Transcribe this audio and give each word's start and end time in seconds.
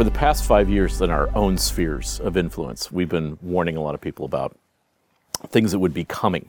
for 0.00 0.04
the 0.04 0.10
past 0.10 0.44
five 0.44 0.70
years 0.70 1.02
in 1.02 1.10
our 1.10 1.28
own 1.36 1.58
spheres 1.58 2.20
of 2.20 2.34
influence, 2.34 2.90
we've 2.90 3.10
been 3.10 3.36
warning 3.42 3.76
a 3.76 3.82
lot 3.82 3.94
of 3.94 4.00
people 4.00 4.24
about 4.24 4.56
things 5.48 5.72
that 5.72 5.78
would 5.78 5.92
be 5.92 6.04
coming 6.04 6.48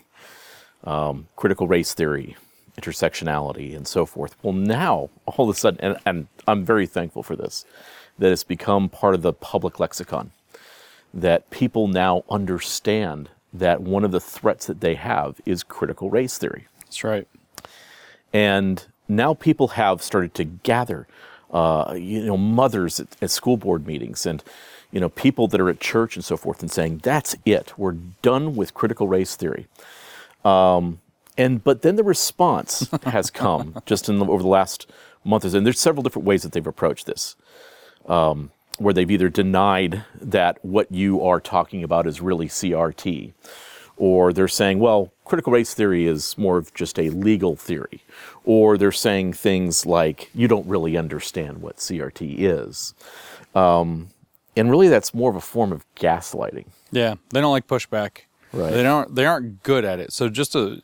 um, 0.86 1.28
critical 1.36 1.68
race 1.68 1.94
theory, 1.94 2.38
intersectionality, 2.80 3.76
and 3.76 3.86
so 3.86 4.06
forth. 4.06 4.38
Well, 4.42 4.54
now, 4.54 5.10
all 5.26 5.50
of 5.50 5.54
a 5.54 5.60
sudden, 5.60 5.82
and, 5.82 5.98
and 6.06 6.28
I'm 6.48 6.64
very 6.64 6.88
thankful 6.88 7.24
for 7.24 7.36
this, 7.36 7.66
that 8.18 8.32
it's 8.32 8.46
become 8.46 8.88
part 8.88 9.16
of 9.16 9.22
the 9.22 9.34
public 9.34 9.82
lexicon, 9.82 10.32
that 11.14 11.50
people 11.50 11.90
now 11.90 12.24
understand 12.30 13.32
that 13.52 13.82
one 13.82 14.06
of 14.06 14.12
the 14.12 14.22
threats 14.22 14.66
that 14.68 14.80
they 14.80 14.96
have 14.96 15.42
is 15.46 15.62
critical 15.62 16.10
race 16.10 16.38
theory. 16.38 16.68
That's 16.80 17.04
right. 17.04 17.28
And 18.32 18.86
now 19.10 19.34
people 19.34 19.68
have 19.68 20.02
started 20.02 20.34
to 20.36 20.46
gather, 20.46 21.06
uh, 21.52 21.94
you 21.98 22.26
know, 22.26 22.38
mothers 22.38 23.00
at, 23.00 23.08
at 23.22 23.30
school 23.30 23.58
board 23.58 23.86
meetings 23.86 24.26
and, 24.26 24.44
you 24.92 25.00
know, 25.00 25.10
people 25.10 25.48
that 25.48 25.60
are 25.60 25.70
at 25.70 25.80
church 25.80 26.16
and 26.16 26.24
so 26.24 26.38
forth 26.38 26.62
and 26.62 26.72
saying, 26.72 27.02
that's 27.04 27.36
it. 27.46 27.74
We're 27.78 27.98
done 28.22 28.56
with 28.56 28.74
critical 28.74 29.08
race 29.08 29.36
theory. 29.36 29.68
Um, 30.44 31.00
and 31.38 31.64
but 31.64 31.82
then 31.82 31.96
the 31.96 32.04
response 32.04 32.90
has 33.04 33.30
come 33.30 33.82
just 33.86 34.10
in 34.10 34.20
the, 34.20 34.26
over 34.26 34.44
the 34.44 34.50
last 34.50 34.90
month 35.24 35.46
or 35.46 35.50
so. 35.50 35.58
And 35.58 35.66
there's 35.66 35.80
several 35.80 36.04
different 36.04 36.26
ways 36.26 36.44
that 36.44 36.52
they've 36.52 36.66
approached 36.66 37.06
this, 37.06 37.36
um, 38.06 38.52
where 38.78 38.94
they've 38.94 39.10
either 39.12 39.30
denied 39.30 40.04
that 40.20 40.64
what 40.64 40.92
you 40.92 41.22
are 41.24 41.40
talking 41.40 41.84
about 41.84 42.08
is 42.08 42.22
really 42.22 42.48
CRT, 42.48 43.34
or 44.02 44.34
they're 44.34 44.48
saying, 44.48 44.80
well, 44.80 45.14
critical 45.26 45.54
race 45.54 45.76
theory 45.76 46.08
is 46.08 46.36
more 46.36 46.58
of 46.58 46.74
just 46.74 46.98
a 46.98 47.12
legal 47.12 47.56
theory, 47.56 48.02
or 48.44 48.76
they're 48.76 48.92
saying 48.92 49.32
things 49.32 49.86
like 49.86 50.32
you 50.34 50.48
don't 50.48 50.66
really 50.66 50.98
understand 50.98 51.62
what 51.62 51.78
CRT 51.78 52.38
is. 52.40 52.96
Um, 53.54 54.10
and 54.58 54.72
really, 54.72 54.88
that's 54.88 55.14
more 55.14 55.30
of 55.30 55.36
a 55.36 55.42
form 55.42 55.72
of 55.72 55.86
gaslighting. 55.94 56.66
Yeah, 56.92 57.14
they 57.30 57.42
don't 57.42 57.52
like 57.52 57.68
pushback. 57.68 58.22
Right. 58.52 58.74
They 58.74 58.82
don't. 58.82 59.14
They 59.14 59.28
aren't 59.28 59.62
good 59.62 59.86
at 59.86 60.00
it. 60.00 60.12
So 60.12 60.30
just 60.30 60.54
to, 60.54 60.82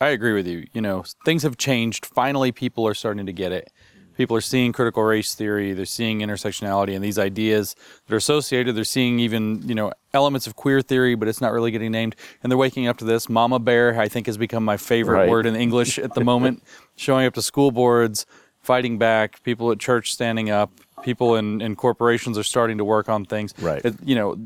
I 0.00 0.10
agree 0.10 0.32
with 0.32 0.46
you. 0.46 0.64
You 0.72 0.80
know, 0.80 1.02
things 1.24 1.42
have 1.42 1.56
changed. 1.56 2.06
Finally, 2.06 2.52
people 2.52 2.86
are 2.86 2.94
starting 2.94 3.26
to 3.26 3.32
get 3.32 3.50
it. 3.50 3.72
People 4.18 4.36
are 4.36 4.40
seeing 4.42 4.72
critical 4.72 5.04
race 5.04 5.34
theory. 5.36 5.72
They're 5.72 5.84
seeing 5.86 6.18
intersectionality 6.18 6.94
and 6.96 7.04
these 7.04 7.18
ideas 7.20 7.76
that 8.06 8.12
are 8.14 8.16
associated. 8.18 8.74
They're 8.74 8.82
seeing 8.82 9.20
even 9.20 9.62
you 9.66 9.76
know 9.76 9.92
elements 10.12 10.48
of 10.48 10.56
queer 10.56 10.82
theory, 10.82 11.14
but 11.14 11.28
it's 11.28 11.40
not 11.40 11.52
really 11.52 11.70
getting 11.70 11.92
named. 11.92 12.16
And 12.42 12.50
they're 12.50 12.58
waking 12.58 12.88
up 12.88 12.96
to 12.98 13.04
this. 13.04 13.28
Mama 13.28 13.60
bear, 13.60 13.98
I 13.98 14.08
think, 14.08 14.26
has 14.26 14.36
become 14.36 14.64
my 14.64 14.76
favorite 14.76 15.18
Right. 15.20 15.30
word 15.30 15.46
in 15.46 15.54
English 15.54 15.98
at 16.00 16.14
the 16.14 16.24
moment. 16.24 16.64
Showing 16.96 17.26
up 17.26 17.34
to 17.34 17.42
school 17.42 17.70
boards, 17.70 18.26
fighting 18.60 18.98
back. 18.98 19.40
People 19.44 19.70
at 19.70 19.78
church 19.78 20.12
standing 20.12 20.50
up. 20.50 20.72
People 21.04 21.36
in, 21.36 21.60
in 21.60 21.76
corporations 21.76 22.36
are 22.36 22.42
starting 22.42 22.76
to 22.78 22.84
work 22.84 23.08
on 23.08 23.24
things. 23.24 23.54
Right. 23.60 23.84
It- 23.84 24.02
you 24.04 24.16
know, 24.16 24.36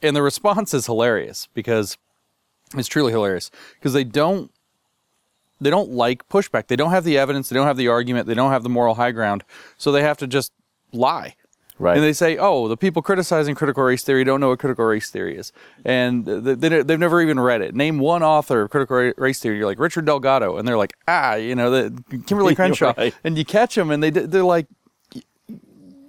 and 0.00 0.14
the 0.14 0.22
response 0.22 0.72
is 0.72 0.86
hilarious 0.86 1.48
because 1.54 1.98
it's 2.76 2.86
truly 2.86 3.10
hilarious 3.10 3.50
because 3.80 3.94
they 3.94 4.04
don't 4.04 4.52
they 5.60 5.70
don't 5.70 5.90
like 5.90 6.28
pushback. 6.28 6.66
They 6.68 6.76
don't 6.76 6.90
have 6.90 7.04
the 7.04 7.18
evidence. 7.18 7.48
They 7.48 7.54
don't 7.54 7.66
have 7.66 7.76
the 7.76 7.88
argument. 7.88 8.26
They 8.26 8.34
don't 8.34 8.50
have 8.50 8.62
the 8.62 8.68
moral 8.68 8.94
high 8.94 9.12
ground. 9.12 9.44
So 9.76 9.90
they 9.92 10.02
have 10.02 10.18
to 10.18 10.26
just 10.26 10.52
lie. 10.92 11.34
Right. 11.80 11.96
And 11.96 12.04
they 12.04 12.12
say, 12.12 12.36
"Oh, 12.36 12.66
the 12.66 12.76
people 12.76 13.02
criticizing 13.02 13.54
critical 13.54 13.84
race 13.84 14.02
theory 14.02 14.24
don't 14.24 14.40
know 14.40 14.48
what 14.48 14.58
critical 14.58 14.84
race 14.84 15.10
theory 15.10 15.36
is, 15.36 15.52
and 15.84 16.26
they, 16.26 16.54
they, 16.54 16.82
they've 16.82 16.98
never 16.98 17.22
even 17.22 17.38
read 17.38 17.60
it. 17.62 17.72
Name 17.72 18.00
one 18.00 18.24
author 18.24 18.62
of 18.62 18.70
critical 18.70 19.12
race 19.16 19.38
theory. 19.38 19.58
You're 19.58 19.66
like 19.66 19.78
Richard 19.78 20.04
Delgado, 20.04 20.56
and 20.56 20.66
they're 20.66 20.76
like, 20.76 20.94
ah, 21.06 21.34
you 21.36 21.54
know, 21.54 21.70
the 21.70 21.90
Kimberlé 22.10 22.56
Crenshaw, 22.56 22.94
Right. 22.98 23.14
and 23.22 23.38
you 23.38 23.44
catch 23.44 23.76
them, 23.76 23.92
and 23.92 24.02
they 24.02 24.10
they're 24.10 24.42
like, 24.42 24.66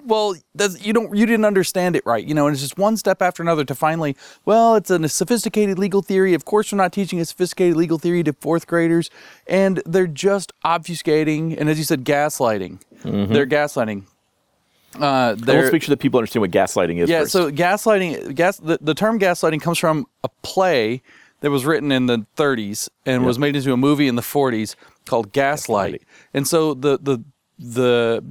well, 0.10 0.36
you 0.80 0.94
don't 0.94 1.16
you 1.16 1.26
didn't 1.26 1.46
understand 1.46 1.96
it 1.96 2.06
right, 2.06 2.26
you 2.26 2.34
know, 2.34 2.48
and 2.48 2.54
it's 2.54 2.62
just 2.62 2.78
one 2.78 2.98
step 2.98 3.22
after 3.22 3.42
another 3.42 3.64
to 3.66 3.76
finally, 3.76 4.16
well, 4.46 4.76
it's 4.76 4.90
a 4.90 5.08
sophisticated 5.08 5.80
legal 5.80 6.02
theory. 6.02 6.34
Of 6.34 6.46
course, 6.46 6.72
we're 6.72 6.78
not 6.78 6.92
teaching 6.92 7.20
a 7.20 7.26
sophisticated 7.26 7.78
legal 7.78 7.98
theory 7.98 8.24
to 8.24 8.34
fourth 8.34 8.68
graders, 8.68 9.10
and 9.48 9.82
they're 9.86 10.08
just 10.08 10.52
obfuscating 10.66 11.56
and, 11.58 11.70
as 11.70 11.78
you 11.78 11.84
said, 11.84 12.04
gaslighting. 12.04 12.82
They're 13.04 13.48
gaslighting. 13.48 14.04
Uh, 15.00 15.36
let's 15.40 15.72
make 15.72 15.84
sure 15.84 15.94
that 15.94 16.00
people 16.00 16.18
understand 16.18 16.42
what 16.42 16.52
gaslighting 16.52 16.98
is 16.98 17.10
yeah, 17.10 17.20
first. 17.20 17.32
so 17.32 17.52
gaslighting, 17.52 18.34
gas. 18.36 18.58
The, 18.58 18.80
the 18.82 18.96
term 18.96 19.20
gaslighting 19.20 19.62
comes 19.62 19.78
from 19.78 20.08
a 20.24 20.30
play 20.42 21.04
that 21.42 21.52
was 21.52 21.66
written 21.66 21.92
in 21.92 22.08
the 22.08 22.26
30s 22.36 22.90
and 23.06 23.26
was 23.26 23.40
made 23.40 23.56
into 23.56 23.72
a 23.72 23.78
movie 23.78 24.08
in 24.08 24.16
the 24.16 24.22
40s 24.22 24.76
called 25.06 25.32
Gaslight. 25.32 26.02
And 26.34 26.48
so 26.48 26.74
the 26.74 26.98
the 26.98 27.24
the 27.58 28.24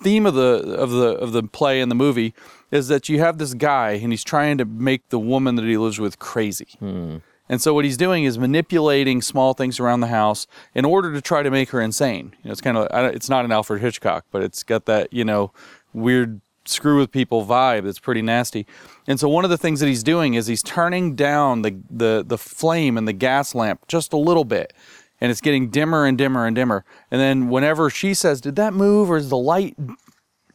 theme 0.00 0.26
of 0.26 0.34
the 0.34 0.74
of 0.78 0.90
the 0.90 1.08
of 1.16 1.32
the 1.32 1.42
play 1.42 1.80
and 1.80 1.90
the 1.90 1.94
movie 1.94 2.34
is 2.70 2.88
that 2.88 3.08
you 3.08 3.18
have 3.20 3.38
this 3.38 3.54
guy 3.54 3.92
and 3.92 4.12
he's 4.12 4.24
trying 4.24 4.58
to 4.58 4.64
make 4.64 5.08
the 5.08 5.18
woman 5.18 5.56
that 5.56 5.64
he 5.64 5.76
lives 5.76 5.98
with 5.98 6.18
crazy. 6.18 6.68
Hmm. 6.78 7.18
And 7.48 7.62
so 7.62 7.72
what 7.74 7.84
he's 7.84 7.96
doing 7.96 8.24
is 8.24 8.38
manipulating 8.38 9.22
small 9.22 9.54
things 9.54 9.78
around 9.78 10.00
the 10.00 10.08
house 10.08 10.46
in 10.74 10.84
order 10.84 11.12
to 11.12 11.20
try 11.20 11.42
to 11.42 11.50
make 11.50 11.70
her 11.70 11.80
insane. 11.80 12.34
You 12.42 12.48
know, 12.48 12.52
it's 12.52 12.60
kind 12.60 12.76
of 12.76 13.14
it's 13.14 13.28
not 13.28 13.44
an 13.44 13.52
Alfred 13.52 13.80
Hitchcock, 13.80 14.24
but 14.30 14.42
it's 14.42 14.62
got 14.62 14.86
that 14.86 15.12
you 15.12 15.24
know 15.24 15.52
weird 15.92 16.40
screw 16.68 16.98
with 16.98 17.12
people 17.12 17.46
vibe 17.46 17.84
that's 17.84 17.98
pretty 17.98 18.22
nasty. 18.22 18.66
And 19.06 19.20
so 19.20 19.28
one 19.28 19.44
of 19.44 19.50
the 19.50 19.58
things 19.58 19.80
that 19.80 19.86
he's 19.86 20.02
doing 20.02 20.34
is 20.34 20.46
he's 20.46 20.62
turning 20.62 21.14
down 21.14 21.62
the 21.62 21.78
the 21.88 22.24
the 22.26 22.38
flame 22.38 22.98
and 22.98 23.06
the 23.06 23.12
gas 23.12 23.54
lamp 23.54 23.86
just 23.88 24.12
a 24.12 24.16
little 24.16 24.44
bit. 24.44 24.72
And 25.20 25.30
it's 25.30 25.40
getting 25.40 25.70
dimmer 25.70 26.04
and 26.04 26.18
dimmer 26.18 26.46
and 26.46 26.54
dimmer. 26.54 26.84
And 27.10 27.20
then 27.20 27.48
whenever 27.48 27.88
she 27.90 28.14
says, 28.14 28.40
"Did 28.40 28.56
that 28.56 28.74
move 28.74 29.10
or 29.10 29.16
is 29.16 29.28
the 29.28 29.36
light 29.36 29.76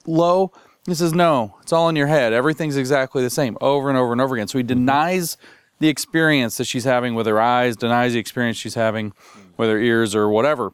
low?" 0.05 0.51
He 0.85 0.93
says, 0.95 1.13
"No, 1.13 1.57
it's 1.61 1.73
all 1.73 1.89
in 1.89 1.95
your 1.95 2.07
head. 2.07 2.33
Everything's 2.33 2.77
exactly 2.77 3.23
the 3.23 3.29
same 3.29 3.57
over 3.61 3.89
and 3.89 3.97
over 3.97 4.11
and 4.11 4.21
over 4.21 4.35
again." 4.35 4.47
So 4.47 4.57
he 4.57 4.63
mm-hmm. 4.63 4.69
denies 4.69 5.37
the 5.79 5.89
experience 5.89 6.57
that 6.57 6.65
she's 6.65 6.83
having 6.83 7.15
with 7.15 7.25
her 7.25 7.41
eyes, 7.41 7.75
denies 7.75 8.13
the 8.13 8.19
experience 8.19 8.55
she's 8.55 8.75
having 8.75 9.13
with 9.57 9.69
her 9.69 9.79
ears 9.79 10.15
or 10.15 10.29
whatever. 10.29 10.73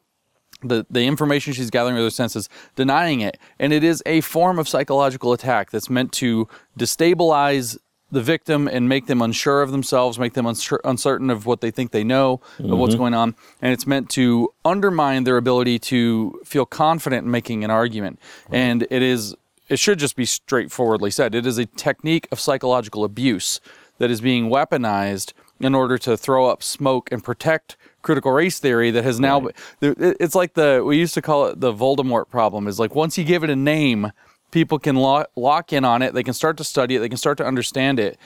The, 0.64 0.86
the 0.90 1.06
information 1.06 1.54
she's 1.54 1.70
gathering 1.70 1.96
with 1.96 2.04
her 2.04 2.10
senses, 2.10 2.50
denying 2.76 3.22
it. 3.22 3.38
And 3.60 3.72
it 3.72 3.84
is 3.84 4.04
a 4.06 4.22
form 4.22 4.60
of 4.60 4.68
psychological 4.68 5.32
attack 5.32 5.72
that's 5.72 5.90
meant 5.90 6.12
to 6.14 6.48
destabilize 6.78 7.78
the 8.12 8.22
victim 8.22 8.68
and 8.68 8.88
make 8.88 9.08
them 9.08 9.22
unsure 9.22 9.62
of 9.62 9.72
themselves, 9.72 10.18
make 10.18 10.34
them 10.34 10.46
uncertain 10.46 11.30
of 11.30 11.46
what 11.46 11.62
they 11.62 11.72
think 11.72 11.92
they 11.92 12.04
know, 12.04 12.40
of 12.60 12.78
what's 12.78 12.94
mm-hmm. 12.94 13.02
going 13.02 13.14
on. 13.14 13.36
And 13.62 13.74
it's 13.74 13.86
meant 13.86 14.10
to 14.12 14.54
undermine 14.64 15.26
their 15.26 15.38
ability 15.38 15.80
to 15.80 16.40
feel 16.46 16.66
confident 16.66 17.26
in 17.26 17.32
making 17.32 17.64
an 17.64 17.72
argument. 17.72 18.20
And 18.50 18.88
it 18.90 19.02
is, 19.02 19.36
it 19.68 19.78
should 19.80 20.00
just 20.00 20.16
be 20.16 20.26
straightforwardly 20.26 21.12
said, 21.12 21.36
it 21.36 21.46
is 21.46 21.58
a 21.58 21.66
technique 21.66 22.28
of 22.32 22.40
psychological 22.40 23.04
abuse 23.04 23.60
that 23.98 24.10
is 24.10 24.22
being 24.22 24.50
weaponized 24.50 25.34
in 25.60 25.76
order 25.76 25.98
to 25.98 26.16
throw 26.16 26.46
up 26.46 26.62
smoke 26.64 27.12
and 27.12 27.24
protect 27.24 27.76
critical 28.04 28.32
race 28.32 28.60
theory 28.60 28.92
that 28.92 29.04
has 29.04 29.20
now 29.20 29.48
it- 29.82 29.98
it's 30.20 30.36
like 30.36 30.54
the 30.54 30.82
we 30.86 30.98
used 30.98 31.14
to 31.14 31.22
call 31.22 31.48
it 31.48 31.60
the 31.60 31.74
Voldemort 31.74 32.30
problem 32.30 32.68
is 32.68 32.80
like 32.80 32.96
once 32.96 33.18
you 33.18 33.24
give 33.24 33.44
it 33.44 33.50
a 33.50 33.56
name 33.56 34.12
people 34.52 34.80
can 34.80 34.96
lock, 34.96 35.30
lock 35.36 35.74
in 35.74 35.86
on 35.86 36.02
it 36.02 36.14
they 36.14 36.24
can 36.24 36.34
start 36.34 36.58
to 36.58 36.64
study 36.64 36.96
it 36.96 37.00
they 37.00 37.10
can 37.10 37.18
start 37.18 37.38
to 37.38 37.46
understand 37.46 38.00
it 38.00 38.18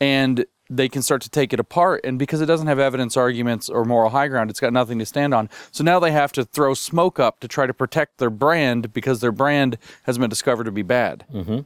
and 0.00 0.44
they 0.68 0.88
can 0.88 1.00
start 1.00 1.22
to 1.22 1.30
take 1.30 1.52
it 1.52 1.60
apart 1.60 2.00
and 2.04 2.18
because 2.18 2.40
it 2.40 2.46
doesn't 2.46 2.66
have 2.66 2.78
evidence 2.78 3.16
arguments 3.16 3.68
or 3.68 3.84
moral 3.84 4.10
high 4.10 4.28
ground 4.28 4.50
it's 4.50 4.60
got 4.60 4.72
nothing 4.72 4.98
to 4.98 5.06
stand 5.06 5.32
on 5.32 5.48
so 5.70 5.84
now 5.84 5.98
they 6.00 6.10
have 6.10 6.32
to 6.32 6.44
throw 6.44 6.74
smoke 6.74 7.20
up 7.20 7.40
to 7.40 7.48
try 7.48 7.66
to 7.66 7.74
protect 7.74 8.18
their 8.18 8.30
brand 8.30 8.92
because 8.92 9.20
their 9.20 9.32
brand 9.32 9.78
has 10.04 10.18
been 10.18 10.30
discovered 10.30 10.64
to 10.64 10.72
be 10.72 10.82
bad 10.82 11.24
mm-hmm. 11.32 11.60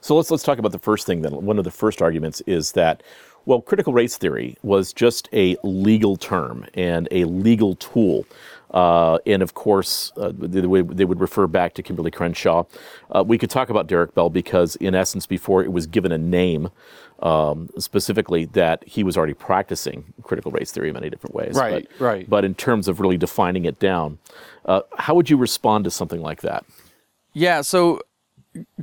So 0.00 0.16
let's 0.16 0.30
let's 0.30 0.42
talk 0.42 0.58
about 0.58 0.72
the 0.72 0.78
first 0.78 1.06
thing 1.06 1.22
then. 1.22 1.32
One 1.44 1.58
of 1.58 1.64
the 1.64 1.70
first 1.70 2.02
arguments 2.02 2.40
is 2.42 2.72
that 2.72 3.02
well, 3.44 3.60
critical 3.60 3.92
race 3.92 4.16
theory 4.16 4.56
was 4.62 4.92
just 4.92 5.28
a 5.32 5.56
legal 5.64 6.16
term 6.16 6.66
and 6.74 7.08
a 7.10 7.24
legal 7.24 7.74
tool. 7.76 8.24
Uh, 8.72 9.18
and 9.26 9.42
of 9.42 9.54
course, 9.54 10.12
uh, 10.16 10.32
they, 10.34 10.60
they 10.60 10.66
would- 10.66 11.20
refer 11.20 11.46
back 11.46 11.74
to 11.74 11.82
Kimberlé 11.82 12.12
Crenshaw. 12.12 12.64
Uh, 13.10 13.22
we 13.24 13.36
could 13.38 13.50
talk 13.50 13.68
about 13.70 13.86
Derek 13.86 14.14
Bell 14.14 14.30
because, 14.30 14.76
in 14.76 14.94
essence, 14.94 15.26
before 15.26 15.62
it 15.62 15.72
was 15.72 15.86
given 15.86 16.10
a 16.10 16.18
name, 16.18 16.70
um, 17.20 17.68
specifically 17.78 18.46
that 18.46 18.82
he 18.86 19.04
was 19.04 19.16
already 19.16 19.34
practicing 19.34 20.12
critical 20.22 20.50
race 20.50 20.72
theory 20.72 20.88
in 20.88 20.94
many 20.94 21.10
different 21.10 21.34
ways. 21.34 21.54
Right, 21.54 21.88
but, 21.98 22.04
right. 22.04 22.30
But 22.30 22.44
in 22.44 22.54
terms 22.54 22.88
of 22.88 22.98
really 22.98 23.18
defining 23.18 23.64
it 23.66 23.78
down, 23.78 24.18
uh, 24.64 24.80
how 24.96 25.14
would 25.14 25.30
you 25.30 25.36
respond 25.36 25.84
to 25.84 25.90
something 25.90 26.20
like 26.20 26.40
that? 26.40 26.64
Yeah, 27.32 27.60
so 27.60 28.00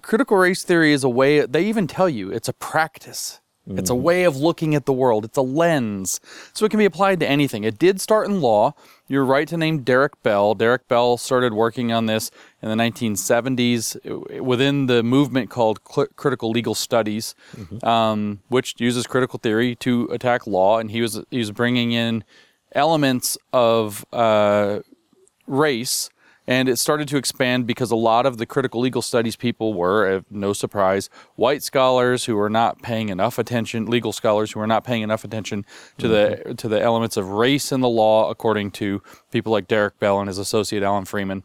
critical 0.02 0.38
race 0.38 0.64
theory 0.64 0.94
is 0.94 1.04
a 1.04 1.10
way, 1.10 1.46
they 1.46 1.66
even 1.66 1.88
tell 1.88 2.08
you 2.08 2.32
it's 2.32 2.48
a 2.48 2.54
practice. 2.54 3.40
It's 3.78 3.90
a 3.90 3.96
way 3.96 4.24
of 4.24 4.36
looking 4.36 4.74
at 4.74 4.86
the 4.86 4.94
world. 4.94 5.26
It's 5.26 5.38
a 5.38 5.42
lens. 5.42 6.20
So 6.54 6.66
it 6.66 6.70
can 6.70 6.80
be 6.80 6.86
applied 6.86 7.20
to 7.20 7.28
anything. 7.28 7.64
It 7.64 7.78
did 7.78 8.02
start 8.02 8.28
in 8.28 8.42
law. 8.42 8.74
You're 9.08 9.26
right 9.26 9.48
to 9.48 9.58
name 9.58 9.82
Derek 9.84 10.22
Bell. 10.24 10.56
Derek 10.56 10.88
Bell 10.88 11.18
started 11.18 11.54
working 11.54 11.92
on 11.92 12.08
this 12.08 12.32
in 12.62 12.70
the 12.70 12.76
1970s 12.76 13.96
uh, 14.40 14.44
within 14.44 14.88
the 14.88 15.04
movement 15.04 15.50
called 15.50 15.80
cl- 15.88 16.08
critical 16.16 16.50
legal 16.52 16.74
studies, 16.76 17.36
um, 17.84 18.40
which 18.50 18.76
uses 18.80 19.06
critical 19.08 19.40
theory 19.40 19.76
to 19.76 20.08
attack 20.12 20.48
law. 20.48 20.80
And 20.80 20.90
he 20.92 21.02
was 21.02 21.22
he 21.30 21.40
was 21.40 21.52
bringing 21.52 21.92
in 21.92 22.24
elements 22.74 23.38
of 23.54 24.06
uh, 24.14 24.80
race 25.48 26.10
And 26.50 26.68
it 26.68 26.78
started 26.78 27.08
to 27.10 27.18
expand 27.18 27.68
because 27.68 27.92
a 27.92 27.96
lot 27.96 28.26
of 28.26 28.40
the 28.40 28.46
critical 28.48 28.82
legal 28.82 29.04
studies 29.04 29.36
people 29.36 29.76
were, 29.76 30.12
uh, 30.12 30.22
no 30.32 30.52
surprise, 30.52 31.08
white 31.36 31.62
scholars 31.62 32.26
who 32.26 32.36
were 32.36 32.50
not 32.50 32.82
paying 32.82 33.10
enough 33.10 33.38
attention, 33.38 33.86
legal 33.86 34.12
scholars 34.12 34.52
who 34.52 34.60
were 34.60 34.66
not 34.66 34.84
paying 34.84 35.04
enough 35.04 35.24
attention 35.24 35.64
to 36.00 36.08
the 36.08 36.56
to 36.58 36.68
the 36.68 36.82
elements 36.82 37.18
of 37.18 37.30
race 37.30 37.72
in 37.72 37.82
the 37.82 37.88
law, 37.88 38.32
according 38.32 38.72
to 38.72 39.00
people 39.32 39.52
like 39.52 39.68
Derek 39.68 40.00
Bell 40.00 40.20
and 40.20 40.28
his 40.28 40.40
associate 40.40 40.82
Alan 40.82 41.06
Freeman. 41.06 41.44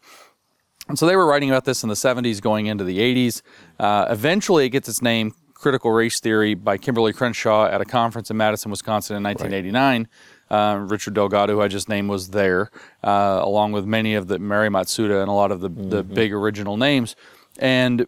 And 0.89 0.99
so 0.99 1.05
they 1.05 1.17
were 1.17 1.27
writing 1.27 1.51
about 1.51 1.67
this 1.67 1.83
in 1.83 1.91
the 1.91 1.95
70s, 1.95 2.41
going 2.41 2.65
into 2.65 2.85
the 2.85 2.99
80s. 2.99 3.43
Uh, 3.79 4.06
eventually, 4.09 4.65
it 4.65 4.71
gets 4.71 4.89
its 4.89 5.03
name, 5.03 5.35
Critical 5.53 5.91
Race 5.91 6.19
Theory, 6.19 6.55
by 6.55 6.79
Kimberlé 6.79 7.15
Crenshaw 7.15 7.67
at 7.67 7.83
a 7.83 7.85
conference 7.85 8.31
in 8.31 8.39
Madison, 8.39 8.71
Wisconsin 8.71 9.19
in 9.19 9.23
1989. 9.23 10.09
Uh, 10.55 10.77
Richard 10.77 11.15
Delgado, 11.15 11.55
who 11.55 11.61
I 11.61 11.69
just 11.69 11.89
named, 11.89 12.09
was 12.09 12.29
there, 12.29 12.71
uh, 13.03 13.41
along 13.43 13.73
with 13.73 13.85
many 13.87 14.15
of 14.15 14.29
the 14.29 14.39
Mari 14.39 14.69
Matsuda 14.69 15.21
and 15.21 15.29
a 15.29 15.33
lot 15.33 15.51
of 15.51 15.61
the, 15.61 15.69
the 15.69 16.03
big 16.05 16.33
original 16.33 16.77
names. 16.77 17.17
And 17.59 18.06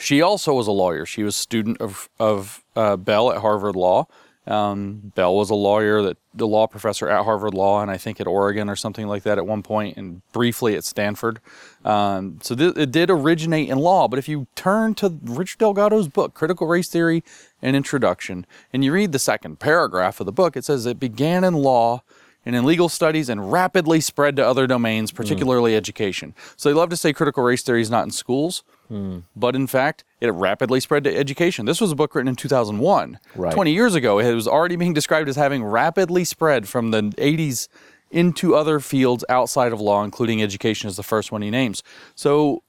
she 0.00 0.20
also 0.20 0.54
was 0.54 0.66
a 0.66 0.72
lawyer. 0.72 1.06
She 1.06 1.22
was 1.22 1.36
a 1.36 1.38
student 1.38 1.80
of, 1.80 2.08
of 2.18 2.64
uh, 2.74 2.96
Bell 2.96 3.30
at 3.30 3.40
Harvard 3.40 3.76
Law. 3.76 4.06
Um, 4.46 5.12
Bell 5.14 5.36
was 5.36 5.50
a 5.50 5.54
lawyer, 5.54 6.02
that 6.02 6.16
the 6.34 6.46
law 6.46 6.66
professor 6.66 7.08
at 7.08 7.24
Harvard 7.24 7.54
Law, 7.54 7.82
and 7.82 7.90
I 7.90 7.96
think 7.96 8.20
at 8.20 8.26
Oregon 8.26 8.68
or 8.68 8.76
something 8.76 9.06
like 9.06 9.22
that 9.24 9.38
at 9.38 9.46
one 9.46 9.62
point, 9.62 9.96
and 9.96 10.22
briefly 10.32 10.74
at 10.76 10.84
Stanford. 10.84 11.40
Um, 11.84 12.38
so 12.42 12.54
th- 12.54 12.76
it 12.76 12.90
did 12.90 13.10
originate 13.10 13.68
in 13.68 13.78
law. 13.78 14.08
But 14.08 14.18
if 14.18 14.28
you 14.28 14.46
turn 14.54 14.94
to 14.96 15.18
Richard 15.22 15.58
Delgado's 15.58 16.08
book, 16.08 16.34
Critical 16.34 16.66
Race 16.66 16.88
Theory 16.88 17.22
An 17.60 17.74
Introduction, 17.74 18.46
and 18.72 18.84
you 18.84 18.92
read 18.92 19.12
the 19.12 19.18
second 19.18 19.58
paragraph 19.58 20.20
of 20.20 20.26
the 20.26 20.32
book, 20.32 20.56
it 20.56 20.64
says 20.64 20.86
it 20.86 20.98
began 20.98 21.44
in 21.44 21.54
law 21.54 22.02
and 22.44 22.56
in 22.56 22.64
legal 22.64 22.88
studies 22.88 23.28
and 23.28 23.52
rapidly 23.52 24.00
spread 24.00 24.36
to 24.36 24.46
other 24.46 24.66
domains, 24.66 25.10
hmm. 25.10 25.16
particularly 25.16 25.76
education. 25.76 26.34
So 26.56 26.68
they 26.68 26.74
love 26.74 26.90
to 26.90 26.96
say 26.96 27.12
critical 27.12 27.42
race 27.42 27.62
theory 27.62 27.82
is 27.82 27.90
not 27.90 28.04
in 28.04 28.10
schools, 28.10 28.64
hmm. 28.88 29.20
but 29.36 29.54
in 29.54 29.66
fact, 29.66 30.04
it 30.20 30.30
rapidly 30.32 30.80
spread 30.80 31.04
to 31.04 31.16
education. 31.16 31.66
This 31.66 31.80
was 31.80 31.92
a 31.92 31.96
book 31.96 32.14
written 32.14 32.28
in 32.28 32.36
2001. 32.36 33.18
Right. 33.34 33.52
20 33.52 33.72
years 33.72 33.94
ago, 33.94 34.18
it 34.18 34.34
was 34.34 34.48
already 34.48 34.76
being 34.76 34.94
described 34.94 35.28
as 35.28 35.36
having 35.36 35.64
rapidly 35.64 36.24
spread 36.24 36.68
from 36.68 36.90
the 36.90 37.02
80s 37.02 37.68
into 38.10 38.54
other 38.54 38.78
fields 38.78 39.24
outside 39.28 39.72
of 39.72 39.80
law, 39.80 40.04
including 40.04 40.42
education, 40.42 40.88
is 40.88 40.96
the 40.96 41.02
first 41.02 41.32
one 41.32 41.42
he 41.42 41.50
names. 41.50 41.82
So, 42.14 42.62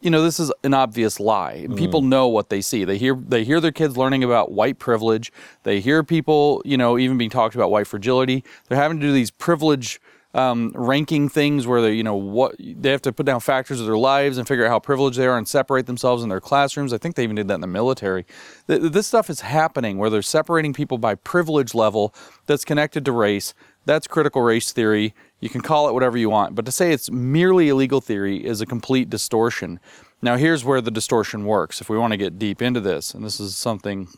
you 0.00 0.10
know, 0.10 0.22
this 0.22 0.40
is 0.40 0.50
an 0.64 0.72
obvious 0.74 1.20
lie. 1.20 1.66
People 1.76 2.00
know 2.02 2.26
what 2.28 2.48
they 2.48 2.60
see. 2.60 2.84
They 2.84 2.96
hear 2.98 3.14
they 3.14 3.44
hear 3.44 3.60
their 3.60 3.72
kids 3.72 3.96
learning 3.96 4.24
about 4.24 4.50
white 4.52 4.78
privilege. 4.78 5.30
They 5.64 5.80
hear 5.80 6.02
people, 6.02 6.62
you 6.64 6.76
know, 6.76 6.98
even 6.98 7.18
being 7.18 7.30
talked 7.30 7.54
about 7.54 7.70
white 7.70 7.86
fragility. 7.86 8.42
They're 8.68 8.78
having 8.78 8.98
to 9.00 9.06
do 9.06 9.12
these 9.12 9.30
privilege 9.30 10.00
um, 10.32 10.70
ranking 10.76 11.28
things 11.28 11.66
where 11.66 11.82
they, 11.82 11.92
you 11.92 12.04
know, 12.04 12.14
what 12.14 12.54
they 12.58 12.90
have 12.90 13.02
to 13.02 13.12
put 13.12 13.26
down 13.26 13.40
factors 13.40 13.80
of 13.80 13.86
their 13.86 13.98
lives 13.98 14.38
and 14.38 14.46
figure 14.46 14.64
out 14.64 14.70
how 14.70 14.78
privileged 14.78 15.18
they 15.18 15.26
are 15.26 15.36
and 15.36 15.48
separate 15.48 15.86
themselves 15.86 16.22
in 16.22 16.28
their 16.28 16.40
classrooms. 16.40 16.92
I 16.92 16.98
think 16.98 17.16
they 17.16 17.24
even 17.24 17.36
did 17.36 17.48
that 17.48 17.54
in 17.54 17.60
the 17.60 17.66
military. 17.66 18.24
Th- 18.68 18.80
This 18.80 19.08
stuff 19.08 19.28
is 19.28 19.40
happening 19.40 19.98
where 19.98 20.08
they're 20.08 20.22
separating 20.22 20.72
people 20.72 20.98
by 20.98 21.16
privilege 21.16 21.74
level 21.74 22.14
that's 22.46 22.64
connected 22.64 23.04
to 23.06 23.12
race. 23.12 23.54
That's 23.86 24.06
critical 24.06 24.42
race 24.42 24.70
theory. 24.72 25.14
You 25.40 25.48
can 25.48 25.62
call 25.62 25.88
it 25.88 25.94
whatever 25.94 26.18
you 26.18 26.30
want, 26.30 26.54
but 26.54 26.66
to 26.66 26.72
say 26.72 26.92
it's 26.92 27.10
merely 27.10 27.70
a 27.70 27.74
legal 27.74 28.00
theory 28.00 28.44
is 28.44 28.60
a 28.60 28.66
complete 28.66 29.08
distortion. 29.08 29.80
Now, 30.22 30.36
here's 30.36 30.64
where 30.64 30.82
the 30.82 30.90
distortion 30.90 31.46
works. 31.46 31.80
If 31.80 31.88
we 31.88 31.96
want 31.96 32.12
to 32.12 32.18
get 32.18 32.38
deep 32.38 32.60
into 32.60 32.80
this, 32.80 33.14
and 33.14 33.24
this 33.24 33.40
is 33.40 33.56
something 33.56 34.08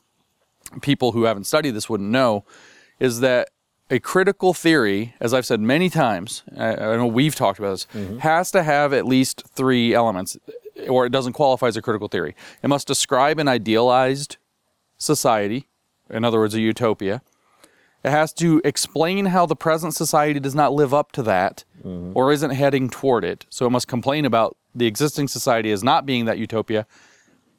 people 0.81 1.13
who 1.13 1.25
haven't 1.25 1.45
studied 1.45 1.71
this 1.71 1.89
wouldn't 1.89 2.11
know, 2.11 2.45
is 2.99 3.21
that 3.21 3.51
a 3.91 4.01
critical 4.01 4.55
theory, 4.55 5.15
as 5.21 5.35
I've 5.35 5.47
said 5.47 5.61
many 5.61 5.91
times, 5.91 6.43
I, 6.57 6.75
I 6.75 6.97
know 6.97 7.07
we've 7.07 7.35
talked 7.35 7.59
about 7.59 7.73
this, 7.73 7.87
mm-hmm. 7.95 8.19
has 8.19 8.51
to 8.53 8.63
have 8.63 8.93
at 8.93 9.07
least 9.07 9.45
three 9.55 9.95
elements, 9.95 10.37
or 10.89 11.07
it 11.07 11.11
doesn't 11.13 11.35
qualify 11.35 11.69
as 11.69 11.77
a 11.77 11.83
critical 11.83 12.09
theory. 12.09 12.35
It 12.63 12.69
must 12.69 12.87
describe 12.89 13.39
an 13.39 13.49
idealized 13.49 14.39
society, 14.99 15.69
in 16.11 16.25
other 16.25 16.39
words, 16.39 16.55
a 16.55 16.61
utopia. 16.61 17.23
It 18.05 18.11
has 18.11 18.33
to 18.35 18.61
explain 18.65 19.27
how 19.27 19.47
the 19.47 19.57
present 19.57 19.95
society 19.95 20.41
does 20.41 20.55
not 20.55 20.73
live 20.73 20.93
up 20.93 21.13
to 21.13 21.23
that 21.23 21.65
mm-hmm. 21.85 22.13
or 22.15 22.33
isn't 22.33 22.51
heading 22.51 22.91
toward 22.91 23.25
it. 23.25 23.47
So 23.49 23.67
it 23.67 23.71
must 23.71 23.87
complain 23.87 24.25
about 24.25 24.57
the 24.75 24.87
existing 24.87 25.29
society 25.29 25.71
as 25.71 25.85
not 25.85 26.05
being 26.05 26.25
that 26.25 26.39
utopia. 26.39 26.87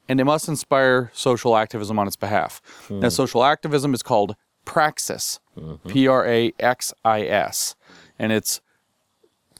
And 0.09 0.19
it 0.19 0.25
must 0.25 0.49
inspire 0.49 1.11
social 1.13 1.55
activism 1.55 1.97
on 1.97 2.07
its 2.07 2.17
behalf. 2.17 2.61
Hmm. 2.89 2.99
Now, 2.99 3.09
social 3.09 3.43
activism 3.45 3.93
is 3.93 4.03
called 4.03 4.35
praxis, 4.65 5.39
mm-hmm. 5.57 5.89
P 5.89 6.07
R 6.07 6.27
A 6.27 6.53
X 6.59 6.93
I 7.05 7.21
S. 7.21 7.75
And 8.19 8.33
it's 8.33 8.59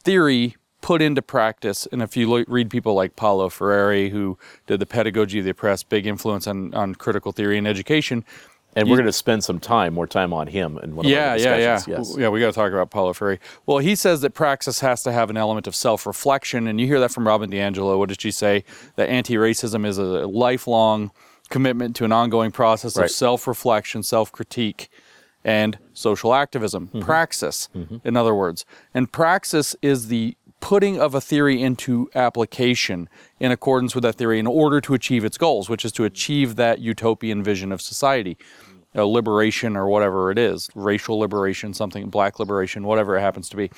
theory 0.04 0.58
put 0.82 1.02
into 1.02 1.22
practice. 1.22 1.88
And 1.94 2.02
if 2.02 2.18
you 2.18 2.30
lo- 2.30 2.44
read 2.50 2.70
people 2.70 2.94
like 2.94 3.16
Paulo 3.16 3.48
Freire, 3.48 4.10
who 4.10 4.38
did 4.68 4.82
the 4.82 4.86
Pedagogy 4.86 5.40
of 5.40 5.46
the 5.46 5.52
Oppressed, 5.52 5.88
big 5.88 6.06
influence 6.06 6.46
on, 6.46 6.74
on 6.74 6.94
critical 6.96 7.32
theory 7.32 7.58
and 7.58 7.66
education, 7.66 8.26
And 8.76 8.90
we're 8.90 8.98
going 8.98 9.06
to 9.06 9.14
spend 9.14 9.44
some 9.44 9.60
time, 9.60 9.94
more 9.94 10.08
time 10.08 10.34
on 10.34 10.48
him 10.48 10.80
in 10.82 10.96
one 10.96 11.06
of 11.06 11.12
yeah, 11.12 11.36
yeah, 11.36 11.58
yeah. 11.58 11.80
Yes. 11.88 12.16
yeah. 12.18 12.30
We 12.30 12.40
got 12.40 12.48
to 12.48 12.54
talk 12.54 12.72
about 12.72 12.90
Paulo 12.90 13.14
Freire. 13.14 13.40
Well, 13.66 13.78
he 13.78 13.96
says 13.96 14.22
that 14.22 14.34
praxis 14.34 14.80
has 14.80 15.04
to 15.04 15.12
have 15.12 15.30
an 15.30 15.38
element 15.38 15.68
of 15.68 15.76
self-reflection, 15.76 16.68
and 16.68 16.82
you 16.82 16.88
hear 16.88 17.00
that 17.00 17.12
from 17.12 17.28
Robin 17.28 17.52
DiAngelo. 17.52 17.98
What 18.00 18.10
did 18.10 18.22
she 18.22 18.32
say? 18.32 18.64
That 18.96 19.10
anti-racism 19.10 19.86
is 19.86 19.98
a 19.98 20.26
lifelong 20.26 21.12
commitment 21.50 21.96
to 21.98 22.06
an 22.06 22.12
ongoing 22.12 22.52
process 22.52 22.98
Right. 22.98 23.06
of 23.06 23.12
self-reflection, 23.12 24.04
self-critique, 24.04 24.90
and 25.44 25.78
social 25.94 26.34
activism. 26.34 26.88
Mm-hmm. 26.88 27.02
Praxis, 27.02 27.70
in 28.04 28.18
other 28.18 28.34
words, 28.34 28.66
and 28.94 29.12
praxis 29.12 29.76
is 29.82 30.08
the 30.08 30.36
putting 30.62 30.98
of 30.98 31.14
a 31.14 31.20
theory 31.20 31.62
into 31.62 32.10
application 32.16 33.10
in 33.38 33.52
accordance 33.52 33.94
with 33.94 34.02
that 34.04 34.16
theory 34.16 34.40
in 34.40 34.48
order 34.48 34.80
to 34.80 34.94
achieve 34.94 35.26
its 35.26 35.38
goals, 35.38 35.68
which 35.68 35.84
is 35.84 35.92
to 35.92 36.06
achieve 36.06 36.56
that 36.56 36.80
utopian 36.80 37.44
vision 37.44 37.74
of 37.74 37.82
society 37.82 38.38
uh, 38.96 39.06
liberation 39.06 39.76
or 39.76 39.88
whatever 39.88 40.32
it 40.32 40.38
is, 40.38 40.70
racial 40.76 41.20
liberation, 41.20 41.74
something, 41.74 42.10
black 42.10 42.40
liberation, 42.40 42.84
whatever 42.84 43.18
it 43.18 43.22
happens 43.22 43.50
to 43.50 43.58
be. 43.58 43.70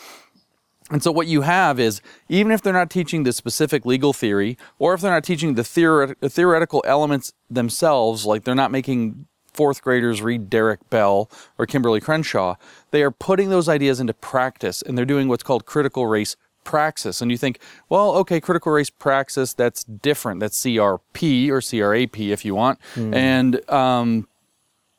And 0.91 1.01
so 1.01 1.11
what 1.11 1.27
you 1.27 1.41
have 1.41 1.79
is, 1.79 2.01
even 2.29 2.51
if 2.51 2.61
they're 2.61 2.71
not 2.71 2.91
teaching 2.91 3.23
the 3.23 3.33
specific 3.33 3.85
legal 3.85 4.13
theory, 4.13 4.57
or 4.77 4.93
if 4.93 5.01
they're 5.01 5.11
not 5.11 5.23
teaching 5.23 5.55
the 5.55 5.63
theoret- 5.63 6.15
the 6.19 6.29
theoretical 6.29 6.83
elements 6.85 7.33
themselves, 7.49 8.25
like 8.25 8.43
they're 8.43 8.53
not 8.53 8.71
making 8.71 9.25
fourth 9.51 9.81
graders 9.81 10.21
read 10.21 10.49
Derek 10.49 10.87
Bell 10.89 11.29
or 11.57 11.65
Kimberlé 11.65 12.01
Crenshaw, 12.01 12.55
they 12.91 13.01
are 13.01 13.09
putting 13.11 13.49
those 13.49 13.67
ideas 13.67 13.99
into 13.99 14.13
practice, 14.13 14.81
and 14.81 14.97
they're 14.97 15.05
doing 15.05 15.27
what's 15.27 15.43
called 15.43 15.65
critical 15.65 16.05
race 16.05 16.35
praxis. 16.65 17.21
And 17.21 17.31
you 17.31 17.37
think, 17.37 17.59
well, 17.89 18.11
okay, 18.17 18.39
critical 18.41 18.71
race 18.71 18.89
praxis, 18.89 19.53
that's 19.53 19.83
different. 19.85 20.39
That's 20.39 20.61
CRP 20.61 21.49
or 21.49 21.61
CRAP 21.61 22.19
if 22.19 22.43
you 22.43 22.53
want. 22.53 22.79
And 23.13 23.67
um, 23.71 24.27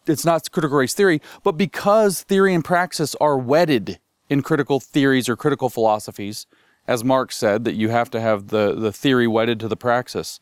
it's 0.07 0.25
not 0.25 0.51
critical 0.51 0.79
race 0.79 0.95
theory, 0.95 1.21
but 1.43 1.53
because 1.53 2.23
theory 2.23 2.55
and 2.55 2.65
praxis 2.65 3.15
are 3.17 3.37
wedded 3.37 3.99
in 4.29 4.43
critical 4.43 4.81
theories 4.81 5.29
or 5.29 5.37
critical 5.37 5.69
philosophies, 5.69 6.47
as 6.87 7.05
Marx 7.05 7.37
said, 7.37 7.65
that 7.65 7.75
you 7.75 7.89
have 7.89 8.11
to 8.11 8.21
have 8.21 8.49
the, 8.49 8.75
the 8.75 8.93
theory 8.93 9.27
wedded 9.27 9.61
to 9.61 9.69
the 9.69 9.77
praxis. 9.77 10.41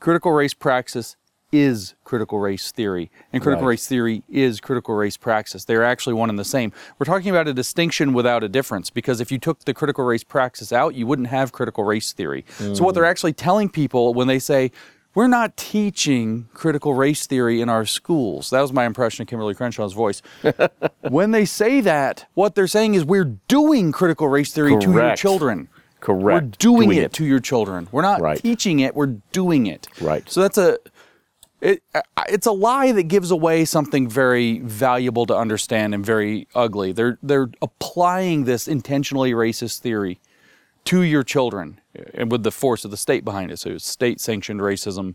Critical 0.00 0.32
race 0.32 0.54
praxis 0.54 1.16
is 1.52 1.94
critical 2.02 2.40
race 2.40 2.72
theory, 2.72 3.12
and 3.32 3.40
critical 3.40 3.64
Right. 3.66 3.74
race 3.74 3.86
theory 3.86 4.24
is 4.28 4.60
critical 4.60 4.94
race 4.96 5.16
praxis. 5.16 5.64
They're 5.64 5.84
actually 5.84 6.14
one 6.14 6.28
and 6.28 6.38
the 6.38 6.44
same. 6.44 6.72
We're 6.98 7.06
talking 7.06 7.30
about 7.30 7.46
a 7.46 7.54
distinction 7.54 8.12
without 8.12 8.42
a 8.42 8.48
difference 8.48 8.90
because 8.90 9.20
if 9.20 9.30
you 9.30 9.38
took 9.38 9.60
the 9.64 9.72
critical 9.72 10.04
race 10.04 10.24
praxis 10.24 10.72
out, 10.72 10.96
you 10.96 11.06
wouldn't 11.06 11.28
have 11.28 11.52
critical 11.52 11.84
race 11.84 12.12
theory. 12.12 12.44
So, 12.58 12.82
what 12.82 12.90
mm. 12.90 12.94
they're 12.94 13.04
actually 13.04 13.34
telling 13.34 13.68
people 13.68 14.14
when 14.14 14.26
they 14.26 14.40
say, 14.40 14.72
we're 15.14 15.28
not 15.28 15.56
teaching 15.56 16.48
critical 16.54 16.94
race 16.94 17.26
theory 17.26 17.60
in 17.60 17.68
our 17.68 17.86
schools. 17.86 18.50
That 18.50 18.60
was 18.60 18.72
my 18.72 18.84
impression 18.84 19.22
of 19.22 19.28
Kimberlé 19.28 19.54
Crenshaw's 19.56 19.92
voice. 19.92 20.22
when 21.08 21.30
they 21.30 21.44
say 21.44 21.80
that, 21.82 22.26
what 22.34 22.54
they're 22.54 22.66
saying 22.66 22.94
is 22.94 23.04
we're 23.04 23.36
doing 23.48 23.92
critical 23.92 24.28
race 24.28 24.52
theory 24.52 24.76
to 24.80 24.92
your 24.92 25.14
children. 25.16 25.68
Correct. 26.00 26.22
We're 26.24 26.40
doing, 26.58 26.88
Doing 26.88 26.98
it, 26.98 27.04
it. 27.04 27.12
to 27.14 27.24
your 27.24 27.40
children. 27.40 27.88
We're 27.90 28.02
not 28.02 28.20
Right. 28.20 28.38
teaching 28.40 28.80
it, 28.80 28.94
we're 28.94 29.16
doing 29.32 29.66
it. 29.66 29.86
Right. 30.00 30.28
So 30.28 30.42
that's 30.42 30.58
a 30.58 30.78
it, 31.60 31.82
it's 32.28 32.46
a 32.46 32.52
lie 32.52 32.92
that 32.92 33.04
gives 33.04 33.30
away 33.30 33.64
something 33.64 34.06
very 34.06 34.58
valuable 34.58 35.24
to 35.24 35.34
understand 35.34 35.94
and 35.94 36.04
very 36.04 36.46
ugly. 36.54 36.92
They're 36.92 37.18
they're 37.22 37.48
applying 37.62 38.44
this 38.44 38.68
intentionally 38.68 39.32
racist 39.32 39.78
theory 39.78 40.20
to 40.86 41.02
your 41.02 41.22
children 41.22 41.80
uh, 41.98 42.02
and 42.14 42.30
with 42.30 42.42
the 42.42 42.50
force 42.50 42.84
of 42.84 42.90
the 42.90 42.96
state 42.96 43.24
behind 43.24 43.50
it. 43.50 43.58
So 43.58 43.70
it's 43.70 43.86
state 43.86 44.20
sanctioned 44.20 44.60
racism 44.60 45.14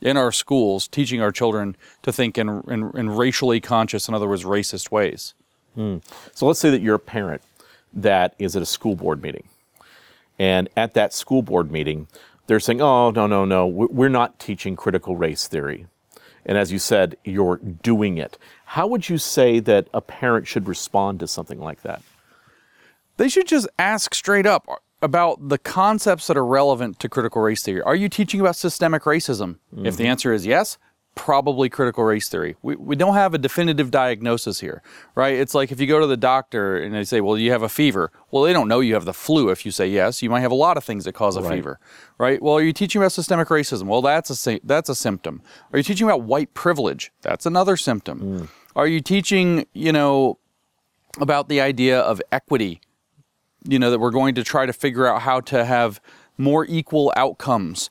in 0.00 0.16
our 0.16 0.32
schools, 0.32 0.88
teaching 0.88 1.20
our 1.20 1.30
children 1.32 1.76
to 2.02 2.12
think 2.12 2.38
in, 2.38 2.48
in, 2.68 2.90
in 2.96 3.10
racially 3.10 3.60
conscious, 3.60 4.08
in 4.08 4.14
other 4.14 4.28
words, 4.28 4.44
racist 4.44 4.90
ways. 4.90 5.34
So 6.34 6.46
let's 6.46 6.58
say 6.58 6.70
that 6.70 6.80
you're 6.80 6.94
a 6.94 6.98
parent 6.98 7.42
that 7.92 8.34
is 8.38 8.56
at 8.56 8.62
a 8.62 8.66
school 8.66 8.96
board 8.96 9.22
meeting. 9.22 9.44
And 10.38 10.70
at 10.76 10.94
that 10.94 11.12
school 11.12 11.42
board 11.42 11.70
meeting, 11.70 12.08
they're 12.46 12.60
saying, 12.60 12.80
oh, 12.80 13.10
no, 13.10 13.26
no, 13.26 13.44
no, 13.44 13.66
we're 13.66 14.08
not 14.08 14.38
teaching 14.38 14.74
critical 14.74 15.16
race 15.16 15.46
theory. 15.46 15.86
And 16.46 16.56
as 16.56 16.72
you 16.72 16.78
said, 16.78 17.16
you're 17.24 17.58
doing 17.58 18.16
it. 18.16 18.38
How 18.64 18.86
would 18.86 19.08
you 19.10 19.18
say 19.18 19.60
that 19.60 19.88
a 19.92 20.00
parent 20.00 20.46
should 20.48 20.66
respond 20.66 21.20
to 21.20 21.28
something 21.28 21.60
like 21.60 21.82
that? 21.82 22.02
They 23.18 23.28
should 23.28 23.46
just 23.46 23.68
ask 23.78 24.14
straight 24.14 24.46
up 24.46 24.82
about 25.02 25.48
the 25.48 25.58
concepts 25.58 26.26
that 26.26 26.36
are 26.36 26.44
relevant 26.46 26.98
to 27.00 27.08
critical 27.08 27.40
race 27.42 27.62
theory. 27.62 27.82
Are 27.82 27.94
you 27.94 28.08
teaching 28.08 28.40
about 28.40 28.56
systemic 28.56 29.02
racism? 29.04 29.56
Mm-hmm. 29.74 29.86
If 29.86 29.96
the 29.96 30.06
answer 30.06 30.32
is 30.32 30.46
yes, 30.46 30.78
probably 31.14 31.68
critical 31.68 32.04
race 32.04 32.28
theory. 32.28 32.56
We, 32.62 32.76
we 32.76 32.96
don't 32.96 33.14
have 33.14 33.34
a 33.34 33.38
definitive 33.38 33.90
diagnosis 33.90 34.60
here, 34.60 34.82
right? 35.14 35.34
It's 35.34 35.54
like 35.54 35.72
if 35.72 35.80
you 35.80 35.86
go 35.86 36.00
to 36.00 36.06
the 36.06 36.16
doctor 36.16 36.76
and 36.76 36.94
they 36.94 37.04
say, 37.04 37.20
well, 37.20 37.36
you 37.36 37.50
have 37.50 37.62
a 37.62 37.68
fever. 37.68 38.12
Well, 38.30 38.42
they 38.44 38.52
don't 38.52 38.68
know 38.68 38.80
you 38.80 38.94
have 38.94 39.04
the 39.04 39.12
flu 39.12 39.48
if 39.50 39.66
you 39.66 39.72
say 39.72 39.88
yes. 39.88 40.22
You 40.22 40.30
might 40.30 40.40
have 40.40 40.52
a 40.52 40.56
lot 40.56 40.76
of 40.76 40.84
things 40.84 41.04
that 41.04 41.12
cause 41.14 41.36
a 41.36 41.42
Right. 41.42 41.56
fever, 41.56 41.80
right? 42.18 42.40
Well, 42.40 42.54
are 42.54 42.62
you 42.62 42.72
teaching 42.72 43.02
about 43.02 43.12
systemic 43.12 43.48
racism? 43.48 43.84
Well, 43.84 44.02
that's 44.02 44.46
a, 44.46 44.60
that's 44.62 44.88
a 44.88 44.94
symptom. 44.94 45.42
Are 45.72 45.78
you 45.78 45.82
teaching 45.82 46.06
about 46.06 46.22
white 46.22 46.54
privilege? 46.54 47.10
That's 47.22 47.44
another 47.44 47.76
symptom. 47.76 48.20
Mm. 48.20 48.48
Are 48.76 48.86
you 48.86 49.00
teaching, 49.00 49.66
you 49.72 49.92
know, 49.92 50.38
about 51.20 51.48
the 51.48 51.60
idea 51.60 51.98
of 52.00 52.22
equity? 52.30 52.80
You 53.64 53.78
know, 53.78 53.90
that 53.90 53.98
we're 53.98 54.10
going 54.10 54.34
to 54.36 54.44
try 54.44 54.66
to 54.66 54.72
figure 54.72 55.06
out 55.06 55.22
how 55.22 55.40
to 55.40 55.64
have 55.64 56.00
more 56.38 56.64
equal 56.66 57.12
outcomes 57.16 57.90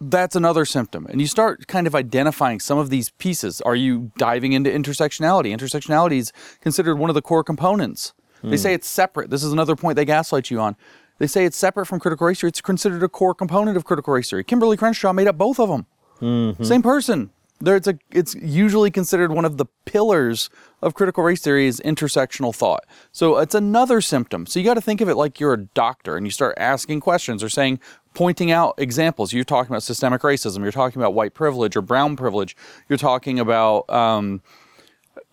that's 0.00 0.34
another 0.34 0.64
symptom. 0.64 1.06
And 1.06 1.20
you 1.20 1.26
start 1.26 1.66
kind 1.66 1.86
of 1.86 1.94
identifying 1.94 2.58
some 2.58 2.78
of 2.78 2.90
these 2.90 3.10
pieces. 3.10 3.60
Are 3.60 3.76
you 3.76 4.12
diving 4.16 4.52
into 4.52 4.70
intersectionality? 4.70 5.54
Intersectionality 5.54 6.18
is 6.18 6.32
considered 6.60 6.96
one 6.96 7.10
of 7.10 7.14
the 7.14 7.22
core 7.22 7.44
components. 7.44 8.14
They 8.42 8.50
hmm. 8.50 8.56
say 8.56 8.74
it's 8.74 8.88
separate. 8.88 9.28
This 9.28 9.44
is 9.44 9.52
another 9.52 9.76
point 9.76 9.96
they 9.96 10.06
gaslight 10.06 10.50
you 10.50 10.58
on. 10.60 10.76
They 11.18 11.26
say 11.26 11.44
it's 11.44 11.58
separate 11.58 11.84
from 11.84 12.00
critical 12.00 12.26
race 12.26 12.40
theory. 12.40 12.48
It's 12.48 12.62
considered 12.62 13.02
a 13.02 13.08
core 13.08 13.34
component 13.34 13.76
of 13.76 13.84
critical 13.84 14.14
race 14.14 14.30
theory. 14.30 14.42
Kimberlé 14.42 14.78
Crenshaw 14.78 15.12
made 15.12 15.28
up 15.28 15.36
both 15.36 15.60
of 15.60 15.68
them. 15.68 15.84
Mm-hmm. 16.22 16.64
Same 16.64 16.82
person. 16.82 17.30
There, 17.60 17.76
it's 17.76 17.86
a. 17.86 17.98
It's 18.10 18.34
usually 18.34 18.90
considered 18.90 19.32
one 19.32 19.44
of 19.44 19.58
the 19.58 19.66
pillars 19.84 20.48
of 20.80 20.94
critical 20.94 21.22
race 21.22 21.42
theory 21.42 21.66
is 21.66 21.80
intersectional 21.84 22.54
thought. 22.54 22.86
So 23.12 23.36
it's 23.36 23.54
another 23.54 24.00
symptom. 24.00 24.46
So 24.46 24.58
you 24.58 24.64
got 24.64 24.74
to 24.74 24.80
think 24.80 25.00
of 25.02 25.08
it 25.08 25.14
like 25.14 25.38
you're 25.40 25.52
a 25.52 25.64
doctor 25.64 26.16
and 26.16 26.26
you 26.26 26.30
start 26.30 26.54
asking 26.56 27.00
questions 27.00 27.42
or 27.42 27.50
saying, 27.50 27.78
pointing 28.14 28.50
out 28.50 28.74
examples. 28.78 29.32
You're 29.34 29.44
talking 29.44 29.70
about 29.70 29.82
systemic 29.82 30.22
racism. 30.22 30.62
You're 30.62 30.72
talking 30.72 31.02
about 31.02 31.12
white 31.12 31.34
privilege 31.34 31.76
or 31.76 31.82
brown 31.82 32.16
privilege. 32.16 32.56
You're 32.88 32.98
talking 32.98 33.38
about. 33.38 33.88
Um, 33.90 34.42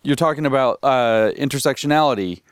you're 0.02 0.16
talking 0.16 0.44
about 0.46 0.78
uh, 0.82 1.32
intersectionality. 1.36 2.42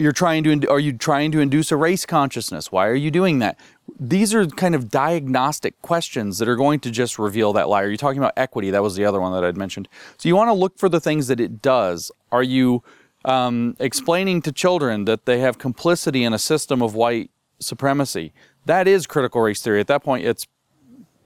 You're 0.00 0.12
trying 0.12 0.44
to. 0.44 0.70
Are 0.70 0.80
you 0.80 0.94
trying 0.94 1.30
to 1.32 1.40
induce 1.40 1.70
a 1.70 1.76
race 1.76 2.06
consciousness? 2.06 2.72
Why 2.72 2.86
are 2.86 2.94
you 2.94 3.10
doing 3.10 3.38
that? 3.40 3.58
These 3.98 4.32
are 4.32 4.46
kind 4.46 4.74
of 4.74 4.88
diagnostic 4.88 5.80
questions 5.82 6.38
that 6.38 6.48
are 6.48 6.56
going 6.56 6.80
to 6.80 6.90
just 6.90 7.18
reveal 7.18 7.52
that 7.52 7.68
lie. 7.68 7.82
Are 7.82 7.90
you 7.90 7.98
talking 7.98 8.16
about 8.16 8.32
equity? 8.34 8.70
That 8.70 8.82
was 8.82 8.96
the 8.96 9.04
other 9.04 9.20
one 9.20 9.34
that 9.34 9.44
I'd 9.44 9.58
mentioned. 9.58 9.88
So 10.16 10.26
you 10.26 10.34
want 10.34 10.48
to 10.48 10.54
look 10.54 10.78
for 10.78 10.88
the 10.88 11.00
things 11.00 11.26
that 11.26 11.38
it 11.38 11.60
does. 11.60 12.10
Are 12.32 12.42
you 12.42 12.82
um, 13.26 13.76
explaining 13.78 14.40
to 14.42 14.52
children 14.52 15.04
that 15.04 15.26
they 15.26 15.40
have 15.40 15.58
complicity 15.58 16.24
in 16.24 16.32
a 16.32 16.38
system 16.38 16.80
of 16.80 16.94
white 16.94 17.30
supremacy? 17.58 18.32
That 18.64 18.88
is 18.88 19.06
critical 19.06 19.42
race 19.42 19.60
theory. 19.60 19.80
At 19.80 19.86
that 19.88 20.02
point, 20.02 20.24
it's 20.24 20.46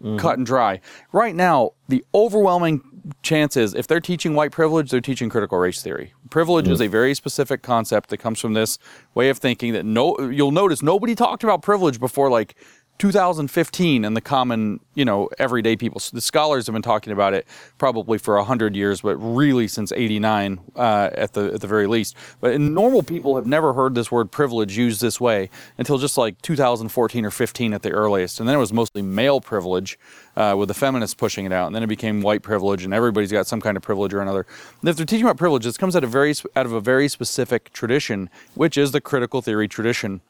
Mm-hmm. 0.04 0.18
cut 0.18 0.36
and 0.36 0.46
dry. 0.46 0.80
Right 1.12 1.34
now, 1.34 1.70
the 1.88 2.04
overwhelming 2.14 2.82
chance 3.22 3.56
is 3.56 3.74
if 3.74 3.86
they're 3.86 4.00
teaching 4.00 4.34
white 4.34 4.52
privilege, 4.52 4.90
they're 4.90 5.00
teaching 5.00 5.30
critical 5.30 5.56
race 5.56 5.82
theory. 5.82 6.12
Privilege 6.28 6.68
is 6.68 6.82
a 6.82 6.88
very 6.88 7.14
specific 7.14 7.62
concept 7.62 8.10
that 8.10 8.18
comes 8.18 8.38
from 8.38 8.52
this 8.52 8.78
way 9.14 9.30
of 9.30 9.38
thinking 9.38 9.72
that 9.72 9.84
no 9.86 10.18
you'll 10.20 10.50
notice 10.50 10.82
nobody 10.82 11.14
talked 11.14 11.42
about 11.42 11.62
privilege 11.62 11.98
before 11.98 12.28
like 12.30 12.54
2015 12.98 14.04
and 14.04 14.16
the 14.16 14.20
common, 14.20 14.80
you 14.94 15.04
know, 15.04 15.28
everyday 15.38 15.76
people. 15.76 16.00
The 16.12 16.20
scholars 16.20 16.66
have 16.66 16.72
been 16.72 16.82
talking 16.82 17.12
about 17.12 17.34
it 17.34 17.46
probably 17.76 18.18
for 18.18 18.36
100 18.36 18.76
years, 18.76 19.00
but 19.00 19.16
really 19.16 19.66
since 19.66 19.92
89 19.92 20.60
uh, 20.76 21.10
at 21.12 21.32
the 21.32 21.54
at 21.54 21.60
the 21.60 21.66
very 21.66 21.86
least. 21.86 22.16
But 22.40 22.60
normal 22.60 23.02
people 23.02 23.36
have 23.36 23.46
never 23.46 23.72
heard 23.72 23.94
this 23.94 24.12
word 24.12 24.30
privilege 24.30 24.76
used 24.76 25.00
this 25.00 25.20
way 25.20 25.50
until 25.76 25.98
just 25.98 26.16
like 26.16 26.40
2014 26.42 27.24
or 27.24 27.30
15 27.30 27.74
at 27.74 27.82
the 27.82 27.90
earliest. 27.90 28.38
And 28.38 28.48
then 28.48 28.56
it 28.56 28.60
was 28.60 28.72
mostly 28.72 29.02
male 29.02 29.40
privilege 29.40 29.98
uh, 30.36 30.54
with 30.56 30.68
the 30.68 30.74
feminists 30.74 31.14
pushing 31.14 31.44
it 31.44 31.52
out. 31.52 31.66
And 31.66 31.74
then 31.74 31.82
it 31.82 31.88
became 31.88 32.22
white 32.22 32.42
privilege 32.42 32.84
and 32.84 32.94
everybody's 32.94 33.32
got 33.32 33.46
some 33.46 33.60
kind 33.60 33.76
of 33.76 33.82
privilege 33.82 34.14
or 34.14 34.20
another. 34.20 34.46
And 34.80 34.88
if 34.88 34.96
they're 34.96 35.06
teaching 35.06 35.26
about 35.26 35.36
privilege, 35.36 35.64
this 35.64 35.76
comes 35.76 35.96
out 35.96 36.04
of, 36.04 36.10
very, 36.10 36.34
out 36.54 36.66
of 36.66 36.72
a 36.72 36.80
very 36.80 37.08
specific 37.08 37.72
tradition, 37.72 38.30
which 38.54 38.78
is 38.78 38.92
the 38.92 39.00
critical 39.00 39.42
theory 39.42 39.68
tradition. 39.68 40.20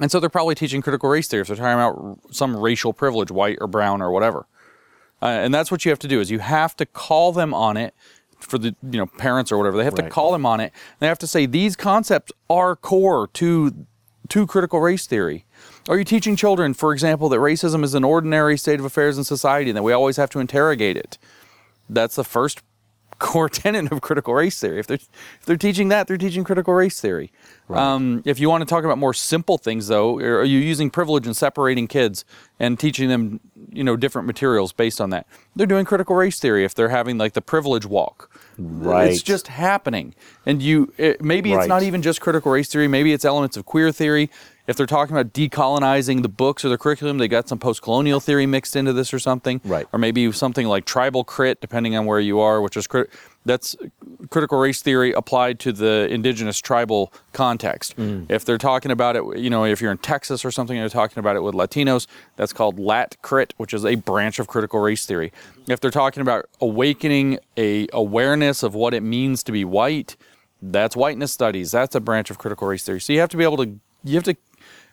And 0.00 0.10
so 0.10 0.20
they're 0.20 0.30
probably 0.30 0.54
teaching 0.54 0.80
critical 0.80 1.08
race 1.08 1.28
theory 1.28 1.42
if 1.42 1.48
they're 1.48 1.56
talking 1.56 1.72
about 1.72 2.34
some 2.34 2.56
racial 2.56 2.92
privilege, 2.92 3.30
white 3.30 3.58
or 3.60 3.66
brown 3.66 4.00
or 4.00 4.10
whatever. 4.10 4.46
Uh, 5.22 5.26
and 5.26 5.52
that's 5.52 5.70
what 5.70 5.84
you 5.84 5.90
have 5.90 5.98
to 5.98 6.08
do 6.08 6.20
is 6.20 6.30
you 6.30 6.38
have 6.38 6.74
to 6.76 6.86
call 6.86 7.32
them 7.32 7.52
on 7.52 7.76
it 7.76 7.94
for 8.38 8.58
the 8.58 8.74
you 8.82 8.98
know 8.98 9.06
parents 9.06 9.52
or 9.52 9.58
whatever. 9.58 9.76
They 9.76 9.84
have 9.84 9.94
to 9.96 10.08
call 10.08 10.32
them 10.32 10.46
on 10.46 10.60
it. 10.60 10.72
They 10.98 11.06
have 11.06 11.18
to 11.18 11.26
say 11.26 11.46
these 11.46 11.76
concepts 11.76 12.32
are 12.48 12.74
core 12.74 13.28
to 13.34 13.86
to 14.28 14.46
critical 14.46 14.80
race 14.80 15.06
theory. 15.06 15.44
Are 15.88 15.98
you 15.98 16.04
teaching 16.04 16.36
children, 16.36 16.72
for 16.72 16.92
example, 16.92 17.28
that 17.30 17.38
racism 17.38 17.84
is 17.84 17.94
an 17.94 18.04
ordinary 18.04 18.56
state 18.56 18.78
of 18.78 18.86
affairs 18.86 19.18
in 19.18 19.24
society 19.24 19.70
and 19.70 19.76
that 19.76 19.82
we 19.82 19.92
always 19.92 20.16
have 20.16 20.30
to 20.30 20.38
interrogate 20.38 20.96
it? 20.96 21.18
That's 21.88 22.14
the 22.14 22.24
first 22.24 22.62
core 23.20 23.48
tenet 23.60 23.92
of 23.92 24.00
critical 24.00 24.34
race 24.34 24.58
theory. 24.60 24.80
If 24.80 24.88
they're 24.88 24.96
if 24.96 25.46
they're 25.46 25.56
teaching 25.56 25.88
that, 25.90 26.08
they're 26.08 26.18
teaching 26.18 26.42
critical 26.42 26.74
race 26.74 27.00
theory. 27.00 27.30
Um, 27.68 28.22
if 28.26 28.40
you 28.40 28.50
want 28.50 28.62
to 28.62 28.66
talk 28.66 28.82
about 28.82 28.98
more 28.98 29.14
simple 29.14 29.56
things, 29.56 29.86
though, 29.86 30.16
are 30.16 30.42
you 30.42 30.58
using 30.58 30.90
privilege 30.90 31.24
and 31.24 31.36
separating 31.36 31.86
kids 31.86 32.24
and 32.58 32.80
teaching 32.80 33.08
them, 33.08 33.38
you 33.70 33.84
know, 33.84 33.96
different 33.96 34.26
materials 34.26 34.72
based 34.72 35.00
on 35.00 35.10
that? 35.10 35.28
They're 35.54 35.68
doing 35.68 35.84
critical 35.84 36.16
race 36.16 36.40
theory. 36.40 36.64
If 36.64 36.74
they're 36.74 36.88
having 36.88 37.16
like 37.16 37.34
the 37.34 37.42
privilege 37.42 37.86
walk, 37.86 38.28
Right. 38.60 39.10
It's 39.10 39.22
just 39.22 39.48
happening, 39.48 40.14
and 40.44 40.60
you 40.60 40.92
it, 40.98 41.22
maybe 41.22 41.54
it's 41.54 41.66
not 41.66 41.82
even 41.82 42.02
just 42.02 42.20
critical 42.20 42.52
race 42.52 42.68
theory. 42.68 42.88
Maybe 42.88 43.12
it's 43.14 43.24
elements 43.24 43.56
of 43.56 43.64
queer 43.64 43.90
theory. 43.90 44.28
If 44.70 44.76
they're 44.76 44.86
talking 44.86 45.16
about 45.16 45.32
decolonizing 45.32 46.22
the 46.22 46.28
books 46.28 46.64
or 46.64 46.68
the 46.68 46.78
curriculum, 46.78 47.18
they 47.18 47.26
got 47.26 47.48
some 47.48 47.58
post-colonial 47.58 48.20
theory 48.20 48.46
mixed 48.46 48.76
into 48.76 48.92
this 48.92 49.12
or 49.12 49.18
something 49.18 49.60
Right. 49.64 49.84
or 49.92 49.98
maybe 49.98 50.30
something 50.30 50.68
like 50.68 50.84
tribal 50.84 51.24
crit, 51.24 51.60
depending 51.60 51.96
on 51.96 52.06
where 52.06 52.20
you 52.20 52.38
are, 52.38 52.60
which 52.60 52.76
is 52.76 52.86
crit- 52.86 53.10
that's 53.44 53.74
critical 54.28 54.60
race 54.60 54.80
theory 54.80 55.10
applied 55.10 55.58
to 55.58 55.72
the 55.72 56.06
indigenous 56.08 56.58
tribal 56.60 57.12
context. 57.32 57.96
Mm. 57.96 58.26
If 58.30 58.44
they're 58.44 58.58
talking 58.58 58.92
about 58.92 59.16
it, 59.16 59.24
you 59.38 59.50
know, 59.50 59.64
if 59.64 59.80
you're 59.80 59.90
in 59.90 59.98
Texas 59.98 60.44
or 60.44 60.52
something, 60.52 60.76
and 60.76 60.82
they're 60.82 60.88
talking 60.88 61.18
about 61.18 61.34
it 61.34 61.42
with 61.42 61.56
Latinos, 61.56 62.06
that's 62.36 62.52
called 62.52 62.78
Lat 62.78 63.16
crit, 63.22 63.54
which 63.56 63.74
is 63.74 63.84
a 63.84 63.96
branch 63.96 64.38
of 64.38 64.46
critical 64.46 64.78
race 64.78 65.04
theory. 65.04 65.32
If 65.66 65.80
they're 65.80 65.90
talking 65.90 66.20
about 66.20 66.46
awakening 66.60 67.40
a 67.56 67.88
awareness 67.92 68.62
of 68.62 68.76
what 68.76 68.94
it 68.94 69.00
means 69.02 69.42
to 69.42 69.50
be 69.50 69.64
white, 69.64 70.14
that's 70.62 70.94
whiteness 70.94 71.32
studies. 71.32 71.72
That's 71.72 71.96
a 71.96 72.00
branch 72.00 72.30
of 72.30 72.38
critical 72.38 72.68
race 72.68 72.84
theory. 72.84 73.00
So 73.00 73.12
you 73.12 73.18
have 73.18 73.30
to 73.30 73.36
be 73.36 73.42
able 73.42 73.56
to 73.56 73.80
you 74.04 74.14
have 74.14 74.24
to 74.24 74.36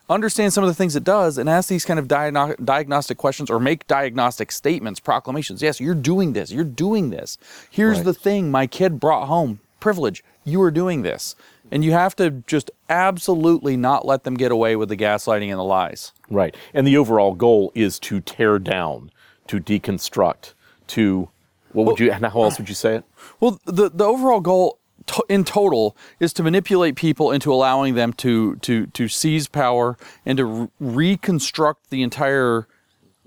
understand 0.10 0.54
some 0.54 0.64
of 0.64 0.70
the 0.70 0.74
things 0.74 0.96
it 0.96 1.04
does 1.04 1.38
and 1.38 1.50
ask 1.50 1.70
these 1.70 1.86
kind 1.86 2.00
of 2.00 2.08
diagno- 2.08 2.56
diagnostic 2.64 3.18
questions 3.18 3.50
or 3.50 3.60
make 3.60 3.86
diagnostic 3.88 4.52
statements, 4.52 5.00
proclamations. 5.00 5.62
Yes, 5.62 5.80
you're 5.82 5.96
doing 5.96 6.34
this. 6.34 6.52
You're 6.52 6.64
doing 6.64 7.10
this. 7.10 7.38
Here's 7.70 7.98
Right. 7.98 8.06
the 8.06 8.14
thing 8.14 8.50
my 8.52 8.68
kid 8.68 9.00
brought 9.00 9.28
home 9.28 9.60
privilege. 9.80 10.24
You 10.44 10.62
are 10.62 10.72
doing 10.72 11.02
this. 11.02 11.36
And 11.70 11.84
you 11.84 11.92
have 11.92 12.16
to 12.16 12.32
just 12.48 12.72
absolutely 12.90 13.76
not 13.76 14.06
let 14.06 14.24
them 14.24 14.36
get 14.36 14.52
away 14.54 14.78
with 14.78 14.88
the 14.88 14.96
gaslighting 14.96 15.50
and 15.50 15.60
the 15.60 15.64
lies. 15.64 16.14
Right. 16.30 16.56
And 16.74 16.88
the 16.88 16.96
overall 16.96 17.34
goal 17.34 17.74
is 17.76 18.00
to 18.00 18.22
tear 18.22 18.58
down, 18.58 19.12
to 19.48 19.60
deconstruct, 19.60 20.54
to 20.88 21.28
what 21.74 21.86
would 21.86 22.00
you? 22.00 22.10
And 22.12 22.26
how 22.26 22.44
else 22.44 22.58
would 22.58 22.70
you 22.70 22.76
say 22.76 22.96
it? 22.96 23.04
Well, 23.42 23.60
the 23.66 23.90
the 23.94 24.06
overall 24.06 24.40
goal 24.40 24.80
to, 25.08 25.24
in 25.30 25.44
total 25.44 25.96
is 26.20 26.34
to 26.34 26.44
manipulate 26.44 26.96
people 26.96 27.32
into 27.32 27.52
allowing 27.52 27.96
them 27.96 28.14
to 28.14 28.56
to 28.58 28.88
to 28.88 29.08
seize 29.08 29.48
power 29.48 29.98
and 30.26 30.38
to 30.38 30.46
re- 30.46 30.68
reconstruct 30.80 31.90
the 31.90 32.04
entire 32.04 32.68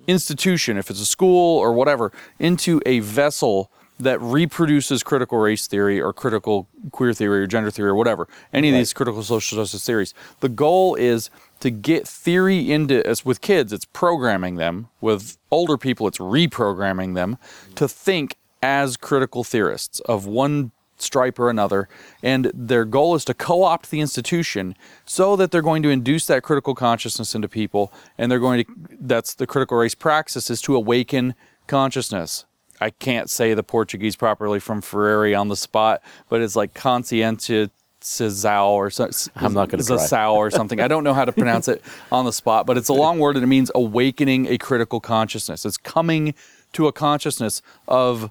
institution, 0.06 0.76
if 0.76 0.90
it's 0.90 1.00
a 1.00 1.06
school 1.06 1.58
or 1.58 1.72
whatever, 1.72 2.12
into 2.38 2.80
a 2.87 3.00
vessel 3.00 3.70
that 3.99 4.20
reproduces 4.20 5.02
critical 5.02 5.38
race 5.38 5.66
theory 5.66 6.00
or 6.00 6.12
critical 6.12 6.66
queer 6.90 7.12
theory 7.12 7.42
or 7.42 7.46
gender 7.46 7.70
theory 7.70 7.90
or 7.90 7.94
whatever, 7.94 8.26
any 8.52 8.70
of 8.70 8.75
these 8.75 8.92
critical 8.92 9.22
social 9.22 9.58
justice 9.58 9.84
theories. 9.84 10.14
The 10.40 10.49
goal 10.49 10.94
is 10.94 11.28
to 11.60 11.70
get 11.70 12.08
theory 12.08 12.72
into 12.72 13.06
as 13.06 13.25
with 13.25 13.42
kids, 13.42 13.72
it's 13.72 13.84
programming 13.84 14.56
them. 14.56 14.88
With 15.02 15.37
older 15.50 15.76
people, 15.76 16.08
it's 16.08 16.18
reprogramming 16.18 17.14
them 17.14 17.37
to 17.75 17.87
think 17.87 18.37
as 18.62 18.96
critical 18.96 19.44
theorists 19.44 20.00
of 20.00 20.26
one 20.26 20.72
stripe 21.02 21.38
or 21.38 21.50
another. 21.50 21.88
And 22.23 22.50
their 22.54 22.85
goal 22.85 23.14
is 23.14 23.25
to 23.26 23.35
co 23.35 23.62
opt 23.62 23.90
the 23.90 24.00
institution 24.00 24.76
so 25.04 25.37
that 25.37 25.50
they're 25.50 25.62
going 25.62 25.83
to 25.83 25.90
induce 25.90 26.26
that 26.26 26.42
critical 26.42 26.75
consciousness 26.75 27.35
into 27.35 27.49
people. 27.49 27.92
And 28.19 28.30
they're 28.30 28.38
going 28.38 28.64
to, 28.64 28.73
that's 29.00 29.35
the 29.35 29.47
critical 29.47 29.78
race 29.78 29.95
praxis, 29.95 30.50
is 30.50 30.61
to 30.62 30.75
awaken 30.75 31.35
consciousness. 31.66 32.45
I 32.80 32.90
can't 32.90 33.28
say 33.28 33.52
the 33.54 33.62
Portuguese 33.62 34.16
properly 34.16 34.59
from 34.59 34.80
Freire 34.80 35.37
on 35.37 35.49
the 35.49 35.57
spot, 35.57 36.02
but 36.28 36.40
it's 36.40 36.57
like 36.57 36.75
conscientia. 36.75 37.71
or 38.71 38.90
something. 38.90 39.33
I'm 39.37 39.52
not 39.52 39.69
gonna 39.69 39.83
try. 39.83 39.97
Zazao 39.97 40.33
or 40.33 40.50
something. 40.50 40.80
I 40.80 40.88
don't 40.88 41.04
know 41.04 41.12
how 41.12 41.26
to 41.26 41.33
pronounce 41.33 41.69
it 41.69 41.83
on 42.12 42.25
the 42.25 42.33
spot, 42.33 42.64
but 42.64 42.78
it's 42.78 42.88
a 42.88 42.95
long 42.95 43.19
word 43.19 43.37
and 43.37 43.45
it 43.45 43.49
means 43.49 43.71
awakening 43.75 44.47
a 44.47 44.57
critical 44.57 45.00
consciousness. 45.00 45.66
It's 45.66 45.76
coming 45.76 46.35
to 46.73 46.87
a 46.87 46.92
consciousness 46.92 47.61
of 47.87 48.30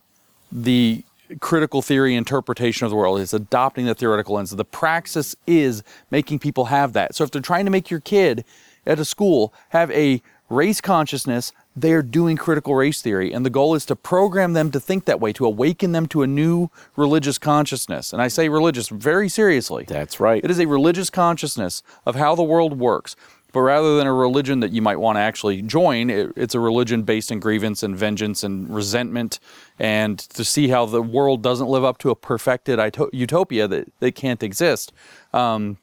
the 0.51 1.03
critical 1.39 1.81
theory 1.81 2.15
interpretation 2.15 2.85
of 2.85 2.91
the 2.91 2.95
world. 2.95 3.19
It's 3.19 3.33
adopting 3.33 3.85
the 3.85 3.95
theoretical 3.95 4.35
lens. 4.35 4.51
The 4.51 4.65
praxis 4.65 5.35
is 5.45 5.83
making 6.11 6.39
people 6.39 6.65
have 6.65 6.93
that. 6.93 7.15
So 7.15 7.23
if 7.23 7.31
they're 7.31 7.41
trying 7.41 7.65
to 7.65 7.71
make 7.71 7.89
your 7.89 7.99
kid 7.99 8.43
at 8.85 8.99
a 8.99 9.05
school 9.05 9.53
have 9.69 9.91
a 9.91 10.21
race 10.49 10.81
consciousness, 10.81 11.53
they're 11.75 12.01
doing 12.01 12.35
critical 12.35 12.75
race 12.75 13.01
theory. 13.01 13.31
And 13.31 13.45
the 13.45 13.49
goal 13.49 13.75
is 13.75 13.85
to 13.85 13.95
program 13.95 14.53
them 14.53 14.71
to 14.71 14.79
think 14.79 15.05
that 15.05 15.19
way, 15.19 15.31
to 15.33 15.45
awaken 15.45 15.91
them 15.91 16.07
to 16.07 16.23
a 16.23 16.27
new 16.27 16.69
religious 16.95 17.37
consciousness. 17.37 18.11
And 18.11 18.21
I 18.21 18.27
say 18.27 18.49
religious 18.49 18.89
very 18.89 19.29
seriously. 19.29 19.85
That's 19.87 20.19
right. 20.19 20.43
It 20.43 20.49
is 20.49 20.59
a 20.59 20.65
religious 20.65 21.09
consciousness 21.09 21.83
of 22.05 22.15
how 22.15 22.35
the 22.35 22.43
world 22.43 22.79
works. 22.79 23.15
But 23.51 23.61
rather 23.61 23.97
than 23.97 24.05
a 24.05 24.13
religion 24.13 24.59
that 24.59 24.71
you 24.71 24.81
might 24.81 24.97
want 24.97 25.15
to 25.15 25.21
actually 25.21 25.61
join, 25.63 26.09
it, 26.11 26.31
it's 26.35 26.53
a 26.53 26.59
religion 26.59 27.01
based 27.03 27.31
in 27.31 27.39
grievance 27.39 27.81
and 27.81 27.95
vengeance 27.97 28.43
and 28.43 28.69
resentment, 28.73 29.39
and 29.79 30.19
to 30.19 30.43
see 30.43 30.67
how 30.67 30.85
the 30.85 31.01
world 31.01 31.41
doesn't 31.41 31.67
live 31.67 31.83
up 31.83 31.97
to 31.99 32.11
a 32.11 32.15
perfected 32.15 32.79
utopia 33.11 33.67
that, 33.67 33.91
that 34.01 34.11
can't 34.13 34.43
exist. 34.43 34.91
Um, 35.33 35.77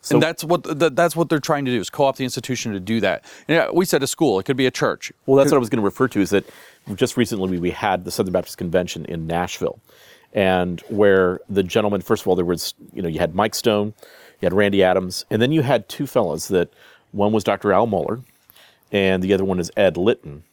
So- 0.00 0.16
and 0.16 0.22
that's 0.22 0.44
what 0.44 0.64
th- 0.64 0.92
that's 0.94 1.16
what 1.16 1.28
they're 1.30 1.38
trying 1.40 1.64
to 1.64 1.70
do 1.70 1.80
is 1.80 1.88
co-opt 1.88 2.18
the 2.18 2.24
institution 2.24 2.72
to 2.72 2.80
do 2.80 3.00
that. 3.00 3.24
Yeah, 3.48 3.70
we 3.72 3.84
said 3.86 4.02
a 4.02 4.06
school. 4.06 4.38
It 4.38 4.42
could 4.44 4.56
be 4.56 4.66
a 4.66 4.70
church. 4.70 5.12
Well, 5.24 5.36
that's 5.36 5.50
what 5.50 5.56
I 5.56 5.60
was 5.60 5.70
going 5.70 5.80
to 5.80 5.84
refer 5.84 6.08
to. 6.08 6.20
Is 6.20 6.28
that 6.30 6.44
just 6.94 7.16
recently 7.16 7.48
we, 7.48 7.58
we 7.58 7.70
had 7.70 8.04
the 8.04 8.10
Southern 8.10 8.32
Baptist 8.32 8.58
Convention 8.58 9.06
in 9.06 9.26
Nashville, 9.26 9.78
and 10.34 10.80
where 10.88 11.40
the 11.48 11.62
gentleman, 11.62 12.02
first 12.02 12.22
of 12.22 12.26
all, 12.28 12.36
there 12.36 12.44
was 12.44 12.74
you 12.92 13.00
know 13.00 13.08
you 13.08 13.18
had 13.18 13.34
Mike 13.34 13.54
Stone, 13.54 13.94
you 14.44 14.46
had 14.46 14.52
Randy 14.52 14.82
Adams, 14.84 15.24
and 15.30 15.40
then 15.40 15.52
you 15.52 15.62
had 15.62 15.88
two 15.88 16.06
fellows 16.06 16.48
that 16.48 16.68
one 17.12 17.32
was 17.32 17.44
Dr. 17.44 17.72
Al 17.72 17.86
Mohler, 17.86 18.22
and 18.92 19.22
the 19.22 19.32
other 19.32 19.44
one 19.44 19.58
is 19.58 19.70
Ed 19.74 19.96
Litton, 19.96 20.44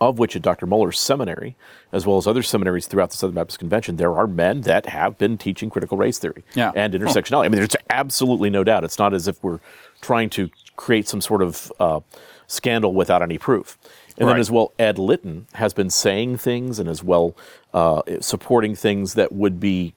of 0.00 0.18
which 0.20 0.36
at 0.36 0.42
Dr. 0.42 0.64
Mohler's 0.66 0.98
seminary, 0.98 1.56
as 1.92 2.06
well 2.06 2.18
as 2.18 2.28
other 2.28 2.42
seminaries 2.42 2.86
throughout 2.86 3.10
the 3.10 3.16
Southern 3.16 3.34
Baptist 3.34 3.58
Convention, 3.58 3.96
there 3.96 4.14
are 4.16 4.28
men 4.28 4.60
that 4.60 4.86
have 4.86 5.18
been 5.18 5.36
teaching 5.36 5.70
critical 5.70 5.98
race 5.98 6.18
theory 6.20 6.44
Yeah. 6.54 6.70
and 6.76 6.94
intersectionality. 6.94 7.46
I 7.46 7.48
mean, 7.48 7.56
there's 7.58 7.76
absolutely 7.90 8.48
no 8.48 8.62
doubt. 8.62 8.84
It's 8.84 8.98
not 8.98 9.12
as 9.12 9.26
if 9.26 9.42
we're 9.42 9.58
trying 10.00 10.30
to 10.30 10.48
create 10.76 11.08
some 11.08 11.20
sort 11.20 11.42
of 11.42 11.72
uh, 11.80 12.00
scandal 12.46 12.94
without 12.94 13.22
any 13.22 13.38
proof. 13.38 13.76
And 14.16 14.28
then 14.28 14.38
as 14.38 14.50
well, 14.50 14.72
Ed 14.78 14.98
Litton 14.98 15.46
has 15.54 15.72
been 15.72 15.88
saying 15.90 16.36
things 16.36 16.78
and 16.78 16.88
as 16.88 17.02
well 17.02 17.34
uh, 17.74 18.02
supporting 18.20 18.76
things 18.76 19.14
that 19.14 19.32
would 19.32 19.58
be 19.58 19.94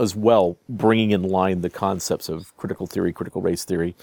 as 0.00 0.16
well 0.16 0.56
bringing 0.68 1.10
in 1.10 1.22
line 1.22 1.60
the 1.60 1.70
concepts 1.70 2.28
of 2.28 2.56
critical 2.56 2.86
theory, 2.86 3.12
critical 3.12 3.42
race 3.42 3.64
theory, 3.64 3.94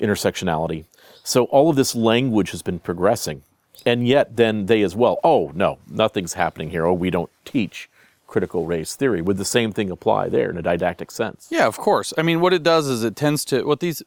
intersectionality. 0.00 0.84
So 1.22 1.44
all 1.44 1.70
of 1.70 1.76
this 1.76 1.94
language 1.94 2.50
has 2.50 2.62
been 2.62 2.78
progressing. 2.78 3.42
And 3.84 4.06
yet 4.06 4.36
then 4.36 4.66
they 4.66 4.82
as 4.82 4.96
well, 4.96 5.20
oh, 5.22 5.52
no, 5.54 5.78
nothing's 5.88 6.34
happening 6.34 6.70
here. 6.70 6.86
Oh, 6.86 6.92
we 6.92 7.10
don't 7.10 7.30
teach 7.44 7.88
critical 8.26 8.66
race 8.66 8.96
theory. 8.96 9.22
Would 9.22 9.36
the 9.36 9.44
same 9.44 9.72
thing 9.72 9.90
apply 9.90 10.28
there 10.28 10.50
in 10.50 10.58
a 10.58 10.62
didactic 10.62 11.10
sense? 11.10 11.46
Yeah, 11.50 11.66
of 11.66 11.76
course. 11.76 12.12
I 12.18 12.22
mean, 12.22 12.40
what 12.40 12.52
it 12.52 12.62
does 12.62 12.88
is 12.88 13.04
it 13.04 13.14
tends 13.14 13.44
to 13.46 13.62
what 13.64 13.80
these 13.80 14.02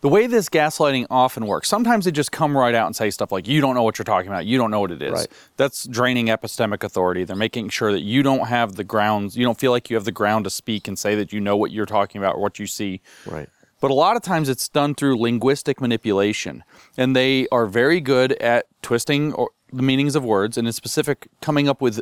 the 0.00 0.08
way 0.08 0.26
this 0.26 0.48
gaslighting 0.48 1.06
often 1.10 1.46
works. 1.46 1.68
Sometimes 1.68 2.04
they 2.04 2.10
just 2.10 2.32
come 2.32 2.56
right 2.56 2.74
out 2.74 2.86
and 2.86 2.94
say 2.94 3.10
stuff 3.10 3.32
like, 3.32 3.48
"You 3.48 3.60
don't 3.60 3.74
know 3.74 3.82
what 3.82 3.98
you're 3.98 4.04
talking 4.04 4.28
about. 4.28 4.46
You 4.46 4.58
don't 4.58 4.70
know 4.70 4.80
what 4.80 4.90
it 4.90 5.02
is." 5.02 5.12
Right. 5.12 5.28
That's 5.56 5.86
draining 5.86 6.26
epistemic 6.26 6.84
authority. 6.84 7.24
They're 7.24 7.36
making 7.36 7.70
sure 7.70 7.92
that 7.92 8.02
you 8.02 8.22
don't 8.22 8.46
have 8.46 8.76
the 8.76 8.84
grounds. 8.84 9.36
You 9.36 9.44
don't 9.44 9.58
feel 9.58 9.72
like 9.72 9.90
you 9.90 9.96
have 9.96 10.04
the 10.04 10.12
ground 10.12 10.44
to 10.44 10.50
speak 10.50 10.86
and 10.86 10.98
say 10.98 11.14
that 11.16 11.32
you 11.32 11.40
know 11.40 11.56
what 11.56 11.70
you're 11.70 11.86
talking 11.86 12.20
about 12.20 12.36
or 12.36 12.40
what 12.40 12.58
you 12.58 12.66
see. 12.66 13.00
Right. 13.26 13.48
But 13.80 13.90
a 13.90 13.94
lot 13.94 14.16
of 14.16 14.22
times 14.22 14.48
it's 14.48 14.68
done 14.68 14.94
through 14.94 15.18
linguistic 15.18 15.80
manipulation, 15.80 16.64
and 16.96 17.14
they 17.14 17.46
are 17.52 17.66
very 17.66 18.00
good 18.00 18.32
at 18.34 18.66
twisting 18.82 19.34
or, 19.34 19.50
the 19.72 19.82
meanings 19.82 20.14
of 20.14 20.24
words, 20.24 20.56
and 20.56 20.66
in 20.66 20.72
specific, 20.72 21.28
coming 21.40 21.68
up 21.68 21.80
with 21.82 22.00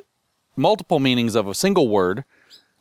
multiple 0.56 1.00
meanings 1.00 1.34
of 1.34 1.48
a 1.48 1.54
single 1.54 1.88
word. 1.88 2.24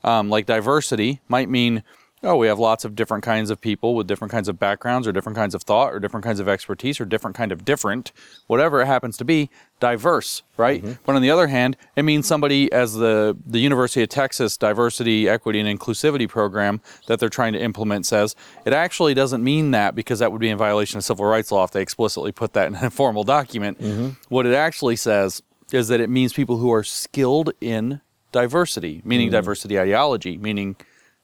Um, 0.03 0.29
like 0.29 0.45
diversity 0.45 1.21
might 1.29 1.49
mean, 1.49 1.81
oh, 2.23 2.37
we 2.37 2.47
have 2.47 2.59
lots 2.59 2.85
of 2.85 2.95
different 2.95 3.23
kinds 3.23 3.49
of 3.49 3.59
people 3.59 3.95
with 3.95 4.07
different 4.07 4.31
kinds 4.31 4.47
of 4.47 4.57
backgrounds, 4.57 5.07
or 5.07 5.11
different 5.11 5.35
kinds 5.35 5.53
of 5.53 5.63
thought, 5.63 5.93
or 5.93 5.99
different 5.99 6.23
kinds 6.23 6.39
of 6.39 6.47
expertise, 6.47 6.99
or 6.99 7.05
different 7.05 7.35
kind 7.35 7.51
of 7.51 7.65
different, 7.65 8.11
whatever 8.47 8.81
it 8.81 8.85
happens 8.85 9.17
to 9.17 9.25
be, 9.25 9.49
diverse, 9.79 10.43
right? 10.57 10.81
Mm-hmm. 10.81 10.93
But 11.05 11.15
on 11.15 11.21
the 11.21 11.29
other 11.29 11.47
hand, 11.47 11.75
it 11.95 12.03
means 12.03 12.27
somebody 12.27 12.71
as 12.71 12.93
the 12.93 13.37
the 13.45 13.59
University 13.59 14.01
of 14.01 14.09
Texas 14.09 14.57
diversity, 14.57 15.27
equity, 15.27 15.59
and 15.59 15.79
inclusivity 15.79 16.27
program 16.27 16.81
that 17.07 17.19
they're 17.19 17.29
trying 17.29 17.53
to 17.53 17.61
implement 17.61 18.05
says 18.05 18.35
it 18.65 18.73
actually 18.73 19.13
doesn't 19.13 19.43
mean 19.43 19.71
that 19.71 19.95
because 19.95 20.19
that 20.19 20.31
would 20.31 20.41
be 20.41 20.49
in 20.49 20.57
violation 20.57 20.97
of 20.97 21.03
civil 21.03 21.25
rights 21.25 21.51
law 21.51 21.63
if 21.63 21.71
they 21.71 21.81
explicitly 21.81 22.31
put 22.31 22.53
that 22.53 22.67
in 22.67 22.75
a 22.75 22.89
formal 23.01 23.23
document. 23.23 23.79
Mm-hmm. 23.79 24.09
What 24.29 24.45
it 24.45 24.53
actually 24.53 24.95
says 24.95 25.43
is 25.71 25.87
that 25.87 25.99
it 25.99 26.09
means 26.09 26.33
people 26.33 26.57
who 26.57 26.71
are 26.71 26.83
skilled 26.83 27.51
in 27.59 28.01
diversity, 28.31 29.01
meaning 29.05 29.29
mm. 29.29 29.31
diversity 29.31 29.79
ideology, 29.79 30.37
meaning 30.37 30.75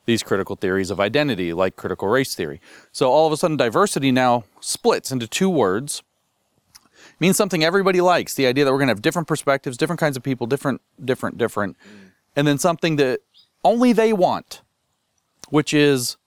these 0.09 0.23
critical 0.23 0.55
theories 0.55 0.89
of 0.89 0.99
identity, 0.99 1.53
like 1.53 1.75
critical 1.75 2.07
race 2.07 2.35
theory. 2.35 2.59
So 2.91 3.09
all 3.11 3.27
of 3.27 3.31
a 3.31 3.37
sudden, 3.37 3.57
diversity 3.57 4.11
now 4.11 4.43
splits 4.59 5.11
into 5.11 5.27
two 5.27 5.49
words. 5.49 6.03
Means 7.19 7.37
something 7.37 7.63
everybody 7.63 8.01
likes. 8.01 8.33
The 8.33 8.47
idea 8.47 8.65
that 8.65 8.71
we're 8.71 8.79
going 8.79 8.87
to 8.87 8.93
have 8.93 9.01
different 9.01 9.27
perspectives, 9.27 9.77
different 9.77 9.99
kinds 9.99 10.17
of 10.17 10.23
people, 10.23 10.47
different, 10.47 10.81
different, 11.03 11.37
different, 11.37 11.77
and 12.35 12.47
then 12.47 12.57
something 12.57 12.95
that 12.95 13.19
only 13.63 13.93
they 13.93 14.13
want, 14.13 14.61
which 15.49 15.73
is 15.73 16.17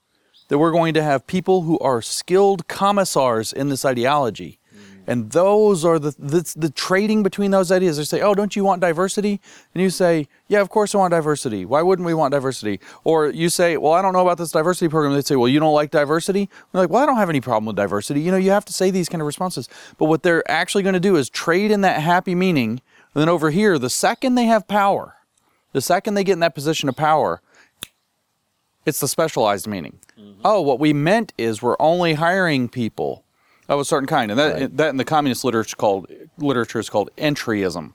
that 0.47 0.59
we're 0.59 0.71
going 0.71 0.93
to 0.93 1.03
have 1.03 1.27
people 1.27 1.63
who 1.63 1.77
are 1.79 2.01
skilled 2.01 2.67
commissars 2.67 3.51
in 3.51 3.69
this 3.69 3.83
ideology. 3.83 4.59
And 5.05 5.31
those 5.31 5.83
are 5.83 5.99
the, 5.99 6.15
the 6.17 6.53
the 6.55 6.69
trading 6.69 7.23
between 7.23 7.51
those 7.51 7.71
ideas. 7.71 7.97
They 7.97 8.03
say, 8.05 8.21
"Oh, 8.21 8.33
don't 8.33 8.55
you 8.55 8.63
want 8.63 8.79
diversity?" 8.81 9.41
And 9.73 9.83
you 9.83 9.89
say, 9.89 10.27
"Yeah, 10.47 10.61
of 10.61 10.69
course 10.69 10.95
I 10.95 10.97
want 10.97 11.11
diversity. 11.11 11.65
Why 11.65 11.81
wouldn't 11.81 12.05
we 12.05 12.13
want 12.13 12.31
diversity?" 12.31 12.79
Or 13.03 13.27
you 13.27 13.49
say, 13.49 13.75
"Well, 13.75 13.93
I 13.93 14.01
don't 14.01 14.13
know 14.13 14.21
about 14.21 14.37
this 14.37 14.51
diversity 14.51 14.87
program." 14.87 15.13
They 15.13 15.21
say, 15.21 15.35
"Well, 15.35 15.49
you 15.49 15.59
don't 15.59 15.73
like 15.73 15.91
diversity?" 15.91 16.49
They're 16.71 16.81
like, 16.81 16.89
"Well, 16.89 17.03
I 17.03 17.05
don't 17.05 17.17
have 17.17 17.29
any 17.29 17.41
problem 17.41 17.65
with 17.65 17.75
diversity." 17.75 18.21
You 18.21 18.31
know, 18.31 18.37
you 18.37 18.51
have 18.51 18.65
to 18.65 18.73
say 18.73 18.91
these 18.91 19.09
kind 19.09 19.21
of 19.21 19.25
responses. 19.25 19.67
But 19.97 20.05
what 20.05 20.23
they're 20.23 20.49
actually 20.49 20.83
going 20.83 20.93
to 20.93 20.99
do 21.01 21.17
is 21.17 21.29
trade 21.29 21.71
in 21.71 21.81
that 21.81 22.01
happy 22.01 22.35
meaning. 22.35 22.81
And 23.13 23.21
then 23.21 23.29
over 23.29 23.51
here, 23.51 23.77
the 23.77 23.89
second 23.89 24.35
they 24.35 24.45
have 24.45 24.67
power, 24.67 25.15
the 25.73 25.81
second 25.81 26.13
they 26.13 26.23
get 26.23 26.33
in 26.33 26.39
that 26.39 26.55
position 26.55 26.87
of 26.87 26.95
power, 26.95 27.41
it's 28.85 28.99
the 28.99 29.07
specialized 29.07 29.67
meaning. 29.67 29.99
Mm-hmm. 30.17 30.41
Oh, 30.45 30.61
what 30.61 30.79
we 30.79 30.93
meant 30.93 31.33
is 31.37 31.61
we're 31.61 31.75
only 31.79 32.13
hiring 32.13 32.69
people 32.69 33.22
of 33.73 33.81
a 33.81 33.85
certain 33.85 34.07
kind, 34.07 34.31
and 34.31 34.39
that 34.39 34.53
Right. 34.53 34.77
that 34.77 34.89
in 34.89 34.97
the 34.97 35.05
communist 35.05 35.43
literature 35.43 35.75
called 35.75 36.07
literature 36.37 36.79
is 36.79 36.89
called 36.89 37.09
entryism. 37.17 37.93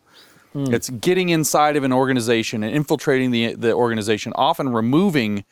It's 0.55 0.91
getting 0.91 1.29
inside 1.29 1.77
of 1.77 1.85
an 1.85 1.93
organization 1.93 2.65
and 2.65 2.75
infiltrating 2.75 3.31
the 3.31 3.55
the 3.55 3.73
organization, 3.73 4.33
often 4.35 4.71
removing 4.71 5.45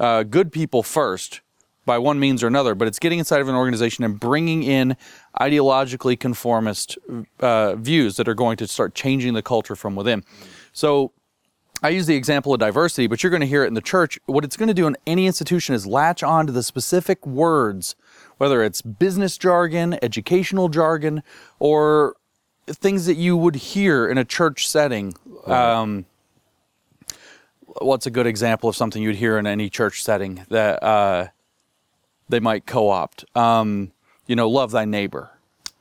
uh, 0.00 0.24
good 0.24 0.50
people 0.50 0.82
first 0.82 1.40
by 1.86 1.98
one 1.98 2.18
means 2.18 2.42
or 2.42 2.46
another, 2.46 2.74
but 2.74 2.88
it's 2.88 2.98
getting 2.98 3.18
inside 3.18 3.40
of 3.40 3.48
an 3.48 3.54
organization 3.54 4.02
and 4.02 4.18
bringing 4.18 4.62
in 4.62 4.96
ideologically 5.40 6.18
conformist 6.18 6.98
uh, 7.40 7.74
views 7.76 8.16
that 8.16 8.28
are 8.28 8.34
going 8.34 8.56
to 8.56 8.66
start 8.66 8.94
changing 8.94 9.34
the 9.34 9.42
culture 9.42 9.76
from 9.76 9.94
within. 9.94 10.24
So 10.72 11.12
I 11.82 11.90
use 11.90 12.06
the 12.06 12.16
example 12.16 12.52
of 12.52 12.60
diversity, 12.60 13.06
but 13.06 13.22
you're 13.22 13.30
going 13.30 13.40
to 13.40 13.46
hear 13.46 13.64
it 13.64 13.68
in 13.68 13.74
the 13.74 13.80
church. 13.80 14.18
What 14.26 14.44
it's 14.44 14.56
going 14.56 14.68
to 14.68 14.74
do 14.74 14.86
in 14.86 14.96
any 15.06 15.26
institution 15.26 15.74
is 15.74 15.86
latch 15.86 16.22
on 16.22 16.46
to 16.46 16.52
the 16.52 16.62
specific 16.62 17.26
words, 17.26 17.94
whether 18.40 18.62
it's 18.62 18.80
business 18.80 19.36
jargon, 19.36 19.98
educational 20.00 20.70
jargon, 20.70 21.22
or 21.58 22.16
things 22.66 23.04
that 23.04 23.16
you 23.16 23.36
would 23.36 23.54
hear 23.54 24.08
in 24.08 24.16
a 24.16 24.24
church 24.24 24.66
setting. 24.66 25.12
Um, 25.44 26.06
what's 27.82 28.06
a 28.06 28.10
good 28.10 28.26
example 28.26 28.70
of 28.70 28.74
something 28.74 29.02
you'd 29.02 29.16
hear 29.16 29.36
in 29.36 29.46
any 29.46 29.68
church 29.68 30.02
setting 30.02 30.46
that 30.48 30.82
uh, 30.82 31.26
they 32.30 32.40
might 32.40 32.64
co-opt? 32.64 33.26
Um, 33.36 33.92
you 34.26 34.36
know, 34.36 34.48
love 34.48 34.70
thy 34.70 34.86
neighbor, 34.86 35.32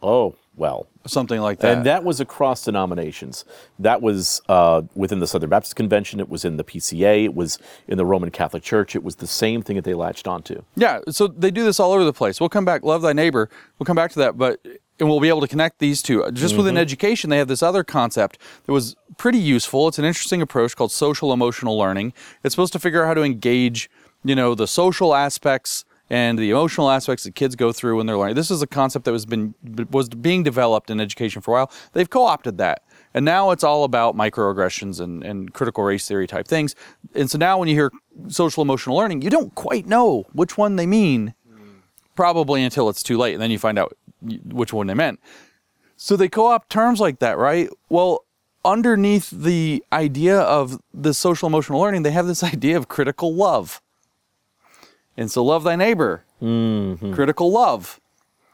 Oh, 0.03 0.35
well. 0.57 0.87
Something 1.09 1.41
like 1.41 1.59
that. 1.59 1.77
And 1.77 1.85
that 1.85 2.03
was 2.03 2.19
across 2.19 2.63
denominations. 2.63 3.45
That 3.77 4.01
was 4.01 4.41
uh, 4.47 4.83
within 4.95 5.19
the 5.19 5.27
Southern 5.27 5.49
Baptist 5.49 5.75
Convention. 5.75 6.19
It 6.19 6.29
was 6.29 6.45
in 6.45 6.57
the 6.57 6.63
PCA. 6.63 7.25
It 7.25 7.35
was 7.35 7.59
in 7.87 7.97
the 7.97 8.05
Roman 8.05 8.31
Catholic 8.31 8.63
Church. 8.63 8.95
It 8.95 9.03
was 9.03 9.17
the 9.17 9.27
same 9.27 9.61
thing 9.61 9.75
that 9.75 9.85
they 9.85 9.93
latched 9.93 10.27
onto. 10.27 10.63
Yeah, 10.75 10.99
so 11.09 11.27
they 11.27 11.51
do 11.51 11.63
this 11.63 11.79
all 11.79 11.91
over 11.91 12.03
the 12.03 12.13
place. 12.13 12.39
We'll 12.39 12.49
come 12.49 12.65
back, 12.65 12.83
love 12.83 13.01
thy 13.01 13.13
neighbor. 13.13 13.49
We'll 13.77 13.85
come 13.85 13.95
back 13.95 14.11
to 14.11 14.19
that, 14.19 14.37
but 14.37 14.59
and 14.99 15.07
we'll 15.07 15.19
be 15.19 15.29
able 15.29 15.41
to 15.41 15.47
connect 15.47 15.79
these 15.79 16.01
two. 16.01 16.29
Just 16.33 16.57
within 16.57 16.77
education, 16.77 17.29
they 17.29 17.37
have 17.37 17.47
this 17.47 17.63
other 17.63 17.83
concept 17.83 18.37
that 18.65 18.73
was 18.73 18.95
pretty 19.17 19.39
useful. 19.39 19.87
It's 19.87 19.99
an 19.99 20.05
interesting 20.05 20.41
approach 20.41 20.75
called 20.75 20.91
social 20.91 21.31
emotional 21.31 21.77
learning. 21.77 22.13
It's 22.43 22.53
supposed 22.53 22.73
to 22.73 22.79
figure 22.79 23.03
out 23.03 23.07
how 23.07 23.13
to 23.13 23.23
engage, 23.23 23.89
you 24.23 24.35
know, 24.35 24.55
the 24.55 24.67
social 24.67 25.15
aspects 25.15 25.85
and 26.09 26.37
the 26.37 26.49
emotional 26.49 26.89
aspects 26.89 27.23
that 27.23 27.35
kids 27.35 27.55
go 27.55 27.71
through 27.71 27.97
when 27.97 28.05
they're 28.05 28.17
learning. 28.17 28.35
This 28.35 28.51
is 28.51 28.61
a 28.61 28.67
concept 28.67 29.05
that 29.05 29.11
was 29.11 29.25
been 29.25 29.53
was 29.91 30.09
being 30.09 30.43
developed 30.43 30.89
in 30.89 30.99
education 30.99 31.41
for 31.41 31.51
a 31.51 31.53
while. 31.59 31.71
They've 31.93 32.09
co-opted 32.09 32.57
that. 32.57 32.83
And 33.13 33.25
now 33.25 33.51
it's 33.51 33.63
all 33.63 33.83
about 33.83 34.15
microaggressions 34.15 34.99
and, 34.99 35.23
and 35.23 35.53
critical 35.53 35.83
race 35.83 36.07
theory 36.07 36.27
type 36.27 36.47
things. 36.47 36.75
And 37.15 37.29
so 37.29 37.37
now 37.37 37.57
when 37.57 37.67
you 37.67 37.75
hear 37.75 37.91
social 38.27 38.61
emotional 38.61 38.95
learning, 38.97 39.23
you 39.23 39.29
don't 39.29 39.53
quite 39.55 39.87
know 39.87 40.25
which 40.33 40.57
one 40.57 40.75
they 40.75 40.85
mean 40.85 41.33
probably 42.15 42.63
until 42.63 42.89
it's 42.89 43.01
too 43.01 43.17
late 43.17 43.33
and 43.33 43.41
then 43.41 43.49
you 43.49 43.57
find 43.57 43.79
out 43.79 43.95
which 44.43 44.73
one 44.73 44.87
they 44.87 44.93
meant 44.93 45.21
so 45.95 46.17
they 46.17 46.27
co-opt 46.27 46.69
terms 46.69 46.99
like 46.99 47.19
that 47.19 47.37
right 47.37 47.69
well 47.87 48.25
underneath 48.65 49.29
the 49.29 49.83
idea 49.91 50.39
of 50.39 50.79
the 50.93 51.13
social 51.13 51.47
emotional 51.47 51.79
learning, 51.79 52.03
they 52.03 52.11
have 52.11 52.27
this 52.27 52.43
idea 52.55 52.77
of 52.77 52.87
critical 52.87 53.33
love. 53.33 53.81
And 55.19 55.29
so, 55.29 55.43
love 55.43 55.65
thy 55.65 55.75
neighbor, 55.75 56.23
mm-hmm. 56.41 57.13
critical 57.13 57.51
love, 57.51 57.99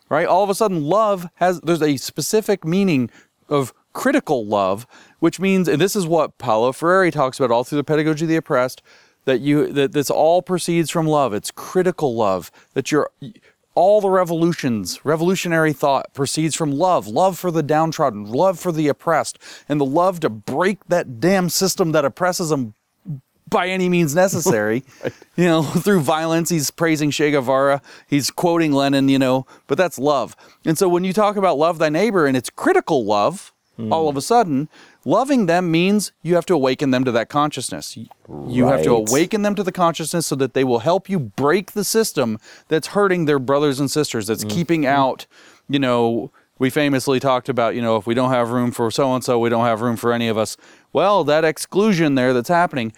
right? 0.10 0.25
All 0.25 0.43
of 0.43 0.49
a 0.49 0.56
sudden, 0.56 0.84
love 0.84 1.30
has, 1.36 1.62
there's 1.62 1.84
a 1.84 1.97
specific 1.97 2.65
meaning 2.65 3.12
of 3.47 3.71
critical 3.93 4.47
love, 4.47 4.88
which 5.19 5.39
means, 5.39 5.67
and 5.67 5.80
this 5.80 5.95
is 5.95 6.08
what 6.08 6.39
Paulo 6.39 6.71
Freire 6.71 7.12
talks 7.12 7.39
about 7.39 7.51
all 7.51 7.63
through 7.63 7.78
the 7.78 7.84
pedagogy 7.84 8.25
of 8.25 8.30
the 8.30 8.36
oppressed, 8.36 8.82
that 9.25 9.41
you, 9.41 9.71
that 9.73 9.91
this 9.91 10.10
all 10.10 10.41
proceeds 10.41 10.89
from 10.89 11.06
love. 11.06 11.36
It's 11.36 11.51
critical 11.51 12.15
love, 12.15 12.49
that 12.73 12.91
you're, 12.91 13.12
all 13.75 14.01
the 14.01 14.10
revolutions, 14.10 15.06
revolutionary 15.06 15.71
thought 15.71 16.15
proceeds 16.15 16.56
from 16.56 16.71
love, 16.71 17.06
love 17.06 17.38
for 17.38 17.51
the 17.51 17.62
downtrodden, 17.62 18.25
love 18.25 18.60
for 18.60 18.71
the 18.71 18.88
oppressed, 18.88 19.38
and 19.69 19.80
the 19.80 19.86
love 19.86 20.19
to 20.21 20.30
break 20.30 20.84
that 20.88 21.19
damn 21.19 21.47
system 21.47 21.91
that 21.91 22.06
oppresses 22.06 22.49
them 22.49 22.73
by 23.49 23.67
any 23.67 23.89
means 23.89 24.15
necessary. 24.15 24.84
You 25.38 25.43
know, 25.43 25.63
through 25.84 25.99
violence, 25.99 26.49
he's 26.49 26.71
praising 26.71 27.12
Che 27.12 27.31
Guevara, 27.31 27.81
he's 28.08 28.31
quoting 28.31 28.71
Lenin, 28.71 29.10
you 29.10 29.19
know, 29.19 29.45
but 29.67 29.77
that's 29.77 29.99
love. 29.99 30.34
And 30.63 30.77
so 30.77 30.88
when 30.88 31.03
you 31.03 31.12
talk 31.12 31.36
about 31.36 31.58
love 31.58 31.77
thy 31.77 31.89
neighbor 31.89 32.25
and 32.25 32.38
it's 32.38 32.49
critical 32.49 33.03
love, 33.03 33.51
hmm. 33.75 33.91
all 33.91 34.08
of 34.08 34.15
a 34.15 34.21
sudden, 34.21 34.69
loving 35.03 35.47
them 35.47 35.69
means 35.71 36.13
you 36.21 36.36
have 36.36 36.45
to 36.45 36.53
awaken 36.53 36.91
them 36.91 37.03
to 37.03 37.12
that 37.12 37.27
consciousness. 37.27 37.97
You 38.47 38.67
have 38.67 38.84
to 38.84 38.91
awaken 38.91 39.41
them 39.41 39.55
to 39.55 39.63
the 39.63 39.73
consciousness 39.73 40.25
so 40.25 40.38
that 40.38 40.53
they 40.53 40.63
will 40.63 40.79
help 40.79 41.10
you 41.10 41.19
break 41.19 41.73
the 41.73 41.84
system 41.84 42.39
that's 42.69 42.88
hurting 42.88 43.25
their 43.25 43.39
brothers 43.39 43.81
and 43.81 43.91
sisters, 43.91 44.27
that's 44.27 44.45
mm-hmm. 44.45 44.55
keeping 44.55 44.86
out, 44.86 45.25
you 45.67 45.79
know, 45.79 46.31
we 46.58 46.69
famously 46.69 47.19
talked 47.19 47.49
about, 47.49 47.75
you 47.75 47.81
know, 47.81 47.97
if 47.97 48.08
we 48.08 48.13
don't 48.13 48.31
have 48.31 48.51
room 48.51 48.71
for 48.71 48.89
so 48.89 49.13
and 49.13 49.23
so, 49.23 49.38
we 49.39 49.49
don't 49.49 49.65
have 49.65 49.81
room 49.81 49.97
for 49.97 50.13
any 50.13 50.27
of 50.27 50.38
us. 50.38 50.55
Well, 50.93 51.23
that 51.25 51.43
exclusion 51.43 52.15
there 52.15 52.34
that's 52.34 52.47
happening, 52.47 52.93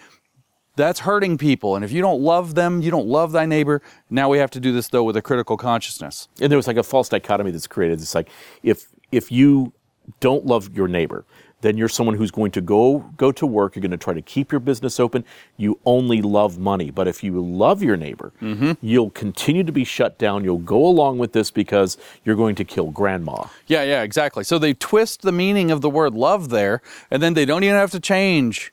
that's 0.78 1.00
hurting 1.00 1.36
people. 1.36 1.76
And 1.76 1.84
if 1.84 1.92
you 1.92 2.00
don't 2.00 2.22
love 2.22 2.54
them, 2.54 2.80
you 2.80 2.90
don't 2.90 3.06
love 3.06 3.32
thy 3.32 3.44
neighbor. 3.44 3.82
Now 4.08 4.30
we 4.30 4.38
have 4.38 4.50
to 4.52 4.60
do 4.60 4.72
this 4.72 4.88
though 4.88 5.04
with 5.04 5.16
a 5.16 5.22
critical 5.22 5.58
consciousness. 5.58 6.28
and 6.40 6.50
there 6.50 6.56
was 6.56 6.66
like 6.66 6.78
a 6.78 6.82
false 6.82 7.10
dichotomy 7.10 7.50
that's 7.50 7.66
created. 7.66 8.00
It's 8.00 8.14
like 8.14 8.30
if 8.62 8.86
if 9.12 9.30
you 9.30 9.72
don't 10.20 10.46
love 10.46 10.74
your 10.74 10.88
neighbor, 10.88 11.24
then 11.60 11.76
you're 11.76 11.88
someone 11.88 12.14
who's 12.16 12.30
going 12.30 12.52
to 12.52 12.60
go 12.60 13.00
go 13.16 13.32
to 13.32 13.44
work. 13.44 13.74
You're 13.74 13.82
going 13.82 13.90
to 13.90 13.96
try 13.96 14.14
to 14.14 14.22
keep 14.22 14.52
your 14.52 14.60
business 14.60 15.00
open. 15.00 15.24
You 15.56 15.80
only 15.84 16.22
love 16.22 16.58
money. 16.58 16.90
But 16.90 17.08
if 17.08 17.24
you 17.24 17.40
love 17.40 17.82
your 17.82 17.96
neighbor, 17.96 18.32
mm-hmm. 18.40 18.72
you'll 18.80 19.10
continue 19.10 19.64
to 19.64 19.72
be 19.72 19.84
shut 19.84 20.16
down. 20.18 20.44
You'll 20.44 20.58
go 20.58 20.86
along 20.86 21.18
with 21.18 21.32
this 21.32 21.50
because 21.50 21.98
you're 22.24 22.36
going 22.36 22.54
to 22.54 22.64
kill 22.64 22.90
grandma. 22.90 23.46
Yeah, 23.66 23.82
yeah, 23.82 24.02
exactly. 24.02 24.44
So 24.44 24.58
they 24.58 24.74
twist 24.74 25.22
the 25.22 25.32
meaning 25.32 25.70
of 25.72 25.80
the 25.80 25.90
word 25.90 26.14
love 26.14 26.50
there, 26.50 26.80
and 27.10 27.20
then 27.20 27.34
they 27.34 27.44
don't 27.44 27.64
even 27.64 27.76
have 27.76 27.90
to 27.90 28.00
change 28.00 28.72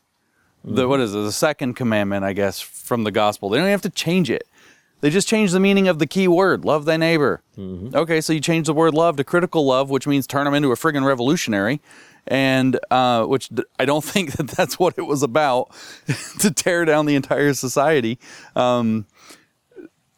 the 0.66 0.88
what 0.88 1.00
is 1.00 1.14
it, 1.14 1.20
the 1.20 1.32
second 1.32 1.76
commandment, 1.76 2.26
I 2.26 2.34
guess, 2.34 2.60
from 2.60 3.04
the 3.04 3.12
gospel. 3.12 3.50
They 3.50 3.58
don't 3.60 3.68
have 3.68 3.82
to 3.84 3.90
change 3.90 4.30
it. 4.30 4.48
They 5.02 5.10
just 5.10 5.28
change 5.28 5.52
the 5.52 5.60
meaning 5.60 5.88
of 5.88 6.00
the 6.00 6.08
key 6.08 6.28
word, 6.28 6.66
love 6.66 6.86
thy 6.86 6.98
neighbor. 6.98 7.42
Okay, 7.96 8.22
so 8.22 8.34
you 8.34 8.40
change 8.40 8.66
the 8.66 8.74
word 8.74 8.94
love 8.94 9.18
to 9.18 9.24
critical 9.24 9.66
love, 9.66 9.90
which 9.90 10.08
means 10.08 10.26
turn 10.26 10.46
them 10.46 10.54
into 10.54 10.72
a 10.72 10.76
friggin' 10.76 11.06
revolutionary. 11.06 11.80
And 12.28 12.80
uh, 12.90 13.26
which 13.26 13.50
I 13.78 13.86
don't 13.86 14.04
think 14.14 14.32
that 14.34 14.48
that's 14.48 14.80
what 14.80 14.96
it 14.98 15.04
was 15.04 15.22
about 15.22 15.70
to 16.40 16.50
tear 16.50 16.84
down 16.86 17.06
the 17.06 17.14
entire 17.16 17.54
society. 17.54 18.18
Um, 18.56 19.06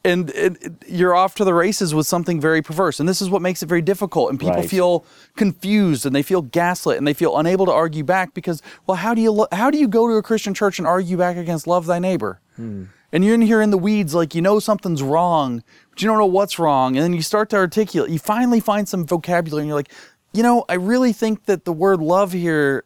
and 0.03 0.29
it, 0.29 0.57
it- 0.63 0.73
you're 0.87 1.15
off 1.15 1.35
to 1.35 1.43
the 1.43 1.53
races 1.53 1.93
with 1.93 2.07
something 2.07 2.39
very 2.39 2.61
perverse. 2.61 2.99
And 2.99 3.07
this 3.09 3.21
is 3.21 3.29
what 3.29 3.41
makes 3.41 3.61
it 3.63 3.65
very 3.67 3.81
difficult. 3.81 4.29
And 4.29 4.39
people 4.39 4.55
Right. 4.57 4.69
feel 4.69 5.05
confused 5.35 6.05
and 6.05 6.15
they 6.15 6.23
feel 6.23 6.41
gaslit 6.41 6.97
and 6.97 7.07
they 7.07 7.13
feel 7.13 7.37
unable 7.37 7.65
to 7.65 7.71
argue 7.71 8.03
back 8.03 8.33
because, 8.33 8.61
well, 8.85 8.97
how 8.97 9.13
do 9.13 9.21
you 9.21 9.31
lo- 9.31 9.47
how 9.51 9.69
do 9.69 9.77
you 9.77 9.87
go 9.87 10.07
to 10.07 10.13
a 10.15 10.23
Christian 10.23 10.53
church 10.53 10.79
and 10.79 10.87
argue 10.87 11.17
back 11.17 11.37
against 11.37 11.67
love 11.67 11.85
thy 11.85 11.99
neighbor? 11.99 12.39
Hmm. 12.55 12.85
And 13.13 13.23
you're 13.23 13.35
in 13.35 13.41
here 13.41 13.61
in 13.61 13.69
the 13.71 13.77
weeds, 13.77 14.13
like 14.13 14.35
you 14.35 14.41
know 14.41 14.59
something's 14.59 15.01
wrong, 15.01 15.63
but 15.89 16.01
you 16.01 16.07
don't 16.09 16.17
know 16.17 16.25
what's 16.25 16.59
wrong. 16.59 16.97
And 16.97 17.03
then 17.03 17.13
you 17.13 17.21
start 17.21 17.49
to 17.51 17.55
articulate. 17.55 18.11
You 18.11 18.19
finally 18.19 18.59
find 18.59 18.87
some 18.87 19.05
vocabulary, 19.05 19.61
and 19.63 19.69
you're 19.69 19.77
like, 19.77 19.91
you 20.33 20.43
know, 20.43 20.65
I 20.67 20.73
really 20.73 21.13
think 21.13 21.45
that 21.45 21.63
the 21.63 21.71
word 21.71 22.01
love 22.01 22.33
here 22.33 22.83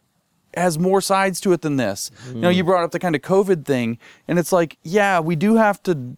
has 0.55 0.77
more 0.77 1.01
sides 1.01 1.41
to 1.41 1.53
it 1.53 1.61
than 1.61 1.77
this. 1.77 2.11
You 2.27 2.35
know, 2.35 2.49
hmm. 2.49 2.55
you 2.55 2.63
brought 2.63 2.83
up 2.83 2.91
the 2.91 2.99
kind 2.99 3.15
of 3.15 3.21
COVID 3.21 3.65
thing, 3.65 3.97
and 4.27 4.37
it's 4.37 4.51
like, 4.51 4.77
yeah, 4.83 5.19
we 5.19 5.35
do 5.35 5.55
have 5.55 5.81
to 5.83 6.15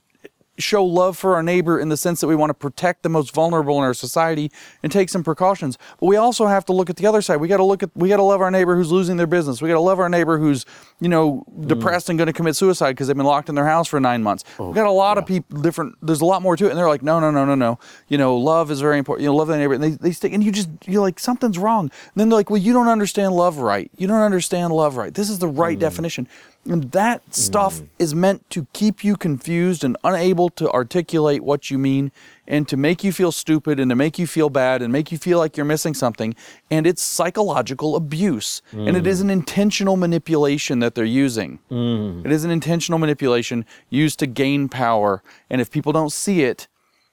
show 0.57 0.85
love 0.85 1.17
for 1.17 1.35
our 1.35 1.43
neighbor 1.43 1.79
in 1.79 1.89
the 1.89 1.97
sense 1.97 2.21
that 2.21 2.27
we 2.27 2.35
want 2.35 2.49
to 2.49 2.53
protect 2.53 3.03
the 3.03 3.09
most 3.09 3.33
vulnerable 3.33 3.77
in 3.77 3.83
our 3.83 3.93
society 3.93 4.51
and 4.83 4.91
take 4.91 5.09
some 5.09 5.23
precautions. 5.23 5.77
But 5.99 6.05
we 6.05 6.15
also 6.15 6.47
have 6.47 6.65
to 6.65 6.73
look 6.73 6.89
at 6.89 6.97
the 6.97 7.07
other 7.07 7.21
side. 7.21 7.37
We 7.37 7.47
got 7.47 7.57
to 7.57 7.63
look 7.63 7.81
at 7.81 7.89
we 7.95 8.09
got 8.09 8.17
to 8.17 8.23
love 8.23 8.41
our 8.41 8.51
neighbor 8.51 8.75
who's 8.75 8.91
losing 8.91 9.17
their 9.17 9.27
business. 9.27 9.61
We 9.61 9.67
got 9.67 9.75
to 9.75 9.79
love 9.79 9.99
our 9.99 10.09
neighbor 10.09 10.37
who's, 10.37 10.65
you 10.99 11.09
know, 11.09 11.37
hmm. 11.39 11.67
depressed 11.67 12.09
and 12.09 12.17
going 12.17 12.27
to 12.27 12.33
commit 12.33 12.55
suicide 12.55 12.91
because 12.91 13.07
they've 13.07 13.17
been 13.17 13.25
locked 13.25 13.49
in 13.49 13.55
their 13.55 13.65
house 13.65 13.87
for 13.87 13.99
9 13.99 14.21
months. 14.21 14.43
Oh, 14.59 14.69
we 14.69 14.75
got 14.75 14.85
a 14.85 14.91
lot 14.91 15.17
of 15.17 15.25
people 15.25 15.61
different 15.61 15.95
there's 16.01 16.21
a 16.21 16.25
lot 16.25 16.41
more 16.41 16.55
to 16.55 16.65
it 16.65 16.69
and 16.69 16.77
they're 16.77 16.87
like, 16.87 17.03
"No, 17.03 17.19
no, 17.19 17.31
no, 17.31 17.45
no, 17.45 17.55
no. 17.55 17.79
You 18.07 18.17
know, 18.17 18.37
love 18.37 18.69
is 18.69 18.79
very 18.79 18.97
important. 18.97 19.23
You 19.23 19.29
know, 19.29 19.35
love 19.35 19.47
the 19.47 19.57
neighbor." 19.57 19.73
And 19.73 19.83
they 19.83 19.91
they 19.91 20.11
stick 20.11 20.33
and 20.33 20.43
you 20.43 20.51
just 20.51 20.69
you're 20.85 21.01
like 21.01 21.19
something's 21.19 21.57
wrong. 21.57 21.85
And 21.85 21.91
then 22.15 22.29
they're 22.29 22.37
like, 22.37 22.49
"Well, 22.49 22.61
you 22.61 22.73
don't 22.73 22.87
understand 22.87 23.33
love 23.33 23.57
right. 23.57 23.89
You 23.97 24.07
don't 24.07 24.21
understand 24.21 24.73
love 24.73 24.97
right. 24.97 25.13
This 25.13 25.29
is 25.29 25.39
the 25.39 25.47
right 25.47 25.77
hmm. 25.77 25.81
definition." 25.81 26.27
And 26.65 26.91
that 26.93 27.33
stuff 27.33 27.79
mm. 27.79 27.87
is 27.99 28.15
meant 28.15 28.49
to 28.51 28.67
keep 28.71 29.03
you 29.03 29.17
confused 29.17 29.83
and 29.83 29.97
unable 30.03 30.49
to 30.51 30.71
articulate 30.71 31.43
what 31.43 31.69
you 31.69 31.77
mean 31.77 32.11
and 32.47 32.67
to 32.69 32.77
make 32.77 33.03
you 33.03 33.11
feel 33.11 33.33
stupid 33.33 33.79
and 33.79 33.89
to 33.89 33.95
make 33.95 34.17
you 34.17 34.27
feel 34.27 34.49
bad 34.49 34.81
and 34.81 34.91
make 34.91 35.11
you 35.11 35.17
feel 35.17 35.39
like 35.39 35.57
you're 35.57 35.65
missing 35.65 35.93
something. 35.93 36.33
And 36.71 36.87
it's 36.87 37.01
psychological 37.01 37.95
abuse. 37.95 38.61
And 38.71 38.95
it 38.95 39.05
is 39.05 39.19
an 39.19 39.27
mm. 39.27 39.33
intentional 39.33 39.97
manipulation 39.97 40.79
that 40.79 40.95
they're 40.95 41.03
using. 41.03 41.59
Mm. 41.69 42.25
It 42.25 42.31
is 42.31 42.45
an 42.45 42.51
intentional 42.51 42.99
manipulation 42.99 43.65
used 43.89 44.19
to 44.19 44.27
gain 44.27 44.69
power. 44.69 45.21
And 45.49 45.59
if 45.59 45.69
people 45.69 45.91
don't 45.91 46.11
see 46.11 46.43
it, 46.43 46.67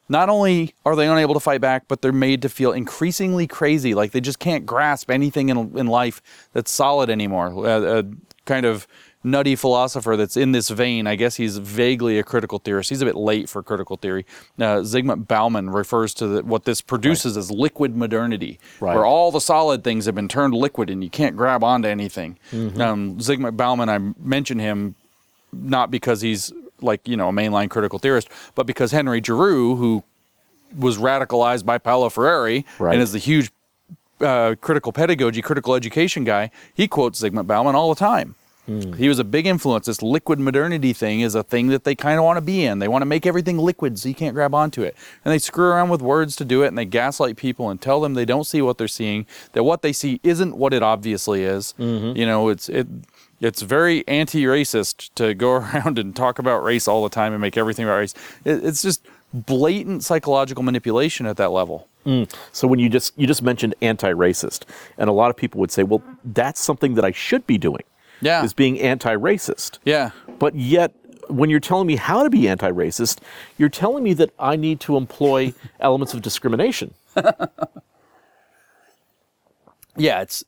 not 0.09 0.29
only 0.29 0.75
are 0.85 0.97
they 0.97 1.07
unable 1.07 1.35
to 1.35 1.41
fight 1.41 1.61
back, 1.61 1.85
but 1.87 2.03
they're 2.03 2.13
made 2.13 2.43
to 2.43 2.49
feel 2.49 2.73
increasingly 2.73 3.47
crazy, 3.47 3.95
like 3.95 4.11
they 4.11 4.21
just 4.21 4.41
can't 4.41 4.67
grasp 4.67 5.09
anything 5.09 5.49
in, 5.49 5.77
in 5.79 5.87
life 5.87 6.21
that's 6.53 6.73
solid 6.73 7.11
anymore. 7.11 7.47
A, 7.65 8.01
a 8.01 8.05
kind 8.45 8.67
of 8.67 8.89
nutty 9.23 9.55
philosopher 9.55 10.17
that's 10.17 10.37
in 10.37 10.53
this 10.53 10.71
vein, 10.71 11.07
I 11.07 11.15
guess 11.15 11.37
he's 11.37 11.59
vaguely 11.59 12.19
a 12.19 12.23
critical 12.23 12.59
theorist. 12.59 12.89
He's 12.89 13.03
a 13.03 13.05
bit 13.05 13.17
late 13.17 13.49
for 13.49 13.63
critical 13.63 13.97
theory. 13.97 14.25
Uh, 14.59 14.81
Zygmunt 14.81 15.29
Bauman 15.29 15.69
refers 15.71 16.15
to 16.15 16.27
the, 16.27 16.43
what 16.43 16.65
this 16.65 16.81
produces 16.81 17.37
as 17.37 17.51
liquid 17.51 17.95
modernity, 17.97 18.59
Right. 18.81 18.95
where 18.95 19.05
all 19.05 19.31
the 19.31 19.41
solid 19.41 19.85
things 19.85 20.07
have 20.07 20.15
been 20.15 20.29
turned 20.29 20.55
liquid 20.55 20.89
and 20.89 21.05
you 21.05 21.11
can't 21.11 21.37
grab 21.37 21.63
onto 21.63 21.87
anything. 21.89 22.39
Um, 22.53 23.19
Zygmunt 23.19 23.57
Bauman, 23.59 23.89
I 23.91 23.99
mention 24.19 24.59
him 24.59 24.95
not 25.53 25.91
because 25.91 26.23
he's 26.23 26.53
like 26.81 27.07
you 27.07 27.17
know 27.17 27.29
a 27.29 27.33
mainline 27.33 27.69
critical 27.69 27.99
theorist, 27.99 28.29
but 28.55 28.67
because 28.67 28.91
Henry 28.93 29.21
Giroux, 29.23 29.77
who 29.77 30.03
was 30.79 30.97
radicalized 30.97 31.67
by 31.67 31.77
Paulo 31.77 32.09
Freire 32.09 32.63
Right. 32.79 32.95
and 32.95 33.03
is 33.03 33.13
the 33.13 33.19
huge 33.19 33.51
uh, 34.23 34.55
critical 34.61 34.93
pedagogy, 34.93 35.43
critical 35.43 35.75
education 35.75 36.25
guy, 36.25 36.51
he 36.73 36.87
quotes 36.89 37.21
Zygmunt 37.23 37.47
Bauman 37.47 37.75
all 37.75 37.93
the 37.93 37.99
time. 37.99 38.35
Mm. 38.71 38.95
He 38.97 39.09
was 39.09 39.19
a 39.19 39.25
big 39.25 39.47
influence. 39.47 39.87
This 39.87 40.01
liquid 40.01 40.39
modernity 40.39 40.93
thing 40.93 41.21
is 41.21 41.35
a 41.35 41.43
thing 41.43 41.69
that 41.69 41.83
they 41.83 41.97
kind 41.97 42.19
of 42.19 42.25
want 42.25 42.37
to 42.37 42.41
be 42.41 42.65
in. 42.65 42.79
They 42.79 42.89
want 42.89 43.03
to 43.03 43.07
make 43.07 43.27
everything 43.27 43.59
liquid 43.59 43.99
so 43.99 44.09
you 44.09 44.15
can't 44.15 44.35
grab 44.35 44.55
onto 44.55 44.83
it. 44.83 44.97
And 45.25 45.33
they 45.33 45.39
screw 45.39 45.67
around 45.67 45.89
with 45.89 46.01
words 46.01 46.37
to 46.37 46.45
do 46.45 46.63
it 46.63 46.69
and 46.69 46.79
they 46.79 46.85
gaslight 46.85 47.37
people 47.37 47.69
and 47.69 47.81
tell 47.81 48.01
them 48.01 48.15
they 48.15 48.25
don't 48.25 48.45
see 48.45 48.63
what 48.63 48.79
they're 48.79 48.89
seeing, 48.89 49.27
that 49.53 49.65
what 49.65 49.83
they 49.83 49.93
see 49.93 50.21
isn't 50.23 50.57
what 50.57 50.73
it 50.73 50.83
obviously 50.83 51.43
is. 51.43 51.75
Mm-hmm. 51.79 52.17
You 52.17 52.27
know, 52.27 52.49
it's 52.49 52.69
it 52.69 52.87
it's 53.41 53.63
very 53.63 54.07
anti-racist 54.07 55.11
to 55.15 55.35
go 55.35 55.53
around 55.57 55.99
and 55.99 56.15
talk 56.15 56.39
about 56.39 56.63
race 56.63 56.87
all 56.87 57.03
the 57.03 57.09
time 57.09 57.33
and 57.33 57.41
make 57.41 57.57
everything 57.57 57.87
about 57.87 57.97
race. 57.97 58.15
It, 58.45 58.65
it's 58.65 58.83
just 58.83 59.05
blatant 59.33 60.05
psychological 60.05 60.63
manipulation 60.63 61.27
at 61.27 61.37
that 61.39 61.51
level. 61.51 61.89
Mm. 62.07 62.33
So 62.53 62.67
when 62.67 62.79
you 62.79 62.89
just 62.89 63.19
you 63.19 63.27
just 63.27 63.43
mentioned 63.43 63.75
anti-racist, 63.83 64.65
and 64.97 65.11
a 65.11 65.13
lot 65.13 65.31
of 65.31 65.37
people 65.37 65.61
would 65.61 65.71
say, 65.71 65.83
well, 65.83 66.03
that's 66.25 66.61
something 66.61 66.95
that 66.95 67.05
I 67.05 67.11
should 67.11 67.47
be 67.47 67.59
doing. 67.59 67.83
Yeah. 68.21 68.45
Is 68.45 68.53
being 68.53 68.79
anti-racist. 68.79 69.79
Yeah. 69.85 70.11
But 70.39 70.55
yet, 70.55 70.95
when 71.29 71.49
you're 71.49 71.61
telling 71.61 71.87
me 71.87 71.97
how 71.97 72.23
to 72.23 72.31
be 72.31 72.49
anti-racist, 72.49 73.21
you're 73.57 73.69
telling 73.69 74.05
me 74.05 74.13
that 74.15 74.31
I 74.39 74.57
need 74.57 74.81
to 74.81 74.97
employ 74.97 75.55
elements 75.81 76.13
of 76.13 76.23
discrimination. 76.23 76.95
Yeah, 80.01 80.23
it's 80.23 80.45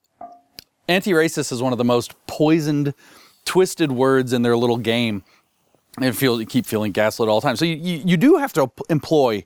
anti-racist 0.89 1.53
is 1.53 1.63
one 1.63 1.73
of 1.73 1.79
the 1.79 1.85
most 1.85 2.15
poisoned, 2.27 2.95
twisted 3.45 3.93
words 3.93 4.33
in 4.33 4.43
their 4.43 4.57
little 4.57 4.79
game. 4.79 5.25
And 6.01 6.17
feel 6.17 6.41
you 6.41 6.47
keep 6.47 6.65
feeling 6.65 6.91
gaslit 6.91 7.29
all 7.29 7.41
the 7.41 7.47
time. 7.47 7.57
So 7.57 7.67
you, 7.67 7.77
you, 7.77 8.03
you 8.07 8.17
do 8.17 8.37
have 8.37 8.55
to 8.55 8.73
employ. 8.89 9.45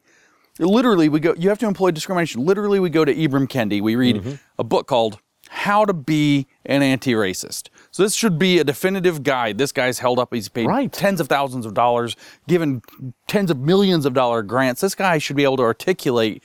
Literally, 0.60 1.08
we 1.08 1.18
go. 1.18 1.34
You 1.36 1.48
have 1.48 1.58
to 1.58 1.66
employ 1.66 1.90
discrimination. 1.90 2.46
Literally, 2.46 2.78
we 2.78 2.88
go 2.88 3.04
to 3.04 3.12
Ibram 3.12 3.48
Kendi. 3.48 3.82
We 3.82 3.96
read 3.96 4.16
mm-hmm. 4.16 4.34
a 4.56 4.62
book 4.62 4.86
called 4.86 5.18
"How 5.48 5.84
to 5.84 5.92
Be 5.92 6.46
an 6.64 6.82
Anti-Racist." 6.82 7.68
So 7.96 8.02
this 8.02 8.14
should 8.14 8.38
be 8.38 8.59
a 8.59 8.64
definitive 8.64 9.22
guide. 9.22 9.56
This 9.56 9.72
guy's 9.72 10.00
held 10.00 10.18
up. 10.18 10.35
He's 10.35 10.50
paid 10.50 10.66
Right. 10.66 10.92
tens 10.92 11.18
of 11.18 11.28
thousands 11.28 11.64
of 11.64 11.72
dollars, 11.72 12.14
given 12.46 12.82
tens 13.26 13.50
of 13.50 13.59
millions 13.61 14.04
of 14.04 14.12
dollar 14.12 14.42
grants. 14.42 14.82
This 14.82 14.94
guy 14.94 15.16
should 15.16 15.35
be 15.35 15.44
able 15.44 15.56
to 15.56 15.62
articulate 15.62 16.42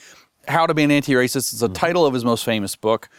how 0.47 0.65
to 0.65 0.73
be 0.73 0.83
an 0.83 0.91
anti-racist. 0.91 1.51
It's 1.51 1.59
the 1.59 1.67
title 1.67 2.05
of 2.05 2.13
his 2.13 2.23
most 2.23 2.45
famous 2.45 2.77
book 2.77 3.09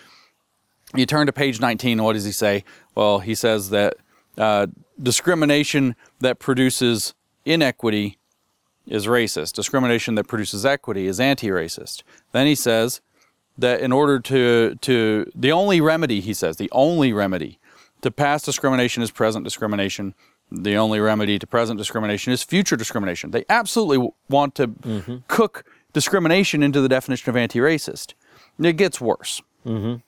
you 0.95 1.05
turn 1.05 1.27
to 1.27 1.33
page 1.35 1.61
19, 1.61 1.99
and 1.99 2.05
what 2.07 2.15
does 2.15 2.25
he 2.25 2.33
say? 2.33 2.65
Well, 2.95 3.19
he 3.19 3.35
says 3.35 3.69
that 3.69 3.97
uh, 4.39 4.69
discrimination 5.03 5.95
that 6.21 6.39
produces 6.39 7.13
inequity 7.45 8.17
is 8.87 9.07
racist. 9.07 9.53
Discrimination 9.53 10.15
that 10.15 10.25
produces 10.27 10.65
equity 10.65 11.07
is 11.07 11.21
anti-racist. 11.21 12.03
Then 12.33 12.47
he 12.47 12.55
says 12.55 13.03
that 13.59 13.83
in 13.83 13.93
order 13.93 14.19
to 14.21 14.79
to 14.81 15.31
the 15.35 15.53
only 15.53 15.83
remedy, 15.83 16.23
he 16.23 16.33
says, 16.33 16.57
the 16.57 16.71
only 16.73 17.13
remedy 17.13 17.59
to 18.03 18.11
past 18.11 18.45
discrimination 18.45 19.03
is 19.03 19.11
present 19.11 19.45
discrimination. 19.45 20.15
The 20.51 20.77
only 20.77 21.01
remedy 21.01 21.39
to 21.39 21.47
present 21.47 21.79
discrimination 21.79 22.33
is 22.33 22.43
future 22.43 22.77
discrimination. 22.77 23.31
They 23.31 23.45
absolutely 23.49 24.11
want 24.29 24.55
to 24.57 24.69
mm-hmm. 24.69 25.17
cook 25.29 25.65
discrimination 25.95 26.63
into 26.63 26.81
the 26.81 26.89
definition 26.89 27.31
of 27.31 27.37
anti-racist. 27.37 28.15
It 28.59 28.77
gets 28.77 29.01
worse. 29.01 29.41
Mm-hmm. 29.67 30.01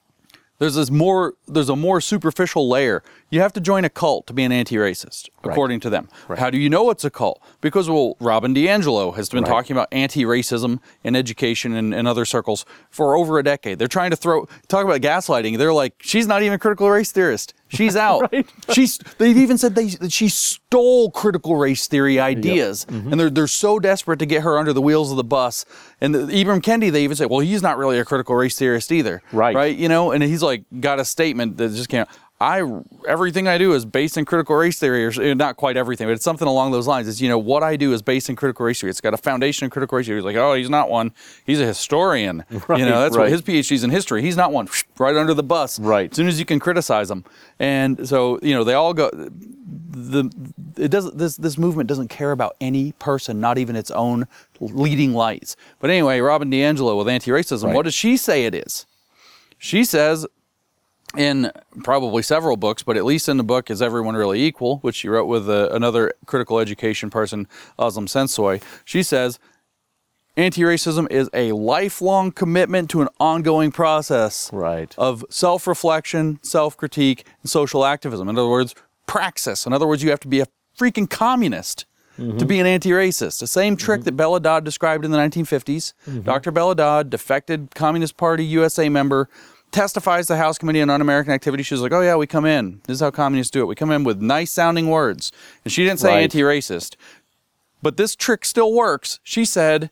There's 0.58 0.74
this 0.74 0.90
more. 0.90 1.34
There's 1.48 1.68
a 1.68 1.76
more 1.76 2.00
superficial 2.00 2.68
layer. 2.68 3.02
You 3.30 3.40
have 3.40 3.52
to 3.54 3.60
join 3.60 3.84
a 3.84 3.88
cult 3.88 4.26
to 4.28 4.32
be 4.32 4.44
an 4.44 4.52
anti-racist, 4.52 5.30
according 5.46 5.80
to 5.80 5.90
them. 5.90 6.08
How 6.36 6.50
do 6.50 6.58
you 6.58 6.68
know 6.70 6.90
it's 6.90 7.04
a 7.04 7.10
cult? 7.10 7.42
Because 7.60 7.88
well, 7.88 8.16
Robin 8.20 8.54
DiAngelo 8.54 9.14
has 9.16 9.28
been 9.28 9.44
Right. 9.44 9.48
talking 9.50 9.74
about 9.76 9.88
anti-racism 9.92 10.78
in 11.02 11.16
education 11.16 11.74
and, 11.74 11.94
and 11.94 12.06
other 12.08 12.24
circles 12.24 12.64
for 12.90 13.16
over 13.16 13.38
a 13.38 13.42
decade. 13.42 13.78
They're 13.78 13.88
trying 13.88 14.10
to 14.10 14.16
throw 14.16 14.46
talk 14.68 14.84
about 14.84 15.00
gaslighting. 15.00 15.58
They're 15.58 15.72
like, 15.72 15.94
she's 16.00 16.26
not 16.26 16.42
even 16.42 16.54
a 16.54 16.58
critical 16.58 16.90
race 16.90 17.12
theorist. 17.12 17.54
She's 17.68 17.96
out. 18.08 18.32
She's. 18.72 18.98
They've 19.18 19.36
even 19.36 19.58
said 19.58 19.74
they 19.74 19.86
that 19.86 20.12
she 20.12 20.28
stole 20.28 21.10
critical 21.10 21.56
race 21.56 21.86
theory 21.88 22.20
ideas, 22.20 22.84
Mm-hmm. 22.84 23.10
and 23.12 23.20
they're 23.20 23.30
they're 23.30 23.46
so 23.48 23.78
desperate 23.78 24.18
to 24.20 24.26
get 24.26 24.42
her 24.42 24.58
under 24.58 24.72
the 24.72 24.82
wheels 24.82 25.10
of 25.10 25.16
the 25.16 25.24
bus. 25.24 25.64
And 26.00 26.14
the, 26.14 26.18
Ibram 26.20 26.60
Kendi, 26.60 26.92
they 26.92 27.02
even 27.04 27.16
say, 27.16 27.26
well, 27.26 27.40
he's 27.40 27.62
not 27.62 27.78
really 27.78 27.98
a 27.98 28.04
critical 28.04 28.34
race 28.36 28.58
theorist 28.58 28.92
either. 28.92 29.22
Right. 29.32 29.54
Right. 29.56 29.76
You 29.76 29.88
know, 29.88 30.12
and 30.12 30.22
he's 30.22 30.42
like 30.42 30.64
got 30.80 31.00
a 31.00 31.04
statement 31.04 31.56
that 31.56 31.70
just 31.70 31.88
can't. 31.88 32.08
I 32.40 32.62
everything 33.06 33.46
I 33.46 33.58
do 33.58 33.74
is 33.74 33.84
based 33.84 34.16
in 34.16 34.24
critical 34.24 34.56
race 34.56 34.78
theory, 34.78 35.06
or 35.06 35.34
not 35.36 35.56
quite 35.56 35.76
everything, 35.76 36.08
but 36.08 36.14
it's 36.14 36.24
something 36.24 36.48
along 36.48 36.72
those 36.72 36.86
lines. 36.86 37.06
It's 37.06 37.20
you 37.20 37.28
know 37.28 37.38
what 37.38 37.62
I 37.62 37.76
do 37.76 37.92
is 37.92 38.02
based 38.02 38.28
in 38.28 38.34
critical 38.34 38.66
race 38.66 38.80
theory. 38.80 38.90
It's 38.90 39.00
got 39.00 39.14
a 39.14 39.18
foundation 39.18 39.66
in 39.66 39.70
critical 39.70 39.96
race 39.96 40.06
theory. 40.06 40.18
He's 40.18 40.24
like, 40.24 40.36
oh, 40.36 40.54
he's 40.54 40.68
not 40.68 40.90
one. 40.90 41.12
He's 41.46 41.60
a 41.60 41.66
historian. 41.66 42.44
Right, 42.66 42.78
you 42.80 42.86
know, 42.86 43.00
that's 43.00 43.16
what 43.16 43.24
right. 43.24 43.30
his 43.30 43.40
PhD's 43.42 43.84
in 43.84 43.90
history. 43.90 44.20
He's 44.20 44.36
not 44.36 44.50
one. 44.50 44.68
Right 44.98 45.16
under 45.16 45.32
the 45.32 45.44
bus. 45.44 45.78
Right. 45.78 46.10
As 46.10 46.16
soon 46.16 46.26
as 46.26 46.40
you 46.40 46.44
can 46.44 46.58
criticize 46.58 47.08
him, 47.08 47.24
and 47.60 48.08
so 48.08 48.40
you 48.42 48.52
know 48.52 48.64
they 48.64 48.74
all 48.74 48.94
go. 48.94 49.10
The 49.12 50.28
it 50.76 50.88
doesn't 50.90 51.16
this 51.16 51.36
this 51.36 51.56
movement 51.56 51.88
doesn't 51.88 52.08
care 52.08 52.32
about 52.32 52.56
any 52.60 52.92
person, 52.92 53.40
not 53.40 53.58
even 53.58 53.76
its 53.76 53.92
own 53.92 54.26
leading 54.58 55.14
lights. 55.14 55.54
But 55.78 55.90
anyway, 55.90 56.18
Robin 56.18 56.50
DiAngelo 56.50 56.98
with 56.98 57.08
anti-racism. 57.08 57.66
Right. 57.66 57.74
What 57.76 57.84
does 57.84 57.94
she 57.94 58.16
say 58.16 58.44
it 58.44 58.56
is? 58.56 58.86
She 59.56 59.84
says 59.84 60.26
in 61.16 61.50
probably 61.82 62.22
several 62.22 62.56
books, 62.56 62.82
but 62.82 62.96
at 62.96 63.04
least 63.04 63.28
in 63.28 63.36
the 63.36 63.44
book 63.44 63.70
Is 63.70 63.80
Everyone 63.80 64.14
Really 64.14 64.42
Equal, 64.42 64.78
which 64.78 64.96
she 64.96 65.08
wrote 65.08 65.26
with 65.26 65.48
uh, 65.48 65.68
another 65.70 66.12
critical 66.26 66.58
education 66.58 67.10
person, 67.10 67.46
Özlem 67.78 68.06
Sensoy, 68.06 68.62
she 68.84 69.02
says 69.02 69.38
anti-racism 70.36 71.10
is 71.10 71.30
a 71.32 71.52
lifelong 71.52 72.32
commitment 72.32 72.90
to 72.90 73.02
an 73.02 73.08
ongoing 73.20 73.70
process 73.70 74.50
Right. 74.52 74.94
of 74.98 75.24
self-reflection, 75.30 76.40
self-critique, 76.42 77.24
and 77.42 77.50
social 77.50 77.84
activism. 77.84 78.28
In 78.28 78.36
other 78.36 78.48
words, 78.48 78.74
praxis. 79.06 79.66
In 79.66 79.72
other 79.72 79.86
words, 79.86 80.02
you 80.02 80.10
have 80.10 80.20
to 80.20 80.28
be 80.28 80.40
a 80.40 80.46
freaking 80.76 81.08
communist 81.08 81.86
to 82.16 82.22
mm-hmm. 82.22 82.46
be 82.46 82.60
an 82.60 82.66
anti-racist. 82.66 83.40
The 83.40 83.46
same 83.46 83.76
trick 83.76 84.00
mm-hmm. 84.00 84.04
that 84.04 84.16
Bella 84.16 84.40
Dodd 84.40 84.64
described 84.64 85.04
in 85.04 85.10
the 85.10 85.18
1950s. 85.18 85.94
Mm-hmm. 86.06 86.20
Dr. 86.20 86.52
Bella 86.52 86.74
Dodd, 86.76 87.10
defected 87.10 87.74
Communist 87.74 88.16
Party 88.16 88.44
USA 88.44 88.88
member, 88.88 89.28
testifies 89.74 90.26
to 90.28 90.32
the 90.34 90.36
House 90.38 90.56
Committee 90.56 90.80
on 90.80 90.88
Un-American 90.88 91.32
Activity. 91.32 91.62
She 91.62 91.74
was 91.74 91.82
like, 91.82 91.92
"Oh 91.92 92.00
yeah, 92.00 92.16
we 92.16 92.26
come 92.26 92.46
in. 92.46 92.80
This 92.86 92.94
is 92.96 93.00
how 93.00 93.10
communists 93.10 93.50
do 93.50 93.60
it. 93.60 93.66
We 93.66 93.74
come 93.74 93.90
in 93.90 94.04
with 94.04 94.22
nice-sounding 94.22 94.88
words." 94.88 95.32
And 95.64 95.72
she 95.72 95.84
didn't 95.84 96.00
say 96.00 96.08
Right. 96.14 96.22
anti-racist. 96.22 96.96
But 97.82 97.96
this 97.98 98.16
trick 98.16 98.44
still 98.46 98.72
works. 98.72 99.20
She 99.22 99.44
said, 99.44 99.90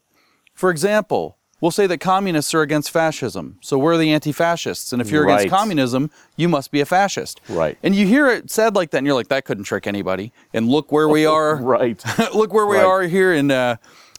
for 0.55 0.71
example, 0.71 1.37
we'll 1.61 1.71
say 1.71 1.87
that 1.87 1.99
communists 1.99 2.55
are 2.55 2.63
against 2.63 2.91
fascism. 2.91 3.59
So 3.61 3.77
we're 3.77 3.99
the 3.99 4.11
anti 4.13 4.33
fascists. 4.33 4.93
And 4.93 5.03
if 5.03 5.11
you're 5.11 5.27
Right. 5.27 5.41
against 5.41 5.55
communism, 5.55 6.11
you 6.37 6.49
must 6.49 6.71
be 6.71 6.81
a 6.81 6.87
fascist. 6.87 7.41
Right. 7.49 7.77
And 7.83 7.95
you 7.95 8.07
hear 8.07 8.27
it 8.29 8.51
said 8.51 8.75
like 8.75 8.91
that, 8.93 8.99
and 8.99 9.07
you're 9.07 9.15
like, 9.17 9.29
that 9.29 9.45
couldn't 9.45 9.65
trick 9.65 9.87
anybody. 9.87 10.33
And 10.55 10.69
look 10.69 10.91
where 10.91 11.09
we 11.09 11.27
are. 11.39 11.57
Right. 11.57 12.03
look 12.35 12.53
where 12.55 12.67
we 12.67 12.77
Right. 12.79 12.85
are 12.87 13.03
here 13.03 13.33
in 13.33 13.51
uh, 13.51 13.77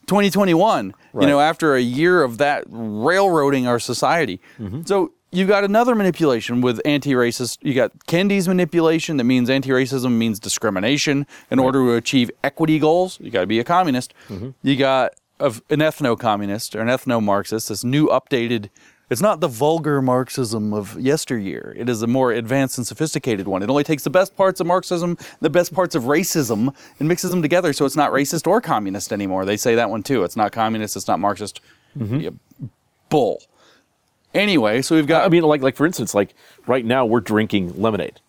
2021, 0.07 0.93
you 1.19 1.27
know, 1.27 1.39
after 1.39 1.75
a 1.75 1.81
year 1.81 2.23
of 2.23 2.37
that 2.37 2.65
railroading 2.67 3.65
our 3.67 3.79
society. 3.79 4.39
Mm-hmm. 4.59 4.81
So 4.85 5.13
you've 5.33 5.49
got 5.49 5.63
another 5.63 5.95
manipulation 5.95 6.61
with 6.61 6.79
anti-racist. 6.85 7.57
You 7.61 7.73
got 7.73 7.91
Kendi's 8.07 8.47
manipulation 8.47 9.17
that 9.17 9.23
means 9.23 9.49
anti-racism 9.49 10.11
means 10.11 10.39
discrimination 10.39 11.25
in 11.51 11.59
order 11.59 11.79
to 11.79 11.93
achieve 11.93 12.31
equity 12.43 12.79
goals. 12.79 13.19
You 13.19 13.31
got 13.31 13.41
to 13.41 13.47
be 13.47 13.59
a 13.59 13.63
communist. 13.63 14.13
Mm-hmm. 14.29 14.51
You 14.61 14.75
got 14.75 15.13
of 15.39 15.61
an 15.69 15.79
ethno-communist 15.79 16.75
or 16.75 16.81
an 16.81 16.87
ethno-Marxist, 16.87 17.67
this 17.69 17.83
new 17.83 18.07
updated. 18.07 18.69
It's 19.09 19.21
not 19.21 19.41
the 19.41 19.47
vulgar 19.47 20.01
Marxism 20.01 20.73
of 20.73 20.97
yesteryear. 20.99 21.75
It 21.77 21.89
is 21.89 22.01
a 22.01 22.07
more 22.07 22.31
advanced 22.31 22.77
and 22.77 22.87
sophisticated 22.87 23.47
one. 23.47 23.61
It 23.61 23.69
only 23.69 23.83
takes 23.83 24.03
the 24.03 24.09
best 24.09 24.35
parts 24.37 24.59
of 24.59 24.67
Marxism, 24.67 25.17
the 25.41 25.49
best 25.49 25.73
parts 25.73 25.95
of 25.95 26.03
racism, 26.03 26.73
and 26.99 27.07
mixes 27.07 27.31
them 27.31 27.41
together 27.41 27.73
so 27.73 27.85
it's 27.85 27.97
not 27.97 28.11
racist 28.11 28.47
or 28.47 28.61
communist 28.61 29.11
anymore. 29.11 29.43
They 29.45 29.57
say 29.57 29.75
that 29.75 29.89
one 29.89 30.03
too. 30.03 30.23
It's 30.23 30.37
not 30.37 30.51
communist, 30.51 30.95
it's 30.95 31.07
not 31.07 31.19
Marxist. 31.19 31.59
Yeah, 31.95 32.29
bull. 33.09 33.43
Anyway, 34.33 34.81
so 34.81 34.95
we've 34.95 35.07
got 35.07 35.25
I 35.25 35.29
mean, 35.29 35.43
like, 35.43 35.61
like 35.61 35.75
for 35.75 35.85
instance, 35.85 36.13
like 36.15 36.33
right 36.67 36.85
now 36.85 37.05
we're 37.05 37.21
drinking 37.21 37.79
lemonade. 37.81 38.19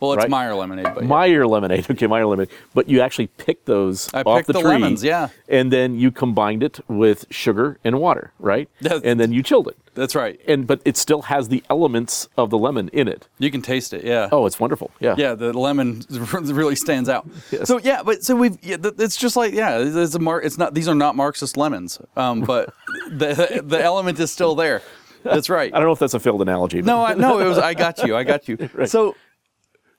well, 0.00 0.12
it's 0.14 0.22
right. 0.22 0.30
Meyer 0.30 0.54
lemonade, 0.56 0.86
but 0.94 1.02
yeah. 1.02 1.08
Meyer 1.08 1.46
lemonade. 1.46 1.86
Okay, 1.90 2.06
Meyer 2.08 2.26
lemonade. 2.26 2.48
But 2.74 2.88
you 2.88 3.00
actually 3.00 3.28
picked 3.28 3.66
those 3.66 4.12
I 4.12 4.22
off 4.22 4.38
picked 4.38 4.46
the, 4.48 4.54
the 4.54 4.60
tree, 4.60 4.70
lemons, 4.70 5.04
yeah. 5.04 5.28
and 5.48 5.72
then 5.72 5.94
you 5.98 6.10
combined 6.10 6.62
it 6.64 6.80
with 6.88 7.26
sugar 7.30 7.78
and 7.84 8.00
water, 8.00 8.32
right? 8.40 8.68
That's- 8.80 9.02
and 9.04 9.20
then 9.20 9.32
you 9.32 9.42
chilled 9.44 9.68
it. 9.68 9.76
that's 9.94 10.16
right. 10.16 10.40
And 10.48 10.66
but 10.66 10.80
it 10.84 10.96
still 10.96 11.22
has 11.22 11.48
the 11.48 11.62
elements 11.70 12.28
of 12.36 12.50
the 12.50 12.58
lemon 12.58 12.88
in 12.92 13.06
it. 13.06 13.28
You 13.38 13.50
can 13.52 13.62
taste 13.62 13.92
it, 13.92 14.02
yeah. 14.04 14.28
Oh, 14.32 14.46
it's 14.46 14.58
wonderful. 14.58 14.90
Yeah. 14.98 15.14
Yeah, 15.16 15.34
the 15.36 15.52
lemon 15.52 16.02
really 16.10 16.74
stands 16.76 17.08
out. 17.08 17.28
So 17.64 17.78
yeah, 17.78 18.02
but 18.02 18.24
so 18.24 18.34
we've 18.34 18.56
yeah, 18.64 18.78
it's 18.98 19.16
just 19.16 19.36
like 19.36 19.52
yeah, 19.54 19.78
it's 19.78 20.14
a 20.16 20.18
mar- 20.18 20.42
it's 20.42 20.58
not 20.58 20.74
these 20.74 20.88
are 20.88 20.94
not 20.96 21.14
Marxist 21.14 21.56
lemons, 21.56 22.00
um, 22.16 22.40
but 22.40 22.74
the 23.10 23.62
the 23.64 23.80
element 23.80 24.18
is 24.18 24.32
still 24.32 24.56
there. 24.56 24.82
That's 25.22 25.50
right. 25.50 25.72
I 25.72 25.78
don't 25.78 25.86
know 25.88 25.92
if 25.92 25.98
that's 25.98 26.14
a 26.14 26.20
failed 26.20 26.42
analogy. 26.42 26.80
but- 26.80 26.86
No, 26.86 27.04
I, 27.04 27.14
no, 27.14 27.40
it 27.40 27.46
was 27.46 27.58
I 27.58 27.74
got 27.74 28.02
you. 28.02 28.16
I 28.16 28.24
got 28.24 28.48
you. 28.48 28.56
So 28.86 29.16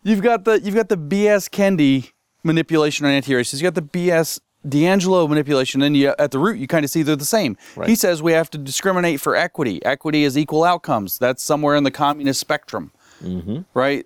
you've 0.03 0.21
got 0.21 0.45
the 0.45 0.59
you've 0.59 0.75
got 0.75 0.89
the 0.89 0.97
BS 0.97 1.49
Kendi 1.49 2.11
manipulation 2.43 3.05
on 3.05 3.11
anti-racists. 3.11 3.61
You 3.61 3.69
got 3.69 3.75
the 3.75 3.81
BS 3.81 4.39
DiAngelo 4.67 5.27
manipulation. 5.27 5.81
Then 5.81 5.95
you 5.95 6.13
at 6.19 6.31
the 6.31 6.39
root 6.39 6.57
you 6.59 6.67
kind 6.67 6.83
of 6.83 6.91
see 6.91 7.03
they're 7.03 7.15
the 7.15 7.25
same. 7.25 7.57
Right. 7.75 7.89
He 7.89 7.95
says 7.95 8.21
we 8.21 8.33
have 8.33 8.49
to 8.51 8.57
discriminate 8.57 9.21
for 9.21 9.35
equity. 9.35 9.83
Equity 9.85 10.23
is 10.23 10.37
equal 10.37 10.63
outcomes. 10.63 11.17
That's 11.17 11.41
somewhere 11.43 11.75
in 11.75 11.83
the 11.83 11.91
communist 11.91 12.39
spectrum, 12.39 12.91
mm-hmm. 13.21 13.61
right? 13.73 14.05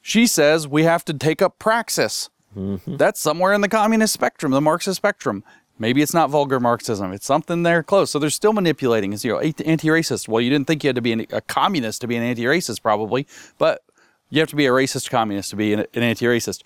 She 0.00 0.26
says 0.26 0.66
we 0.66 0.84
have 0.84 1.04
to 1.06 1.14
take 1.14 1.42
up 1.42 1.58
praxis. 1.58 2.30
Mm-hmm. 2.56 2.96
That's 2.96 3.20
somewhere 3.20 3.52
in 3.52 3.60
the 3.60 3.68
communist 3.68 4.14
spectrum, 4.14 4.52
the 4.52 4.60
Marxist 4.60 4.96
spectrum. 4.96 5.44
Maybe 5.78 6.02
it's 6.02 6.14
not 6.14 6.30
vulgar 6.30 6.58
Marxism. 6.60 7.12
It's 7.12 7.26
something 7.26 7.62
there 7.62 7.82
close. 7.82 8.10
So 8.10 8.18
they're 8.18 8.30
still 8.30 8.52
manipulating. 8.52 9.12
It's 9.12 9.24
you 9.24 9.32
know 9.32 9.38
anti- 9.38 9.64
anti-racist. 9.64 10.28
Well, 10.28 10.40
you 10.40 10.50
didn't 10.50 10.66
think 10.66 10.82
you 10.82 10.88
had 10.88 10.96
to 10.96 11.02
be 11.02 11.12
an, 11.12 11.26
a 11.30 11.40
communist 11.40 12.00
to 12.00 12.06
be 12.06 12.16
an 12.16 12.22
anti-racist, 12.22 12.82
probably, 12.82 13.26
but 13.58 13.82
you 14.30 14.40
have 14.40 14.48
to 14.50 14.56
be 14.56 14.66
a 14.66 14.70
racist 14.70 15.10
communist 15.10 15.50
to 15.50 15.56
be 15.56 15.72
an, 15.72 15.80
an 15.94 16.02
anti-racist. 16.02 16.62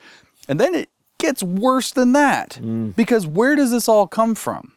And 0.48 0.58
then 0.58 0.74
it 0.74 0.88
gets 1.18 1.42
worse 1.42 1.92
than 1.92 2.12
that 2.12 2.58
mm. 2.60 2.94
because 2.96 3.26
where 3.26 3.54
does 3.54 3.70
this 3.70 3.88
all 3.88 4.06
come 4.06 4.34
from? 4.34 4.72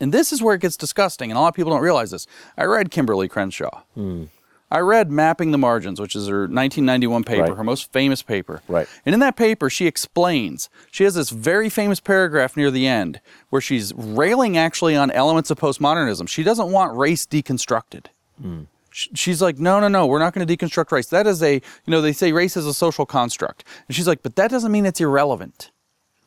And 0.00 0.12
this 0.12 0.32
is 0.32 0.42
where 0.42 0.54
it 0.54 0.60
gets 0.60 0.76
disgusting, 0.76 1.30
and 1.30 1.36
a 1.36 1.40
lot 1.40 1.48
of 1.48 1.54
people 1.54 1.72
don't 1.72 1.82
realize 1.82 2.10
this. 2.10 2.26
I 2.56 2.64
read 2.64 2.90
Kimberlé 2.90 3.28
Crenshaw. 3.28 3.82
Mm. 3.96 4.28
I 4.70 4.80
read 4.80 5.10
Mapping 5.12 5.52
the 5.52 5.58
Margins, 5.58 6.00
which 6.00 6.16
is 6.16 6.26
her 6.26 6.40
1991 6.48 7.22
paper, 7.24 7.42
Right. 7.42 7.56
her 7.56 7.62
most 7.64 7.92
famous 7.92 8.22
paper. 8.22 8.62
Right. 8.66 8.88
And 9.04 9.14
in 9.14 9.20
that 9.20 9.36
paper, 9.36 9.70
she 9.70 9.86
explains, 9.86 10.68
she 10.90 11.04
has 11.04 11.14
this 11.14 11.30
very 11.30 11.68
famous 11.68 12.00
paragraph 12.00 12.56
near 12.56 12.70
the 12.70 12.86
end 12.86 13.20
where 13.50 13.60
she's 13.60 13.94
railing 13.94 14.56
actually 14.56 14.96
on 14.96 15.10
elements 15.12 15.50
of 15.50 15.58
postmodernism. 15.58 16.28
She 16.28 16.42
doesn't 16.42 16.72
want 16.72 16.96
race 16.96 17.26
deconstructed. 17.26 18.06
Hmm. 18.42 18.62
Sh- 18.90 19.08
She's 19.14 19.40
like, 19.40 19.58
no, 19.58 19.78
no, 19.78 19.88
no, 19.88 20.06
we're 20.06 20.18
not 20.18 20.32
going 20.32 20.46
to 20.46 20.56
deconstruct 20.56 20.90
race. 20.90 21.06
That 21.06 21.26
is 21.26 21.42
a, 21.42 21.54
you 21.54 21.60
know, 21.86 22.00
they 22.00 22.12
say 22.12 22.32
race 22.32 22.56
is 22.56 22.66
a 22.66 22.74
social 22.74 23.06
construct. 23.06 23.62
And 23.86 23.94
she's 23.94 24.08
like, 24.08 24.22
but 24.22 24.34
that 24.36 24.50
doesn't 24.50 24.72
mean 24.72 24.84
it's 24.86 25.00
irrelevant. 25.00 25.70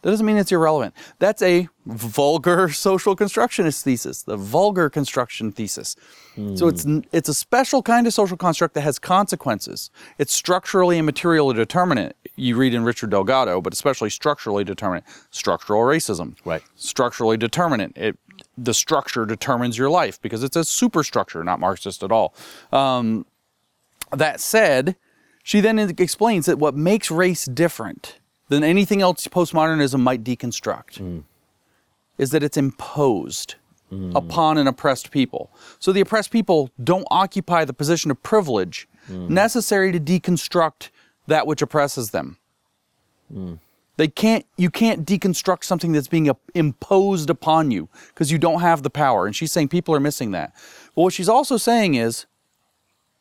That 0.01 0.11
doesn't 0.11 0.25
mean 0.25 0.37
it's 0.37 0.51
irrelevant. 0.51 0.93
That's 1.19 1.41
a 1.41 1.67
vulgar 1.85 2.69
social 2.69 3.15
constructionist 3.15 3.83
thesis, 3.83 4.23
the 4.23 4.37
vulgar 4.37 4.89
construction 4.89 5.51
thesis. 5.51 5.95
So 6.55 6.69
it's 6.69 6.85
it's 7.11 7.27
a 7.27 7.33
special 7.33 7.83
kind 7.83 8.07
of 8.07 8.13
social 8.13 8.37
construct 8.37 8.73
that 8.75 8.81
has 8.81 8.97
consequences. 8.97 9.91
It's 10.17 10.33
structurally 10.33 10.97
and 10.97 11.05
materially 11.05 11.53
determinate. 11.53 12.15
You 12.37 12.55
read 12.55 12.73
in 12.73 12.85
Richard 12.85 13.09
Delgado, 13.09 13.59
but 13.59 13.73
especially 13.73 14.09
structurally 14.09 14.63
determinate. 14.63 15.03
Structural 15.31 15.81
racism. 15.81 16.35
Right. 16.45 16.63
Structurally 16.75 17.35
determinate. 17.35 17.91
It 17.97 18.17
the 18.57 18.73
structure 18.73 19.25
determines 19.25 19.77
your 19.77 19.89
life 19.89 20.21
because 20.21 20.43
it's 20.43 20.55
a 20.55 20.63
superstructure, 20.63 21.43
not 21.43 21.59
Marxist 21.59 22.03
at 22.03 22.11
all. 22.11 22.33
Um, 22.71 23.25
That 24.11 24.39
said, 24.39 24.95
she 25.43 25.59
then 25.59 25.77
explains 25.77 26.45
that 26.45 26.57
what 26.57 26.73
makes 26.73 27.11
race 27.11 27.45
different 27.45 28.19
than 28.49 28.63
anything 28.63 29.01
else 29.01 29.27
postmodernism 29.27 29.99
might 30.01 30.23
deconstruct 30.23 30.99
mm. 30.99 31.23
is 32.17 32.31
that 32.31 32.43
it's 32.43 32.57
imposed 32.57 33.55
mm. 33.91 34.13
upon 34.15 34.57
an 34.57 34.67
oppressed 34.67 35.11
people. 35.11 35.51
So 35.79 35.91
the 35.93 36.01
oppressed 36.01 36.31
people 36.31 36.69
don't 36.83 37.07
occupy 37.09 37.63
the 37.63 37.73
position 37.73 38.11
of 38.11 38.21
privilege 38.21 38.87
mm. 39.09 39.29
necessary 39.29 39.91
to 39.91 39.99
deconstruct 39.99 40.89
that 41.27 41.47
which 41.47 41.61
oppresses 41.61 42.11
them. 42.11 42.37
They 43.97 44.07
can't 44.07 44.45
you 44.55 44.69
can't 44.69 45.05
deconstruct 45.05 45.65
something 45.65 45.91
that's 45.91 46.07
being 46.07 46.31
imposed 46.55 47.29
upon 47.29 47.69
you 47.69 47.89
because 48.07 48.31
you 48.31 48.37
don't 48.37 48.61
have 48.61 48.81
the 48.81 48.89
power. 48.89 49.25
And 49.25 49.35
she's 49.35 49.51
saying 49.51 49.67
people 49.67 49.93
are 49.93 49.99
missing 49.99 50.31
that. 50.31 50.53
But 50.95 51.01
what 51.01 51.13
she's 51.13 51.29
also 51.29 51.57
saying 51.57 51.95
is 51.95 52.25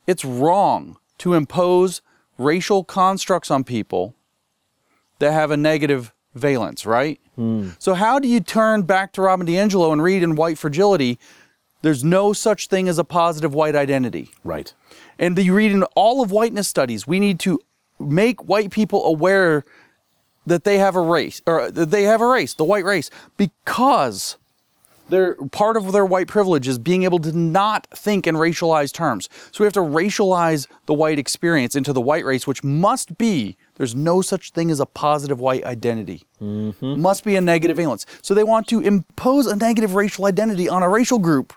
it's 0.06 0.24
wrong 0.24 0.96
to 1.18 1.34
impose 1.34 2.00
racial 2.38 2.84
constructs 2.84 3.50
on 3.50 3.64
people 3.64 4.14
that 5.18 5.32
have 5.32 5.50
a 5.50 5.56
negative 5.56 6.12
valence, 6.34 6.86
right? 6.86 7.20
So 7.78 7.94
how 7.94 8.18
do 8.18 8.26
you 8.26 8.40
turn 8.40 8.82
back 8.82 9.12
to 9.12 9.22
Robin 9.22 9.46
DiAngelo 9.46 9.92
and 9.92 10.02
read 10.02 10.22
in 10.22 10.34
White 10.34 10.58
Fragility? 10.58 11.18
There's 11.82 12.02
no 12.02 12.32
such 12.32 12.66
thing 12.66 12.88
as 12.88 12.98
a 12.98 13.04
positive 13.04 13.54
white 13.54 13.76
identity. 13.76 14.30
Right. 14.42 14.74
And 15.18 15.38
you 15.38 15.54
read 15.54 15.70
in 15.70 15.84
all 15.94 16.20
of 16.20 16.32
whiteness 16.32 16.66
studies, 16.66 17.06
we 17.06 17.20
need 17.20 17.38
to 17.40 17.60
make 18.00 18.48
white 18.48 18.70
people 18.70 19.04
aware 19.04 19.64
that 20.46 20.64
they 20.64 20.78
have 20.78 20.96
a 20.96 21.00
race, 21.00 21.42
or 21.46 21.70
that 21.70 21.90
they 21.90 22.04
have 22.04 22.20
a 22.20 22.26
race, 22.26 22.54
the 22.54 22.64
white 22.64 22.84
race, 22.84 23.10
because 23.36 24.36
they're 25.08 25.34
part 25.52 25.76
of 25.76 25.92
their 25.92 26.04
white 26.04 26.28
privilege 26.28 26.68
is 26.68 26.78
being 26.78 27.02
able 27.02 27.18
to 27.20 27.32
not 27.32 27.86
think 27.94 28.26
in 28.26 28.34
racialized 28.34 28.92
terms. 28.92 29.28
So 29.52 29.62
we 29.62 29.66
have 29.66 29.72
to 29.74 29.80
racialize 29.80 30.66
the 30.86 30.94
white 30.94 31.18
experience 31.18 31.74
into 31.76 31.92
the 31.92 32.00
white 32.00 32.24
race, 32.24 32.46
which 32.46 32.62
must 32.64 33.18
be 33.18 33.56
there's 33.76 33.94
no 33.94 34.22
such 34.22 34.50
thing 34.50 34.70
as 34.70 34.80
a 34.80 34.86
positive 34.86 35.40
white 35.40 35.64
identity. 35.64 36.24
Mm-hmm. 36.40 37.00
Must 37.00 37.24
be 37.24 37.36
a 37.36 37.40
negative 37.40 37.76
valence. 37.76 38.06
So 38.22 38.34
they 38.34 38.44
want 38.44 38.66
to 38.68 38.80
impose 38.80 39.46
a 39.46 39.56
negative 39.56 39.94
racial 39.94 40.26
identity 40.26 40.68
on 40.68 40.82
a 40.82 40.88
racial 40.88 41.18
group 41.18 41.52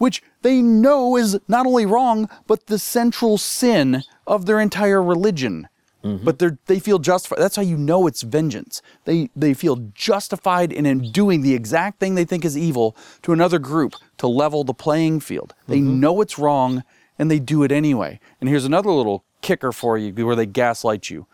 which 0.00 0.22
they 0.40 0.62
know 0.62 1.14
is 1.14 1.38
not 1.46 1.66
only 1.66 1.84
wrong, 1.84 2.26
but 2.46 2.66
the 2.66 2.78
central 2.78 3.36
sin 3.36 4.02
of 4.26 4.46
their 4.46 4.58
entire 4.58 5.02
religion. 5.02 5.68
Mm-hmm. 6.04 6.24
But 6.24 6.38
they 6.38 6.50
they 6.66 6.78
feel 6.78 6.98
justified. 6.98 7.40
That's 7.40 7.56
how 7.56 7.62
you 7.62 7.76
know 7.76 8.06
it's 8.06 8.22
vengeance. 8.22 8.80
They 9.04 9.30
they 9.36 9.54
feel 9.54 9.76
justified 9.94 10.72
in, 10.72 10.86
in 10.86 11.10
doing 11.12 11.42
the 11.42 11.54
exact 11.54 12.00
thing 12.00 12.14
they 12.14 12.24
think 12.24 12.44
is 12.44 12.56
evil 12.56 12.96
to 13.22 13.32
another 13.32 13.58
group 13.58 13.94
to 14.18 14.26
level 14.26 14.64
the 14.64 14.74
playing 14.74 15.20
field. 15.20 15.54
They 15.66 15.78
mm-hmm. 15.78 16.00
know 16.00 16.20
it's 16.20 16.38
wrong 16.38 16.84
and 17.18 17.30
they 17.30 17.38
do 17.38 17.62
it 17.62 17.70
anyway. 17.70 18.18
And 18.40 18.48
here's 18.48 18.64
another 18.64 18.90
little 18.90 19.24
kicker 19.42 19.72
for 19.72 19.98
you 19.98 20.26
where 20.26 20.36
they 20.36 20.46
gaslight 20.46 21.10
you. 21.10 21.26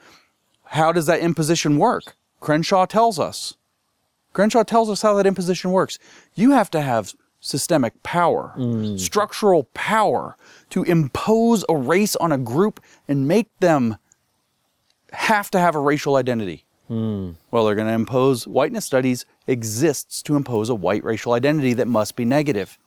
How 0.64 0.90
does 0.92 1.06
that 1.06 1.20
imposition 1.20 1.78
work? 1.78 2.16
Crenshaw 2.40 2.86
tells 2.86 3.20
us. 3.20 3.54
Crenshaw 4.32 4.64
tells 4.64 4.90
us 4.90 5.02
how 5.02 5.14
that 5.14 5.26
imposition 5.26 5.70
works. 5.70 5.98
You 6.34 6.50
have 6.50 6.70
to 6.72 6.80
have 6.80 7.14
systemic 7.40 8.02
power, 8.02 8.52
mm. 8.56 8.98
structural 8.98 9.64
power 9.74 10.36
to 10.70 10.82
impose 10.82 11.64
a 11.68 11.76
race 11.76 12.16
on 12.16 12.32
a 12.32 12.38
group 12.38 12.80
and 13.06 13.28
make 13.28 13.48
them 13.60 13.96
have 15.12 15.50
to 15.52 15.58
have 15.58 15.74
a 15.74 15.80
racial 15.80 16.16
identity. 16.16 16.64
Hmm. 16.88 17.32
Well, 17.50 17.66
they're 17.66 17.74
going 17.74 17.88
to 17.88 17.94
impose 17.94 18.46
whiteness 18.46 18.84
studies 18.84 19.26
exists 19.46 20.22
to 20.22 20.36
impose 20.36 20.68
a 20.68 20.74
white 20.74 21.04
racial 21.04 21.32
identity 21.32 21.72
that 21.74 21.88
must 21.88 22.16
be 22.16 22.24
negative. 22.24 22.78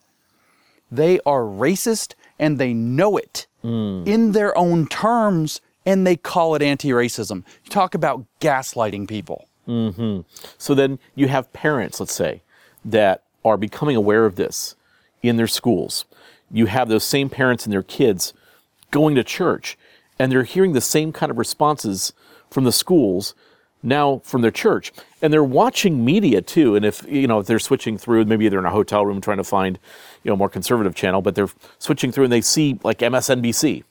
They 0.91 1.19
are 1.25 1.41
racist 1.41 2.13
and 2.37 2.57
they 2.57 2.73
know 2.73 3.17
it 3.17 3.47
hmm. 3.61 4.03
in 4.05 4.31
their 4.31 4.57
own 4.57 4.87
terms 4.87 5.61
and 5.85 6.05
they 6.05 6.15
call 6.15 6.55
it 6.55 6.61
anti 6.61 6.89
racism. 6.89 7.43
You 7.63 7.69
talk 7.69 7.95
about 7.95 8.25
gaslighting 8.39 9.07
people. 9.07 9.47
Mm-hmm. 9.67 10.21
So 10.57 10.73
then 10.73 10.99
you 11.15 11.27
have 11.27 11.53
parents, 11.53 11.99
let's 11.99 12.13
say, 12.13 12.41
that 12.83 13.23
are 13.45 13.57
becoming 13.57 13.95
aware 13.95 14.25
of 14.25 14.35
this 14.35 14.75
in 15.21 15.37
their 15.37 15.47
schools. 15.47 16.05
You 16.51 16.65
have 16.65 16.89
those 16.89 17.03
same 17.03 17.29
parents 17.29 17.65
and 17.65 17.73
their 17.73 17.83
kids 17.83 18.33
going 18.91 19.15
to 19.15 19.23
church, 19.23 19.77
and 20.19 20.31
they're 20.31 20.43
hearing 20.43 20.73
the 20.73 20.81
same 20.81 21.11
kind 21.11 21.31
of 21.31 21.37
responses 21.37 22.13
from 22.51 22.65
the 22.65 22.71
schools 22.71 23.33
now 23.81 24.21
from 24.25 24.41
their 24.41 24.51
church. 24.51 24.91
And 25.21 25.31
they're 25.31 25.43
watching 25.43 26.03
media 26.03 26.41
too. 26.41 26.75
And 26.75 26.85
if 26.85 27.05
you 27.07 27.27
know 27.27 27.39
if 27.39 27.47
they're 27.47 27.59
switching 27.59 27.97
through, 27.97 28.25
maybe 28.25 28.49
they're 28.49 28.59
in 28.59 28.65
a 28.65 28.71
hotel 28.71 29.05
room 29.05 29.21
trying 29.21 29.37
to 29.37 29.43
find 29.43 29.79
you 30.23 30.29
know 30.29 30.33
a 30.33 30.37
more 30.37 30.49
conservative 30.49 30.95
channel, 30.95 31.21
but 31.21 31.35
they're 31.35 31.49
switching 31.77 32.11
through 32.11 32.25
and 32.25 32.33
they 32.33 32.41
see 32.41 32.77
like 32.83 32.99
MSNBC 32.99 33.83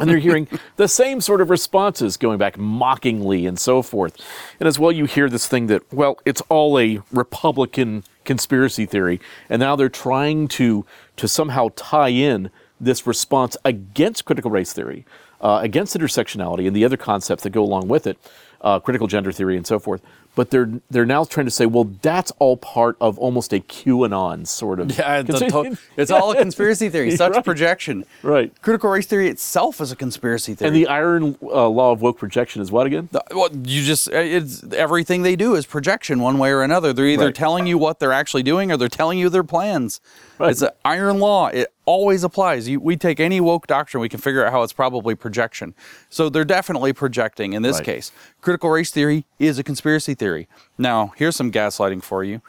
and 0.00 0.08
they're 0.08 0.18
hearing 0.18 0.48
the 0.76 0.88
same 0.88 1.20
sort 1.20 1.40
of 1.40 1.50
responses 1.50 2.16
going 2.16 2.38
back 2.38 2.58
mockingly 2.58 3.46
and 3.46 3.58
so 3.58 3.82
forth. 3.82 4.16
And 4.58 4.66
as 4.66 4.78
well, 4.78 4.90
you 4.90 5.04
hear 5.04 5.28
this 5.28 5.46
thing 5.46 5.66
that, 5.68 5.92
well, 5.92 6.18
it's 6.24 6.40
all 6.48 6.78
a 6.78 7.00
Republican 7.12 8.04
conspiracy 8.24 8.86
theory. 8.86 9.20
And 9.48 9.60
now 9.60 9.76
they're 9.76 9.88
trying 9.88 10.48
to, 10.48 10.84
to 11.16 11.28
somehow 11.28 11.68
tie 11.76 12.08
in 12.08 12.50
this 12.80 13.06
response 13.06 13.56
against 13.64 14.24
critical 14.24 14.50
race 14.50 14.72
theory, 14.72 15.04
uh, 15.40 15.60
against 15.62 15.96
intersectionality 15.96 16.66
and 16.66 16.74
the 16.76 16.84
other 16.84 16.96
concepts 16.96 17.42
that 17.44 17.50
go 17.50 17.62
along 17.62 17.88
with 17.88 18.06
it, 18.06 18.18
uh, 18.60 18.78
critical 18.78 19.06
gender 19.06 19.32
theory 19.32 19.56
and 19.56 19.66
so 19.66 19.78
forth. 19.78 20.02
But 20.36 20.50
they're 20.50 20.70
they're 20.88 21.04
now 21.06 21.24
trying 21.24 21.46
to 21.46 21.50
say, 21.50 21.66
well, 21.66 21.90
that's 22.02 22.30
all 22.38 22.56
part 22.56 22.96
of 23.00 23.18
almost 23.18 23.52
a 23.52 23.58
QAnon 23.58 24.46
sort 24.46 24.78
of. 24.78 24.96
Yeah, 24.96 25.22
to- 25.22 25.76
it's 25.96 26.10
all 26.12 26.30
a 26.30 26.36
conspiracy 26.36 26.88
theory. 26.88 27.10
Such 27.16 27.34
Right. 27.34 27.44
projection. 27.44 28.04
Right. 28.22 28.52
Critical 28.62 28.90
race 28.90 29.06
theory 29.06 29.28
itself 29.28 29.80
is 29.80 29.90
a 29.90 29.96
conspiracy 29.96 30.54
theory. 30.54 30.68
And 30.68 30.76
the 30.76 30.86
iron 30.86 31.36
uh, 31.42 31.68
law 31.68 31.90
of 31.90 32.00
woke 32.00 32.18
projection 32.18 32.62
is 32.62 32.70
what 32.70 32.86
again? 32.86 33.08
The- 33.10 33.24
well, 33.32 33.48
you 33.52 33.82
just 33.82 34.06
it's 34.12 34.62
everything 34.72 35.22
they 35.22 35.34
do 35.34 35.56
is 35.56 35.66
projection 35.66 36.20
one 36.20 36.38
way 36.38 36.50
or 36.52 36.62
another. 36.62 36.92
They're 36.92 37.06
either 37.08 37.26
Right. 37.26 37.34
telling 37.34 37.66
you 37.66 37.76
what 37.76 37.98
they're 37.98 38.12
actually 38.12 38.44
doing 38.44 38.70
or 38.70 38.76
they're 38.76 38.88
telling 38.88 39.18
you 39.18 39.30
their 39.30 39.42
plans. 39.44 40.00
Right. 40.40 40.50
It's 40.52 40.62
an 40.62 40.70
iron 40.86 41.18
law. 41.18 41.48
It 41.48 41.72
always 41.84 42.24
applies. 42.24 42.66
You, 42.66 42.80
we 42.80 42.96
take 42.96 43.20
any 43.20 43.40
woke 43.40 43.66
doctrine, 43.66 44.00
we 44.00 44.08
can 44.08 44.20
figure 44.20 44.44
out 44.44 44.52
how 44.52 44.62
it's 44.62 44.72
probably 44.72 45.14
projection. 45.14 45.74
So 46.08 46.30
they're 46.30 46.44
definitely 46.46 46.94
projecting 46.94 47.52
in 47.52 47.60
this 47.62 47.76
Right. 47.76 47.84
case. 47.84 48.10
Critical 48.40 48.70
race 48.70 48.90
theory 48.90 49.26
is 49.38 49.58
a 49.58 49.62
conspiracy 49.62 50.14
theory. 50.14 50.48
Now, 50.78 51.12
here's 51.16 51.36
some 51.36 51.52
gaslighting 51.52 52.02
for 52.02 52.24
you. 52.24 52.40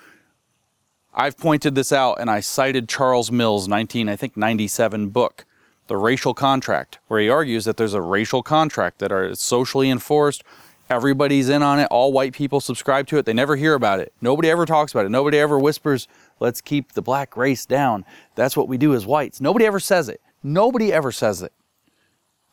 I've 1.14 1.38
pointed 1.38 1.76
this 1.76 1.92
out 1.92 2.20
and 2.22 2.30
I 2.30 2.40
cited 2.40 2.88
Charles 2.88 3.30
Mills 3.30 3.68
19 3.68 4.08
I 4.08 4.16
think 4.16 4.38
97 4.38 5.10
book, 5.10 5.44
The 5.88 5.98
Racial 5.98 6.34
Contract, 6.34 7.00
where 7.10 7.20
he 7.20 7.28
argues 7.28 7.66
that 7.66 7.76
there's 7.76 7.94
a 7.94 8.02
racial 8.02 8.42
contract 8.42 9.00
that 9.00 9.12
are 9.12 9.36
socially 9.36 9.90
enforced. 9.90 10.44
Everybody's 10.92 11.48
in 11.48 11.64
on 11.64 11.80
it. 11.80 11.88
All 11.90 12.12
white 12.12 12.34
people 12.34 12.60
subscribe 12.60 13.08
to 13.08 13.18
it. 13.18 13.26
They 13.26 13.32
never 13.32 13.56
hear 13.56 13.76
about 13.76 14.02
it. 14.02 14.12
Nobody 14.20 14.50
ever 14.50 14.66
talks 14.66 14.92
about 14.92 15.06
it. 15.06 15.10
Nobody 15.10 15.40
ever 15.40 15.58
whispers, 15.58 16.10
"Let's 16.42 16.60
keep 16.60 16.92
the 16.92 17.02
black 17.02 17.38
race 17.38 17.66
down." 17.66 18.04
That's 18.36 18.58
what 18.58 18.68
we 18.68 18.78
do 18.78 18.94
as 18.94 19.06
whites. 19.06 19.40
Nobody 19.40 19.66
ever 19.66 19.80
says 19.80 20.10
it. 20.10 20.20
Nobody 20.44 20.92
ever 20.92 21.14
says 21.14 21.42
it. 21.42 21.54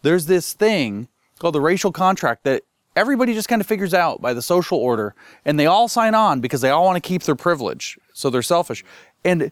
There's 0.03 0.27
this 0.27 0.53
thing 0.53 1.09
called 1.41 1.57
the 1.57 1.61
racial 1.61 1.91
contract 1.91 2.45
that 2.45 2.63
everybody 2.95 3.35
just 3.35 3.49
kind 3.49 3.61
of 3.61 3.67
figures 3.67 3.93
out 3.93 4.21
by 4.23 4.33
the 4.33 4.43
social 4.43 4.79
order 4.79 5.17
and 5.45 5.59
they 5.59 5.67
all 5.67 5.89
sign 5.89 6.15
on 6.15 6.41
because 6.41 6.61
they 6.61 6.71
all 6.71 6.85
want 6.85 6.97
to 7.03 7.09
keep 7.09 7.25
their 7.25 7.35
privilege. 7.35 7.99
So 8.13 8.31
they're 8.31 8.43
selfish. 8.43 8.85
And 9.25 9.51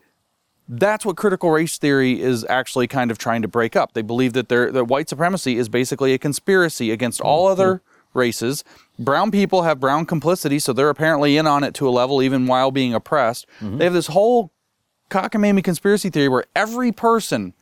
that's 0.68 1.04
what 1.04 1.16
critical 1.16 1.50
race 1.50 1.76
theory 1.76 2.20
is 2.20 2.44
actually 2.48 2.86
kind 2.86 3.10
of 3.10 3.18
trying 3.18 3.42
to 3.42 3.48
break 3.48 3.74
up. 3.74 3.94
They 3.94 4.02
believe 4.02 4.32
that 4.34 4.48
their 4.48 4.70
that 4.70 4.84
white 4.84 5.08
supremacy 5.08 5.56
is 5.56 5.68
basically 5.68 6.12
a 6.12 6.18
conspiracy 6.18 6.92
against 6.92 7.20
all 7.20 7.46
mm-hmm. 7.46 7.60
other 7.60 7.82
races. 8.16 8.64
Brown 8.98 9.30
people 9.30 9.62
have 9.62 9.78
brown 9.78 10.06
complicity, 10.06 10.58
so 10.58 10.72
they're 10.72 10.90
apparently 10.90 11.36
in 11.36 11.46
on 11.46 11.62
it 11.62 11.74
to 11.74 11.88
a 11.88 11.90
level 11.90 12.22
even 12.22 12.46
while 12.46 12.70
being 12.70 12.94
oppressed. 12.94 13.46
Mm-hmm. 13.60 13.78
They 13.78 13.84
have 13.84 13.92
this 13.92 14.08
whole 14.08 14.50
cockamamie 15.10 15.62
conspiracy 15.62 16.10
theory 16.10 16.28
where 16.28 16.44
every 16.56 16.90
person 16.90 17.54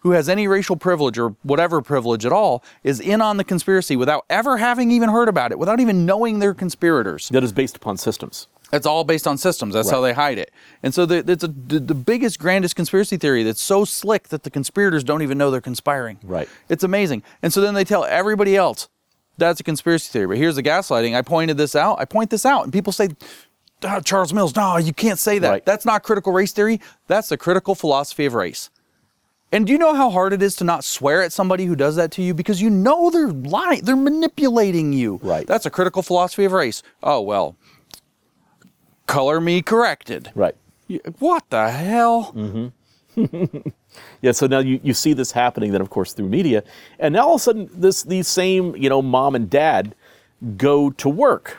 who 0.00 0.12
has 0.12 0.28
any 0.28 0.46
racial 0.46 0.76
privilege 0.76 1.18
or 1.18 1.30
whatever 1.42 1.82
privilege 1.82 2.24
at 2.24 2.32
all 2.32 2.62
is 2.84 3.00
in 3.00 3.20
on 3.20 3.38
the 3.38 3.44
conspiracy 3.44 3.96
without 3.96 4.24
ever 4.30 4.58
having 4.58 4.92
even 4.92 5.08
heard 5.08 5.28
about 5.28 5.50
it, 5.50 5.58
without 5.58 5.80
even 5.80 6.06
knowing 6.06 6.38
they're 6.38 6.54
conspirators. 6.54 7.28
That 7.30 7.42
is 7.42 7.52
based 7.52 7.76
upon 7.76 7.96
systems. 7.96 8.46
It's 8.72 8.86
all 8.86 9.04
based 9.04 9.26
on 9.26 9.38
systems. 9.38 9.74
That's 9.74 9.90
how 9.90 10.00
they 10.00 10.12
hide 10.12 10.38
it. 10.38 10.52
And 10.82 10.92
so 10.92 11.06
the, 11.06 11.24
it's 11.28 11.44
a, 11.44 11.48
the, 11.48 11.78
the 11.78 11.94
biggest, 11.94 12.38
grandest 12.38 12.74
conspiracy 12.74 13.16
theory 13.16 13.42
that's 13.42 13.60
so 13.60 13.84
slick 13.84 14.28
that 14.28 14.42
the 14.42 14.50
conspirators 14.50 15.04
don't 15.04 15.22
even 15.22 15.38
know 15.38 15.50
they're 15.50 15.60
conspiring. 15.60 16.18
Right. 16.22 16.48
It's 16.68 16.82
amazing. 16.82 17.22
And 17.42 17.52
so 17.52 17.60
then 17.60 17.74
they 17.74 17.84
tell 17.84 18.04
everybody 18.04 18.56
else 18.56 18.88
that's 19.38 19.60
a 19.60 19.64
conspiracy 19.64 20.10
theory. 20.10 20.26
But 20.26 20.38
here's 20.38 20.56
the 20.56 20.62
gaslighting. 20.62 21.16
I 21.16 21.22
pointed 21.22 21.56
this 21.56 21.74
out. 21.74 21.98
I 22.00 22.04
point 22.04 22.30
this 22.30 22.46
out, 22.46 22.64
and 22.64 22.72
people 22.72 22.92
say, 22.92 23.08
"Ah, 23.84 24.00
Charles 24.00 24.32
Mills, 24.32 24.54
no, 24.56 24.76
you 24.76 24.92
can't 24.92 25.18
say 25.18 25.38
that. 25.38 25.48
Right. 25.50 25.64
That's 25.64 25.84
not 25.84 26.02
critical 26.02 26.32
race 26.32 26.52
theory. 26.52 26.80
That's 27.06 27.28
the 27.28 27.36
critical 27.36 27.74
philosophy 27.74 28.26
of 28.26 28.34
race. 28.34 28.70
And 29.52 29.66
do 29.66 29.72
you 29.72 29.78
know 29.78 29.94
how 29.94 30.10
hard 30.10 30.32
it 30.32 30.42
is 30.42 30.56
to 30.56 30.64
not 30.64 30.82
swear 30.82 31.22
at 31.22 31.32
somebody 31.32 31.66
who 31.66 31.76
does 31.76 31.96
that 31.96 32.10
to 32.12 32.22
you? 32.22 32.34
Because 32.34 32.60
you 32.60 32.68
know 32.68 33.10
they're 33.10 33.28
lying, 33.28 33.82
they're 33.84 33.94
manipulating 33.96 34.92
you. 34.92 35.20
Right. 35.22 35.46
That's 35.46 35.64
a 35.64 35.70
critical 35.70 36.02
philosophy 36.02 36.44
of 36.44 36.52
race. 36.52 36.82
Oh, 37.02 37.20
well, 37.20 37.56
color 39.06 39.40
me 39.40 39.62
corrected. 39.62 40.32
Right. 40.34 40.56
What 41.20 41.48
the 41.50 41.70
hell? 41.70 42.72
Yeah, 44.22 44.32
so 44.32 44.46
now 44.46 44.58
you, 44.58 44.80
you 44.82 44.94
see 44.94 45.12
this 45.12 45.32
happening 45.32 45.72
then 45.72 45.80
of 45.80 45.90
course 45.90 46.12
through 46.12 46.28
media. 46.28 46.62
And 46.98 47.14
now 47.14 47.26
all 47.26 47.34
of 47.34 47.40
a 47.40 47.44
sudden 47.44 47.70
this 47.72 48.02
these 48.02 48.28
same, 48.28 48.76
you 48.76 48.88
know, 48.88 49.02
mom 49.02 49.34
and 49.34 49.48
dad 49.48 49.94
go 50.56 50.90
to 50.90 51.08
work. 51.08 51.58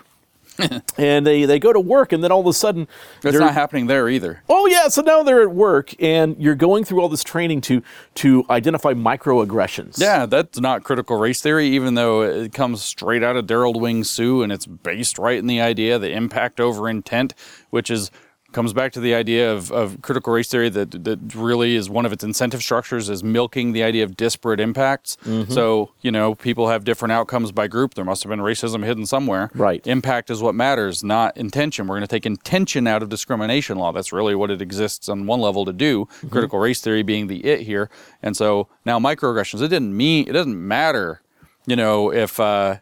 and 0.98 1.26
they, 1.26 1.46
they 1.46 1.60
go 1.60 1.72
to 1.72 1.80
work 1.80 2.12
and 2.12 2.24
then 2.24 2.32
all 2.32 2.40
of 2.40 2.48
a 2.48 2.54
sudden 2.54 2.88
That's 3.22 3.38
not 3.38 3.54
happening 3.54 3.86
there 3.86 4.10
either. 4.10 4.42
Oh 4.50 4.66
yeah, 4.66 4.88
so 4.88 5.02
now 5.02 5.22
they're 5.22 5.44
at 5.44 5.52
work 5.52 5.94
and 6.02 6.36
you're 6.40 6.56
going 6.56 6.84
through 6.84 7.02
all 7.02 7.10
this 7.10 7.24
training 7.24 7.62
to 7.62 7.84
to 8.16 8.44
identify 8.50 8.94
microaggressions. 8.94 10.00
Yeah, 10.00 10.26
that's 10.26 10.60
not 10.60 10.84
critical 10.84 11.18
race 11.18 11.42
theory, 11.42 11.68
even 11.68 11.94
though 11.94 12.24
it 12.24 12.54
comes 12.54 12.84
straight 12.84 13.24
out 13.24 13.36
of 13.36 13.46
Derald 13.46 13.80
Wing 13.80 14.04
Sue 14.04 14.42
and 14.42 14.52
it's 14.52 14.66
based 14.66 15.20
right 15.20 15.38
in 15.38 15.48
the 15.48 15.62
idea, 15.62 16.00
the 16.00 16.12
impact 16.12 16.60
over 16.60 16.90
intent, 16.90 17.34
which 17.70 17.92
is 17.92 18.10
comes 18.58 18.74
back 18.74 18.92
to 18.92 19.00
the 19.00 19.14
idea 19.14 19.54
of, 19.54 19.72
of 19.72 20.02
critical 20.02 20.34
race 20.34 20.50
theory 20.50 20.68
that 20.68 21.04
that 21.04 21.20
really 21.36 21.76
is 21.76 21.92
one 21.92 22.08
of 22.08 22.12
its 22.12 22.24
incentive 22.24 22.64
structures 22.64 23.08
is 23.08 23.24
milking 23.24 23.72
the 23.72 23.84
idea 23.84 24.04
of 24.04 24.18
disparate 24.18 24.60
impacts. 24.60 25.16
Mm-hmm. 25.26 25.54
So, 25.54 25.92
you 26.02 26.10
know, 26.10 26.34
people 26.34 26.68
have 26.68 26.84
different 26.84 27.12
outcomes 27.12 27.52
by 27.52 27.68
group. 27.68 27.94
There 27.94 28.04
must 28.04 28.24
have 28.24 28.32
been 28.32 28.40
racism 28.40 28.84
hidden 28.84 29.06
somewhere. 29.06 29.52
Right. 29.54 29.86
Impact 29.86 30.32
is 30.32 30.42
what 30.42 30.56
matters, 30.56 31.04
not 31.04 31.38
intention. 31.38 31.86
We're 31.86 31.98
going 31.98 32.08
to 32.08 32.16
take 32.16 32.26
intention 32.26 32.88
out 32.88 33.04
of 33.04 33.10
discrimination 33.10 33.78
law. 33.78 33.92
That's 33.92 34.12
really 34.12 34.34
what 34.34 34.50
it 34.50 34.60
exists 34.60 35.08
on 35.08 35.28
one 35.28 35.40
level 35.40 35.64
to 35.64 35.72
do. 35.72 36.06
Mm-hmm. 36.06 36.30
Critical 36.30 36.58
race 36.58 36.82
theory 36.82 37.04
being 37.04 37.28
the 37.28 37.46
it 37.46 37.62
here. 37.62 37.92
And 38.24 38.36
so 38.36 38.70
now 38.86 38.98
microaggressions, 38.98 39.62
it 39.62 39.68
didn't 39.68 39.96
mean, 39.96 40.28
it 40.28 40.32
doesn't 40.32 40.68
matter, 40.68 41.22
you 41.68 41.76
know, 41.76 42.12
if 42.12 42.40
uh, 42.40 42.78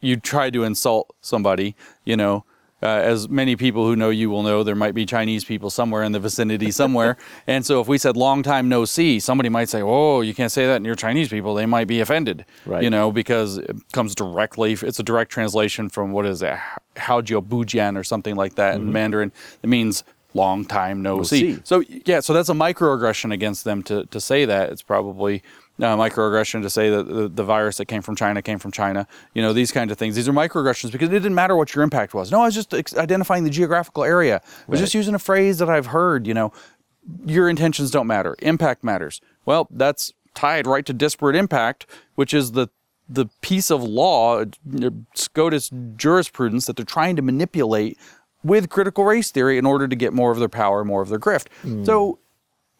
you 0.00 0.14
try 0.14 0.48
to 0.50 0.62
insult 0.62 1.12
somebody, 1.20 1.74
you 2.04 2.16
know, 2.16 2.44
uh, 2.82 2.86
as 2.86 3.28
many 3.28 3.54
people 3.56 3.86
who 3.86 3.94
know 3.94 4.10
you 4.10 4.28
will 4.28 4.42
know, 4.42 4.62
there 4.62 4.74
might 4.74 4.94
be 4.94 5.06
Chinese 5.06 5.44
people 5.44 5.70
somewhere 5.70 6.02
in 6.02 6.12
the 6.12 6.18
vicinity 6.20 6.70
somewhere. 6.70 7.16
and 7.46 7.64
so 7.64 7.80
if 7.80 7.88
we 7.88 7.98
said 7.98 8.16
long 8.16 8.42
time 8.42 8.68
no 8.68 8.84
see, 8.84 9.20
somebody 9.20 9.48
might 9.48 9.68
say, 9.68 9.82
oh, 9.82 10.20
you 10.20 10.34
can't 10.34 10.50
say 10.50 10.66
that 10.66 10.76
and 10.76 10.86
you're 10.86 10.94
Chinese 10.94 11.28
people. 11.28 11.54
They 11.54 11.66
might 11.66 11.86
be 11.86 12.00
offended, 12.00 12.44
Right. 12.66 12.82
you 12.82 12.90
know, 12.90 13.12
because 13.12 13.58
it 13.58 13.76
comes 13.92 14.14
directly, 14.14 14.72
it's 14.72 14.98
a 14.98 15.02
direct 15.04 15.30
translation 15.30 15.88
from 15.88 16.12
what 16.12 16.26
is 16.26 16.42
it, 16.42 16.56
Haojiu 16.96 17.46
Bujian 17.46 17.96
or 17.96 18.04
something 18.04 18.34
like 18.36 18.56
that 18.56 18.74
in 18.76 18.92
Mandarin. 18.92 19.32
It 19.62 19.68
means 19.68 20.04
long 20.34 20.64
time 20.64 21.02
no, 21.02 21.22
see. 21.22 21.54
see. 21.56 21.60
So 21.64 21.82
yeah, 22.06 22.20
so 22.20 22.32
that's 22.32 22.48
a 22.48 22.54
microaggression 22.54 23.32
against 23.32 23.64
them 23.64 23.82
to, 23.84 24.06
to 24.06 24.20
say 24.20 24.44
that. 24.46 24.70
It's 24.70 24.82
probably 24.82 25.42
uh, 25.80 25.96
microaggression 25.96 26.62
to 26.62 26.70
say 26.70 26.90
that 26.90 27.04
the, 27.08 27.28
the 27.28 27.44
virus 27.44 27.78
that 27.78 27.86
came 27.86 28.02
from 28.02 28.14
China 28.16 28.42
came 28.42 28.58
from 28.58 28.70
China. 28.72 29.06
You 29.34 29.42
know, 29.42 29.52
these 29.52 29.72
kinds 29.72 29.90
of 29.92 29.98
things. 29.98 30.14
These 30.16 30.28
are 30.28 30.32
microaggressions 30.32 30.92
because 30.92 31.08
it 31.08 31.12
didn't 31.12 31.34
matter 31.34 31.56
what 31.56 31.74
your 31.74 31.82
impact 31.82 32.14
was. 32.14 32.30
No, 32.30 32.40
I 32.42 32.44
was 32.46 32.54
just 32.54 32.72
ex- 32.74 32.96
identifying 32.96 33.44
the 33.44 33.50
geographical 33.50 34.04
area. 34.04 34.40
I 34.44 34.70
was 34.70 34.80
just 34.80 34.94
using 34.94 35.14
a 35.14 35.18
phrase 35.18 35.58
that 35.58 35.68
I've 35.70 35.86
heard, 35.86 36.26
you 36.26 36.34
know, 36.34 36.52
your 37.24 37.48
intentions 37.48 37.90
don't 37.90 38.06
matter. 38.06 38.36
Impact 38.40 38.84
matters. 38.84 39.20
Well, 39.44 39.66
that's 39.70 40.12
tied 40.34 40.66
right 40.66 40.86
to 40.86 40.92
disparate 40.92 41.36
impact, 41.36 41.86
which 42.14 42.32
is 42.34 42.52
the 42.52 42.68
the 43.08 43.26
piece 43.42 43.70
of 43.70 43.82
law, 43.82 44.40
uh, 44.42 44.90
SCOTUS 45.14 45.70
jurisprudence 45.96 46.66
that 46.66 46.76
they're 46.76 46.84
trying 46.84 47.16
to 47.16 47.22
manipulate 47.22 47.98
with 48.44 48.70
critical 48.70 49.04
race 49.04 49.30
theory 49.30 49.58
in 49.58 49.66
order 49.66 49.86
to 49.86 49.94
get 49.96 50.12
more 50.12 50.30
of 50.32 50.38
their 50.38 50.48
power, 50.48 50.84
more 50.84 51.02
of 51.02 51.08
their 51.08 51.18
grift. 51.18 51.46
So 51.84 52.06
y- 52.06 52.18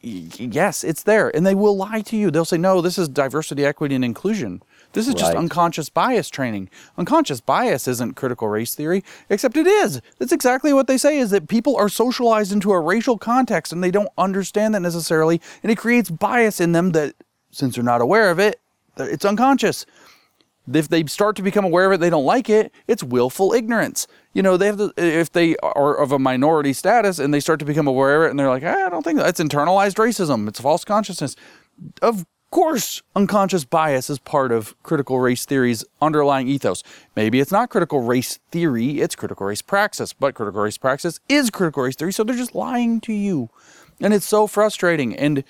yes, 0.03 0.85
it's 0.85 1.03
there. 1.03 1.35
And 1.35 1.47
they 1.47 1.55
will 1.55 1.77
lie 1.77 2.01
to 2.03 2.17
you. 2.17 2.31
They'll 2.31 2.45
say, 2.45 2.59
no, 2.59 2.81
this 2.81 2.99
is 2.99 3.09
diversity, 3.09 3.65
equity, 3.65 3.95
and 3.95 4.05
inclusion. 4.05 4.63
This 4.93 5.09
is 5.09 5.15
just 5.15 5.33
Right. 5.33 5.39
unconscious 5.39 5.89
bias 5.89 6.29
training. 6.29 6.69
Unconscious 6.99 7.41
bias 7.41 7.89
isn't 7.89 8.15
critical 8.15 8.49
race 8.49 8.75
theory, 8.75 9.03
except 9.31 9.57
it 9.57 9.67
is. 9.67 10.01
That's 10.19 10.33
exactly 10.33 10.73
what 10.73 10.87
they 10.87 10.99
say 10.99 11.17
is 11.19 11.31
that 11.31 11.49
people 11.49 11.77
are 11.77 11.89
socialized 11.89 12.53
into 12.53 12.73
a 12.73 12.81
racial 12.81 13.17
context 13.17 13.73
and 13.73 13.83
they 13.83 13.91
don't 13.91 14.11
understand 14.19 14.75
that 14.75 14.81
necessarily. 14.81 15.41
And 15.63 15.73
it 15.73 15.79
creates 15.79 16.11
bias 16.11 16.61
in 16.61 16.73
them 16.73 16.91
that, 16.93 17.15
since 17.51 17.77
they're 17.77 17.85
not 17.85 18.03
aware 18.03 18.31
of 18.31 18.39
it, 18.39 18.61
it's 18.99 19.25
unconscious 19.25 19.87
if 20.73 20.89
they 20.89 21.05
start 21.07 21.37
to 21.37 21.43
become 21.43 21.65
aware 21.65 21.87
of 21.87 21.93
it, 21.93 22.01
they 22.01 22.11
don't 22.11 22.25
like 22.25 22.49
it. 22.49 22.73
It's 22.87 23.03
willful 23.03 23.53
ignorance. 23.53 24.07
You 24.33 24.43
know, 24.43 24.57
they 24.57 24.67
have 24.67 24.77
to, 24.77 24.93
if 24.97 25.33
they 25.33 25.57
are 25.57 25.95
of 25.97 26.13
a 26.13 26.19
minority 26.19 26.73
status 26.73 27.19
and 27.19 27.35
they 27.35 27.41
start 27.41 27.59
to 27.61 27.65
become 27.65 27.87
aware 27.87 28.23
of 28.23 28.29
it, 28.29 28.31
and 28.31 28.39
they're 28.39 28.49
like, 28.49 28.63
ah, 28.65 28.87
I 28.87 28.89
don't 28.89 29.03
think 29.03 29.19
that's 29.19 29.41
internalized 29.41 29.97
racism. 29.97 30.49
It's 30.49 30.61
false 30.61 30.85
consciousness. 30.85 31.37
Of 32.01 32.25
course, 32.51 33.03
unconscious 33.17 33.65
bias 33.65 34.09
is 34.09 34.21
part 34.21 34.53
of 34.53 34.81
critical 34.85 35.19
race 35.19 35.45
theory's 35.45 35.85
underlying 36.01 36.47
ethos. 36.47 36.85
Maybe 37.17 37.41
it's 37.41 37.51
not 37.51 37.71
critical 37.71 38.01
race 38.01 38.39
theory; 38.53 39.01
it's 39.01 39.17
critical 39.17 39.47
race 39.47 39.63
praxis. 39.63 40.13
But 40.13 40.35
critical 40.35 40.61
race 40.61 40.79
praxis 40.79 41.19
is 41.29 41.51
critical 41.51 41.83
race 41.83 41.97
theory, 41.97 42.13
so 42.13 42.23
they're 42.23 42.37
just 42.37 42.55
lying 42.55 43.01
to 43.03 43.13
you, 43.13 43.51
and 44.01 44.15
it's 44.15 44.27
so 44.27 44.47
frustrating. 44.47 45.17
And 45.17 45.43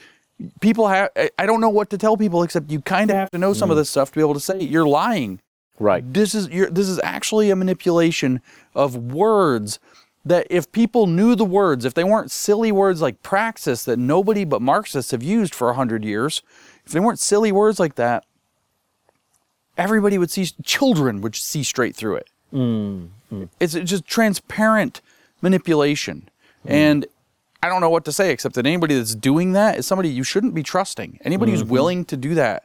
people 0.61 0.89
have 0.89 1.11
I- 1.17 1.47
don't 1.47 1.61
know 1.61 1.69
what 1.69 1.91
to 1.91 1.99
tell 1.99 2.17
people 2.17 2.43
except 2.43 2.71
you 2.71 2.81
kind 2.81 3.11
of 3.11 3.17
have 3.17 3.31
to 3.31 3.39
know 3.39 3.53
some 3.53 3.71
of 3.71 3.77
mm. 3.77 3.81
this 3.81 3.91
stuff 3.91 4.11
to 4.11 4.17
be 4.17 4.21
able 4.21 4.35
to 4.35 4.41
say 4.41 4.61
you're 4.61 4.87
lying. 4.87 5.41
Right. 5.79 6.05
This 6.13 6.35
is 6.35 6.49
you're, 6.49 6.71
this 6.71 6.89
is 6.89 7.01
actually 7.03 7.51
a 7.51 7.57
manipulation 7.57 8.41
of 8.75 8.97
words 8.97 9.79
that 10.25 10.47
if 10.51 10.71
people 10.71 11.07
knew 11.07 11.35
the 11.35 11.45
words, 11.45 11.85
if 11.85 11.95
they 11.95 12.05
weren't 12.05 12.31
silly 12.31 12.71
words 12.71 13.03
like 13.03 13.23
praxis 13.23 13.85
that 13.85 13.99
nobody 13.99 14.45
but 14.45 14.63
Marxists 14.63 15.11
have 15.11 15.23
used 15.23 15.55
for 15.55 15.71
a 15.71 15.75
hundred 15.75 16.05
years, 16.05 16.43
if 16.87 16.93
they 16.93 17.01
weren't 17.01 17.19
silly 17.19 17.51
words 17.51 17.81
like 17.81 17.97
that, 17.97 18.25
everybody 19.77 20.19
would 20.19 20.31
see 20.31 20.47
children 20.63 21.21
would 21.21 21.35
see 21.35 21.63
straight 21.63 21.97
through 21.97 22.17
it. 22.17 22.29
Mm, 22.53 23.09
mm. 23.33 23.49
It's 23.59 23.73
just 23.73 24.07
transparent 24.07 25.01
manipulation. 25.41 26.29
And 26.65 27.07
I 27.63 27.69
don't 27.69 27.81
know 27.81 27.91
what 27.91 28.05
to 28.07 28.13
say 28.13 28.33
except 28.33 28.57
that 28.57 28.67
anybody 28.67 28.97
that's 28.97 29.15
doing 29.15 29.53
that 29.53 29.79
is 29.79 29.87
somebody 29.87 30.09
you 30.09 30.25
shouldn't 30.25 30.55
be 30.55 30.63
trusting. 30.63 31.21
Anybody 31.25 31.53
who's 31.53 31.63
mm-hmm. 31.63 31.73
willing 31.73 32.05
to 32.07 32.17
do 32.17 32.35
that, 32.35 32.65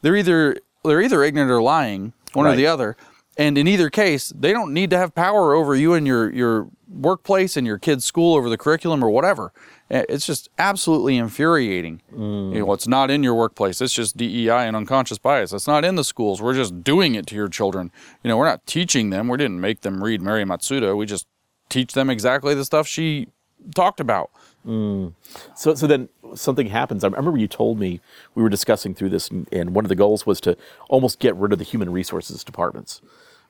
they're 0.00 0.16
either 0.16 0.56
they're 0.84 1.02
either 1.02 1.22
ignorant 1.22 1.50
or 1.50 1.62
lying, 1.62 2.12
one 2.32 2.46
or 2.46 2.56
the 2.56 2.66
other. 2.66 2.96
And 3.38 3.56
in 3.56 3.66
either 3.66 3.88
case, 3.88 4.30
they 4.36 4.52
don't 4.52 4.74
need 4.74 4.90
to 4.90 4.98
have 4.98 5.14
power 5.14 5.54
over 5.54 5.74
you 5.74 5.94
and 5.94 6.06
your 6.06 6.30
your 6.32 6.68
workplace 6.88 7.56
and 7.56 7.66
your 7.66 7.78
kid's 7.78 8.04
school 8.04 8.34
over 8.34 8.48
the 8.48 8.58
curriculum 8.58 9.02
or 9.02 9.10
whatever. 9.10 9.52
It's 9.88 10.26
just 10.26 10.48
absolutely 10.58 11.18
infuriating. 11.18 12.00
You 12.10 12.18
know, 12.18 12.66
mm. 12.66 12.74
it's 12.74 12.88
not 12.88 13.10
in 13.10 13.22
your 13.22 13.34
workplace. 13.34 13.82
It's 13.82 13.92
just 13.92 14.16
DEI 14.16 14.66
and 14.66 14.74
unconscious 14.74 15.18
bias. 15.18 15.52
It's 15.52 15.66
not 15.66 15.84
in 15.84 15.96
the 15.96 16.04
schools. 16.04 16.40
We're 16.40 16.54
just 16.54 16.82
doing 16.82 17.14
it 17.14 17.26
to 17.26 17.34
your 17.34 17.48
children. 17.48 17.90
You 18.22 18.28
know, 18.28 18.38
we're 18.38 18.46
not 18.46 18.66
teaching 18.66 19.10
them. 19.10 19.28
We 19.28 19.36
didn't 19.36 19.60
make 19.60 19.82
them 19.82 20.02
read 20.02 20.22
Mari 20.22 20.44
Matsuda. 20.44 20.96
We 20.96 21.04
just 21.04 21.26
teach 21.68 21.92
them 21.92 22.08
exactly 22.08 22.54
the 22.54 22.64
stuff 22.64 22.86
she 22.86 23.28
talked 23.74 24.00
about. 24.00 24.30
So, 25.54 25.74
so 25.74 25.86
then 25.86 26.08
something 26.34 26.68
happens. 26.68 27.02
I 27.04 27.08
remember 27.08 27.38
you 27.38 27.48
told 27.48 27.78
me 27.78 28.00
we 28.34 28.42
were 28.42 28.48
discussing 28.48 28.94
through 28.94 29.10
this, 29.10 29.28
and, 29.28 29.48
and 29.52 29.74
one 29.74 29.84
of 29.84 29.88
the 29.88 29.96
goals 29.96 30.24
was 30.24 30.40
to 30.42 30.56
almost 30.88 31.18
get 31.18 31.34
rid 31.36 31.52
of 31.52 31.58
the 31.58 31.64
human 31.64 31.90
resources 31.90 32.44
departments, 32.44 33.02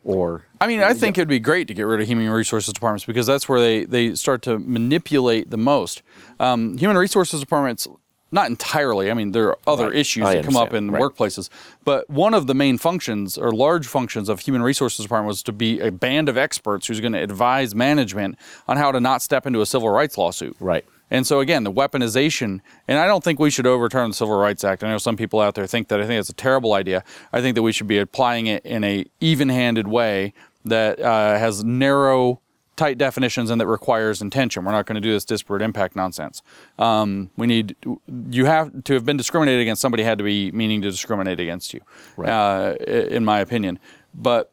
or 0.04 0.46
I 0.60 0.66
mean, 0.66 0.82
I 0.82 0.94
think 0.94 1.18
it'd 1.18 1.28
be 1.28 1.38
great 1.38 1.68
to 1.68 1.74
get 1.74 1.82
rid 1.82 2.00
of 2.00 2.06
human 2.06 2.28
resources 2.30 2.72
departments 2.72 3.04
because 3.04 3.26
that's 3.26 3.48
where 3.48 3.60
they, 3.60 3.84
they 3.84 4.14
start 4.14 4.42
to 4.42 4.58
manipulate 4.58 5.50
the 5.50 5.58
most. 5.58 6.02
Um, 6.40 6.76
human 6.78 6.96
resources 6.96 7.40
departments, 7.40 7.86
not 8.32 8.48
entirely. 8.48 9.10
I 9.10 9.14
mean, 9.14 9.32
there 9.32 9.48
are 9.50 9.58
other 9.66 9.84
Right. 9.90 9.96
issues 9.96 10.24
I 10.24 10.34
that 10.36 10.44
come 10.44 10.56
up 10.56 10.72
in. 10.74 10.90
Right. 10.90 11.00
workplaces, 11.02 11.48
but 11.84 12.08
one 12.10 12.34
of 12.34 12.46
the 12.46 12.54
main 12.54 12.78
functions 12.78 13.36
or 13.38 13.52
large 13.52 13.86
functions 13.86 14.28
of 14.28 14.40
human 14.40 14.62
resources 14.62 15.04
department 15.04 15.28
was 15.28 15.42
to 15.44 15.52
be 15.52 15.78
a 15.80 15.92
band 15.92 16.28
of 16.28 16.36
experts 16.36 16.86
who's 16.88 17.00
going 17.00 17.12
to 17.12 17.22
advise 17.22 17.74
management 17.74 18.36
on 18.66 18.76
how 18.78 18.90
to 18.90 18.98
not 19.00 19.22
step 19.22 19.46
into 19.46 19.60
a 19.60 19.66
civil 19.66 19.90
rights 19.90 20.18
lawsuit. 20.18 20.56
Right. 20.58 20.84
And 21.10 21.26
so 21.26 21.40
again, 21.40 21.62
the 21.62 21.70
weaponization, 21.72 22.60
and 22.88 22.98
I 22.98 23.06
don't 23.06 23.22
think 23.22 23.38
we 23.38 23.50
should 23.50 23.66
overturn 23.66 24.08
the 24.10 24.14
Civil 24.14 24.36
Rights 24.38 24.64
Act. 24.64 24.82
I 24.82 24.88
know 24.88 24.96
some 24.96 25.16
people 25.16 25.40
out 25.40 25.54
there 25.54 25.66
think 25.66 25.88
that. 25.88 26.00
I 26.00 26.06
think 26.06 26.18
it's 26.18 26.30
a 26.30 26.34
terrible 26.34 26.72
idea. 26.72 27.04
I 27.34 27.42
think 27.42 27.54
that 27.54 27.62
we 27.62 27.70
should 27.72 27.86
be 27.86 27.98
applying 27.98 28.46
it 28.46 28.64
in 28.64 28.82
a 28.82 29.04
even-handed 29.20 29.88
way 29.88 30.32
that 30.64 30.98
uh, 31.00 31.38
has 31.38 31.62
narrow, 31.64 32.40
tight 32.76 32.98
definitions 32.98 33.50
and 33.50 33.60
that 33.60 33.66
requires 33.66 34.22
intention. 34.22 34.64
We're 34.64 34.72
not 34.72 34.86
going 34.86 34.94
to 34.94 35.00
do 35.00 35.12
this 35.12 35.24
disparate 35.24 35.62
impact 35.62 35.96
nonsense. 35.96 36.42
Um, 36.78 37.30
we 37.36 37.46
need 37.46 37.76
you 38.30 38.44
have 38.46 38.84
to 38.84 38.94
have 38.94 39.04
been 39.04 39.16
discriminated 39.16 39.60
against. 39.60 39.82
Somebody 39.82 40.02
had 40.02 40.18
to 40.18 40.24
be 40.24 40.50
meaning 40.52 40.82
to 40.82 40.90
discriminate 40.90 41.40
against 41.40 41.74
you, 41.74 41.80
uh, 42.18 42.74
in 42.84 43.24
my 43.24 43.40
opinion. 43.40 43.78
But 44.14 44.52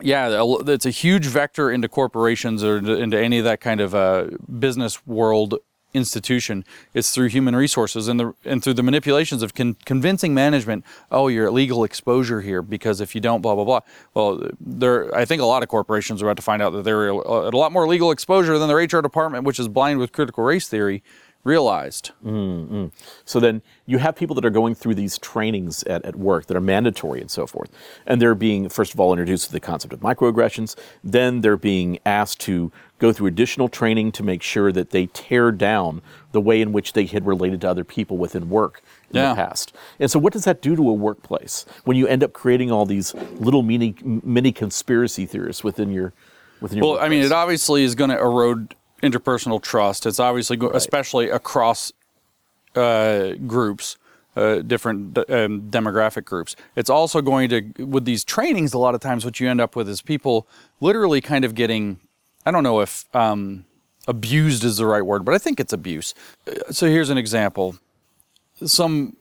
yeah, 0.00 0.42
it's 0.66 0.86
a 0.86 0.90
huge 0.90 1.26
vector 1.26 1.70
into 1.70 1.88
corporations 1.88 2.64
or 2.64 2.78
into 2.78 2.94
into 2.94 3.18
any 3.18 3.38
of 3.38 3.44
that 3.44 3.60
kind 3.60 3.80
of 3.80 3.94
uh, 3.94 4.28
business 4.58 5.06
world 5.06 5.56
institution. 5.94 6.64
It's 6.94 7.12
through 7.12 7.28
human 7.28 7.54
resources 7.54 8.08
and 8.08 8.18
the 8.18 8.34
and 8.44 8.62
through 8.62 8.74
the 8.74 8.82
manipulations 8.82 9.42
of 9.42 9.54
con- 9.54 9.76
convincing 9.84 10.34
management. 10.34 10.84
Oh, 11.10 11.28
you're 11.28 11.46
at 11.46 11.52
legal 11.52 11.84
exposure 11.84 12.40
here 12.40 12.62
because 12.62 13.00
if 13.00 13.14
you 13.14 13.20
don't, 13.20 13.40
blah 13.40 13.54
blah 13.54 13.64
blah. 13.64 13.80
Well, 14.14 14.48
there. 14.60 15.14
I 15.14 15.24
think 15.24 15.42
a 15.42 15.46
lot 15.46 15.62
of 15.62 15.68
corporations 15.68 16.22
are 16.22 16.26
about 16.26 16.36
to 16.36 16.42
find 16.42 16.62
out 16.62 16.70
that 16.70 16.84
they're 16.84 17.10
at 17.10 17.14
a 17.54 17.56
lot 17.56 17.72
more 17.72 17.86
legal 17.86 18.10
exposure 18.10 18.58
than 18.58 18.68
their 18.68 18.78
HR 18.78 19.02
department, 19.02 19.44
which 19.44 19.58
is 19.58 19.68
blind 19.68 19.98
with 19.98 20.12
critical 20.12 20.44
race 20.44 20.68
theory. 20.68 21.02
Realized. 21.44 22.12
Mm-hmm. 22.24 22.86
So 23.24 23.40
then 23.40 23.62
you 23.84 23.98
have 23.98 24.14
people 24.14 24.34
that 24.36 24.44
are 24.44 24.50
going 24.50 24.74
through 24.74 24.94
these 24.94 25.18
trainings 25.18 25.82
at, 25.84 26.04
at 26.04 26.14
work 26.16 26.46
that 26.46 26.56
are 26.56 26.60
mandatory 26.60 27.20
and 27.20 27.30
so 27.30 27.46
forth. 27.46 27.70
And 28.06 28.22
they're 28.22 28.36
being, 28.36 28.68
first 28.68 28.94
of 28.94 29.00
all, 29.00 29.12
introduced 29.12 29.46
to 29.46 29.52
the 29.52 29.60
concept 29.60 29.92
of 29.92 30.00
microaggressions. 30.00 30.76
Then 31.02 31.40
they're 31.40 31.56
being 31.56 31.98
asked 32.06 32.40
to 32.42 32.70
go 33.00 33.12
through 33.12 33.26
additional 33.26 33.68
training 33.68 34.12
to 34.12 34.22
make 34.22 34.42
sure 34.42 34.70
that 34.70 34.90
they 34.90 35.06
tear 35.06 35.50
down 35.50 36.00
the 36.30 36.40
way 36.40 36.60
in 36.60 36.70
which 36.72 36.92
they 36.92 37.06
had 37.06 37.26
related 37.26 37.60
to 37.62 37.68
other 37.68 37.82
people 37.82 38.16
within 38.16 38.48
work 38.48 38.80
in 39.10 39.16
Yeah. 39.16 39.30
the 39.30 39.34
past. 39.34 39.72
And 39.98 40.08
so 40.08 40.20
what 40.20 40.32
does 40.32 40.44
that 40.44 40.62
do 40.62 40.76
to 40.76 40.88
a 40.88 40.92
workplace 40.92 41.66
when 41.82 41.96
you 41.96 42.06
end 42.06 42.22
up 42.22 42.32
creating 42.32 42.70
all 42.70 42.86
these 42.86 43.12
little 43.40 43.62
mini 43.62 43.96
mini 44.04 44.52
conspiracy 44.52 45.26
theorists 45.26 45.64
within 45.64 45.90
your 45.90 46.12
within 46.60 46.78
your 46.78 46.92
Well, 46.94 47.00
I 47.04 47.08
mean, 47.08 47.24
it 47.24 47.32
obviously 47.32 47.82
is 47.82 47.96
going 47.96 48.10
to 48.10 48.18
erode 48.18 48.76
interpersonal 49.02 49.60
trust. 49.60 50.06
It's 50.06 50.20
obviously, 50.20 50.56
go- 50.56 50.70
especially 50.70 51.28
across 51.30 51.92
uh, 52.76 53.32
groups, 53.46 53.96
uh, 54.36 54.56
different 54.60 55.18
um, 55.18 55.62
demographic 55.70 56.24
groups. 56.24 56.56
It's 56.76 56.88
also 56.90 57.20
going 57.20 57.48
to, 57.50 57.84
with 57.84 58.04
these 58.04 58.24
trainings, 58.24 58.72
a 58.72 58.78
lot 58.78 58.94
of 58.94 59.00
times 59.00 59.24
what 59.24 59.40
you 59.40 59.48
end 59.48 59.60
up 59.60 59.76
with 59.76 59.88
is 59.88 60.00
people 60.00 60.46
literally 60.80 61.20
kind 61.20 61.44
of 61.44 61.54
getting, 61.54 61.98
I 62.46 62.50
don't 62.50 62.62
know 62.62 62.80
if 62.80 63.04
um, 63.14 63.64
abused 64.08 64.64
is 64.64 64.78
the 64.78 64.86
right 64.86 65.02
word, 65.04 65.24
but 65.24 65.34
I 65.34 65.38
think 65.38 65.60
it's 65.60 65.72
abuse. 65.72 66.14
Uh, 66.46 66.52
So 66.70 66.86
here's 66.86 67.10
an 67.10 67.18
example. 67.18 67.76
Some 68.64 69.16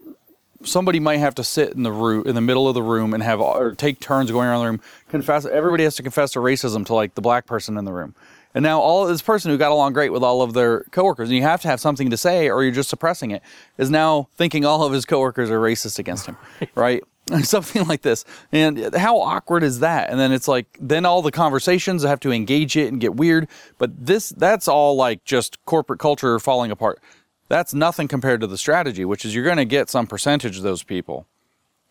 somebody 0.64 1.00
might 1.00 1.18
have 1.18 1.34
to 1.34 1.44
sit 1.44 1.74
in 1.74 1.82
the 1.82 1.92
room 1.92 2.24
in 2.28 2.36
the 2.36 2.42
middle 2.42 2.68
of 2.68 2.76
the 2.76 2.84
room 2.84 3.16
and 3.16 3.24
have 3.24 3.42
or 3.42 3.74
take 3.74 4.00
turns 4.00 4.30
going 4.30 4.48
around 4.48 4.60
the 4.60 4.68
room 4.68 4.80
confess 5.10 5.44
everybody 5.44 5.84
has 5.84 5.96
to 5.96 6.04
confess 6.04 6.34
to 6.34 6.40
racism 6.40 6.86
to 6.86 6.94
like 6.94 7.16
the 7.16 7.22
black 7.22 7.48
person 7.48 7.80
in 7.80 7.84
the 7.86 7.92
room 7.92 8.14
and 8.54 8.64
now 8.64 8.80
all 8.80 9.06
this 9.06 9.22
person 9.22 9.52
who 9.52 9.58
got 9.58 9.72
along 9.72 9.94
great 9.94 10.12
with 10.12 10.24
all 10.24 10.42
of 10.42 10.54
their 10.54 10.84
coworkers 10.92 11.30
and 11.30 11.38
you 11.38 11.44
have 11.44 11.62
to 11.62 11.68
have 11.68 11.80
something 11.80 12.10
to 12.10 12.18
say 12.18 12.50
or 12.50 12.64
you're 12.64 12.72
just 12.72 12.90
suppressing 12.90 13.32
it 13.32 13.42
is 13.78 13.90
now 13.90 14.28
thinking 14.36 14.66
all 14.66 14.84
of 14.84 14.94
his 14.94 15.06
coworkers 15.06 15.50
are 15.50 15.60
racist 15.60 16.00
against 16.00 16.26
him 16.26 16.38
right? 16.76 17.04
Something 17.44 17.88
like 17.88 18.02
this. 18.02 18.26
And 18.52 18.96
how 18.96 19.20
awkward 19.20 19.64
is 19.64 19.80
that? 19.80 20.10
And 20.10 20.20
then 20.20 20.32
it's 20.32 20.48
like 20.48 20.78
then 20.82 21.06
all 21.06 21.22
the 21.22 21.32
conversations 21.32 22.04
have 22.04 22.20
to 22.22 22.32
engage 22.32 22.76
it 22.76 22.92
and 22.92 23.00
get 23.00 23.16
weird. 23.16 23.48
But 23.78 24.06
this 24.06 24.30
that's 24.30 24.68
all 24.68 24.96
like 24.96 25.24
just 25.24 25.64
corporate 25.66 26.00
culture 26.00 26.40
falling 26.40 26.72
apart. 26.72 27.00
That's 27.48 27.74
nothing 27.74 28.08
compared 28.08 28.42
to 28.42 28.48
the 28.48 28.58
strategy, 28.58 29.06
which 29.06 29.26
is 29.26 29.36
you're 29.36 29.44
going 29.44 29.58
to 29.58 29.66
get 29.66 29.90
some 29.90 30.08
percentage 30.08 30.58
of 30.58 30.64
those 30.64 30.84
people 30.84 31.28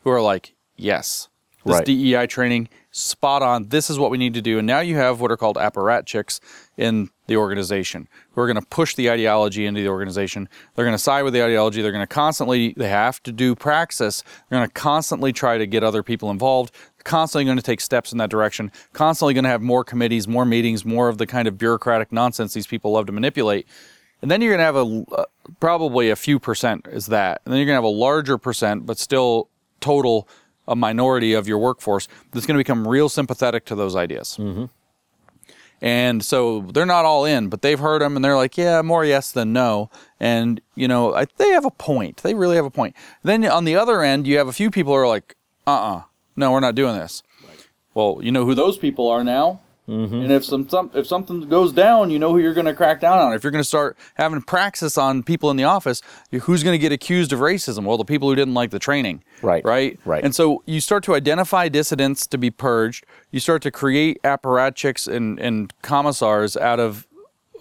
who 0.02 0.10
are 0.10 0.22
like, 0.22 0.54
yes, 0.76 1.28
this 1.64 1.76
Right. 1.76 1.84
DEI 1.84 2.26
training, 2.26 2.68
spot 2.90 3.42
on. 3.42 3.68
This 3.68 3.88
is 3.88 3.98
what 3.98 4.10
we 4.10 4.18
need 4.18 4.34
to 4.34 4.42
do. 4.42 4.58
And 4.58 4.66
now 4.66 4.80
you 4.80 4.96
have 4.96 5.20
what 5.20 5.30
are 5.30 5.36
called 5.36 5.56
apparatchiks 5.56 6.40
in 6.76 7.10
the 7.26 7.36
organization 7.36 8.08
who 8.32 8.40
are 8.40 8.46
going 8.46 8.60
to 8.60 8.66
push 8.68 8.96
the 8.96 9.10
ideology 9.10 9.64
into 9.66 9.80
the 9.80 9.88
organization. 9.88 10.48
They're 10.74 10.84
going 10.84 10.94
to 10.94 10.98
side 10.98 11.22
with 11.22 11.32
the 11.32 11.44
ideology. 11.44 11.82
They're 11.82 11.92
going 11.92 12.02
to 12.02 12.12
constantly, 12.12 12.74
they 12.76 12.88
have 12.88 13.22
to 13.22 13.32
do 13.32 13.54
praxis. 13.54 14.22
They're 14.22 14.58
going 14.58 14.68
to 14.68 14.74
constantly 14.74 15.32
try 15.32 15.56
to 15.58 15.66
get 15.66 15.84
other 15.84 16.02
people 16.02 16.30
involved. 16.30 16.74
Constantly 17.04 17.44
going 17.44 17.56
to 17.56 17.62
take 17.62 17.80
steps 17.80 18.12
in 18.12 18.18
that 18.18 18.30
direction. 18.30 18.72
Constantly 18.92 19.34
going 19.34 19.44
to 19.44 19.50
have 19.50 19.62
more 19.62 19.84
committees, 19.84 20.26
more 20.26 20.44
meetings, 20.44 20.84
more 20.84 21.08
of 21.08 21.18
the 21.18 21.26
kind 21.26 21.46
of 21.46 21.56
bureaucratic 21.56 22.10
nonsense 22.12 22.54
these 22.54 22.66
people 22.66 22.92
love 22.92 23.06
to 23.06 23.12
manipulate. 23.12 23.66
And 24.20 24.30
then 24.30 24.42
you're 24.42 24.54
going 24.54 24.58
to 24.58 24.64
have 24.64 24.76
a 24.76 25.26
probably 25.60 26.10
a 26.10 26.16
few 26.16 26.38
percent 26.38 26.86
is 26.90 27.06
that. 27.06 27.40
And 27.44 27.52
then 27.52 27.58
you're 27.58 27.66
going 27.66 27.80
to 27.80 27.82
have 27.82 27.84
a 27.84 27.88
larger 27.88 28.36
percent, 28.36 28.84
but 28.84 28.98
still 28.98 29.48
total 29.80 30.28
a 30.68 30.76
minority 30.76 31.32
of 31.32 31.48
your 31.48 31.58
workforce 31.58 32.08
that's 32.30 32.46
going 32.46 32.56
to 32.56 32.60
become 32.60 32.86
real 32.86 33.08
sympathetic 33.08 33.64
to 33.66 33.74
those 33.74 33.96
ideas. 33.96 34.38
And 35.82 36.22
so 36.22 36.60
they're 36.60 36.84
not 36.84 37.06
all 37.06 37.24
in, 37.24 37.48
but 37.48 37.62
they've 37.62 37.78
heard 37.78 38.02
them 38.02 38.14
and 38.14 38.24
they're 38.24 38.36
like, 38.36 38.58
yeah, 38.58 38.82
more 38.82 39.04
yes 39.04 39.32
than 39.32 39.52
no. 39.54 39.90
And, 40.20 40.60
you 40.74 40.86
know, 40.86 41.14
I, 41.14 41.26
they 41.38 41.48
have 41.50 41.64
a 41.64 41.70
point. 41.70 42.18
They 42.18 42.34
really 42.34 42.56
have 42.56 42.66
a 42.66 42.70
point. 42.70 42.94
Then 43.22 43.44
on 43.46 43.64
the 43.64 43.76
other 43.76 44.02
end, 44.02 44.26
you 44.26 44.36
have 44.36 44.48
a 44.48 44.52
few 44.52 44.70
people 44.70 44.92
who 44.92 44.98
are 44.98 45.08
like, 45.08 45.36
uh 45.66 45.70
uh 45.70 46.02
no, 46.36 46.52
we're 46.52 46.60
not 46.60 46.74
doing 46.74 46.96
this. 46.96 47.22
Well, 47.94 48.18
you 48.22 48.30
know 48.30 48.44
who 48.44 48.54
those 48.54 48.76
people 48.78 49.08
are 49.08 49.24
now? 49.24 49.60
And 49.90 50.30
if 50.30 50.44
some, 50.44 50.68
some 50.68 50.90
if 50.94 51.06
something 51.06 51.48
goes 51.48 51.72
down, 51.72 52.10
you 52.10 52.18
know 52.18 52.30
who 52.30 52.38
you're 52.38 52.54
going 52.54 52.66
to 52.66 52.74
crack 52.74 53.00
down 53.00 53.18
on. 53.18 53.32
If 53.32 53.42
you're 53.42 53.50
going 53.50 53.62
to 53.62 53.68
start 53.68 53.96
having 54.14 54.40
praxis 54.40 54.96
on 54.96 55.22
people 55.24 55.50
in 55.50 55.56
the 55.56 55.64
office, 55.64 56.00
who's 56.42 56.62
going 56.62 56.74
to 56.74 56.78
get 56.78 56.92
accused 56.92 57.32
of 57.32 57.40
racism? 57.40 57.84
Well, 57.84 57.98
the 57.98 58.04
people 58.04 58.28
who 58.28 58.36
didn't 58.36 58.54
like 58.54 58.70
the 58.70 58.78
training. 58.78 59.24
Right, 59.42 59.64
Right. 59.64 59.98
right. 60.04 60.22
And 60.24 60.34
so 60.34 60.62
you 60.66 60.80
start 60.80 61.02
to 61.04 61.14
identify 61.14 61.68
dissidents 61.68 62.26
to 62.28 62.38
be 62.38 62.50
purged. 62.50 63.04
You 63.32 63.40
start 63.40 63.62
to 63.62 63.70
create 63.72 64.22
apparatchiks 64.22 65.12
and, 65.12 65.38
and 65.40 65.72
commissars 65.82 66.56
out 66.56 66.78
of 66.78 67.06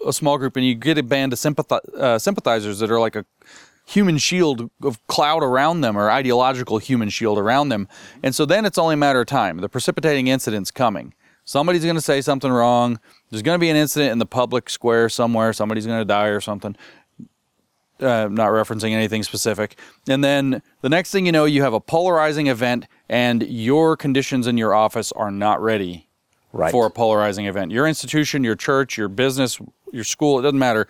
a 0.06 0.12
small 0.12 0.38
group, 0.38 0.56
and 0.56 0.64
you 0.64 0.74
get 0.76 0.98
a 0.98 1.02
band 1.02 1.32
of 1.32 1.38
sympathi- 1.38 1.94
uh, 1.98 2.18
sympathizers 2.18 2.78
that 2.78 2.90
are 2.90 3.00
like 3.00 3.16
a 3.16 3.24
human 3.86 4.18
shield 4.18 4.70
of 4.82 5.04
cloud 5.08 5.42
around 5.42 5.80
them 5.80 5.96
or 5.98 6.10
ideological 6.12 6.78
human 6.78 7.08
shield 7.08 7.38
around 7.38 7.70
them. 7.70 7.88
And 8.22 8.34
so 8.34 8.46
then 8.46 8.64
it's 8.64 8.78
only 8.78 8.94
a 8.94 8.96
matter 8.96 9.20
of 9.20 9.26
time. 9.26 9.58
The 9.58 9.68
precipitating 9.68 10.28
incident's 10.28 10.70
coming. 10.70 11.12
Somebody's 11.50 11.82
going 11.82 11.96
to 11.96 12.00
say 12.00 12.20
something 12.20 12.52
wrong. 12.52 13.00
There's 13.28 13.42
going 13.42 13.56
to 13.56 13.60
be 13.60 13.70
an 13.70 13.76
incident 13.76 14.12
in 14.12 14.18
the 14.18 14.24
public 14.24 14.70
square 14.70 15.08
somewhere. 15.08 15.52
Somebody's 15.52 15.84
going 15.84 15.98
to 15.98 16.04
die 16.04 16.26
or 16.28 16.40
something. 16.40 16.76
Uh, 17.98 18.28
not 18.30 18.50
referencing 18.50 18.92
anything 18.92 19.24
specific. 19.24 19.76
And 20.08 20.22
then 20.22 20.62
the 20.82 20.88
next 20.88 21.10
thing 21.10 21.26
you 21.26 21.32
know, 21.32 21.46
you 21.46 21.62
have 21.62 21.72
a 21.72 21.80
polarizing 21.80 22.46
event, 22.46 22.86
and 23.08 23.42
your 23.42 23.96
conditions 23.96 24.46
in 24.46 24.58
your 24.58 24.76
office 24.76 25.10
are 25.10 25.32
not 25.32 25.60
ready 25.60 26.06
Right. 26.52 26.70
for 26.70 26.86
a 26.86 26.90
polarizing 26.90 27.46
event. 27.46 27.72
Your 27.72 27.88
institution, 27.88 28.44
your 28.44 28.54
church, 28.54 28.96
your 28.96 29.08
business, 29.08 29.58
your 29.92 30.04
school, 30.04 30.38
it 30.38 30.42
doesn't 30.42 30.56
matter, 30.56 30.86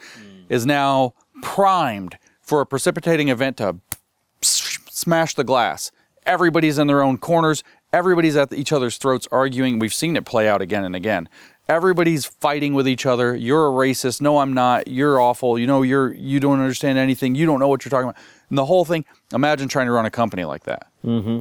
is 0.50 0.66
now 0.66 1.14
primed 1.40 2.18
for 2.42 2.60
a 2.60 2.66
precipitating 2.66 3.28
event 3.28 3.56
to 3.56 3.76
smash 4.42 5.34
the 5.34 5.44
glass. 5.44 5.90
Everybody's 6.26 6.78
in 6.78 6.86
their 6.86 7.02
own 7.02 7.16
corners. 7.16 7.64
Everybody's 7.92 8.36
at 8.36 8.52
each 8.52 8.72
other's 8.72 8.96
throats 8.98 9.26
arguing. 9.32 9.78
We've 9.78 9.94
seen 9.94 10.16
it 10.16 10.24
play 10.24 10.48
out 10.48 10.62
again 10.62 10.84
and 10.84 10.94
again. 10.94 11.28
Everybody's 11.68 12.24
fighting 12.24 12.74
with 12.74 12.88
each 12.88 13.06
other. 13.06 13.34
You're 13.34 13.68
a 13.68 13.70
racist. 13.70 14.20
No, 14.20 14.38
I'm 14.38 14.52
not. 14.52 14.88
You're 14.88 15.20
awful. 15.20 15.58
You 15.58 15.66
know, 15.66 15.82
you're 15.82 16.12
you 16.14 16.40
don't 16.40 16.60
understand 16.60 16.98
anything. 16.98 17.34
You 17.34 17.46
don't 17.46 17.60
know 17.60 17.68
what 17.68 17.84
you're 17.84 17.90
talking 17.90 18.10
about. 18.10 18.22
And 18.48 18.58
the 18.58 18.66
whole 18.66 18.84
thing. 18.84 19.04
Imagine 19.32 19.68
trying 19.68 19.86
to 19.86 19.92
run 19.92 20.04
a 20.06 20.10
company 20.10 20.44
like 20.44 20.64
that. 20.64 20.88
Mm-hmm. 21.04 21.40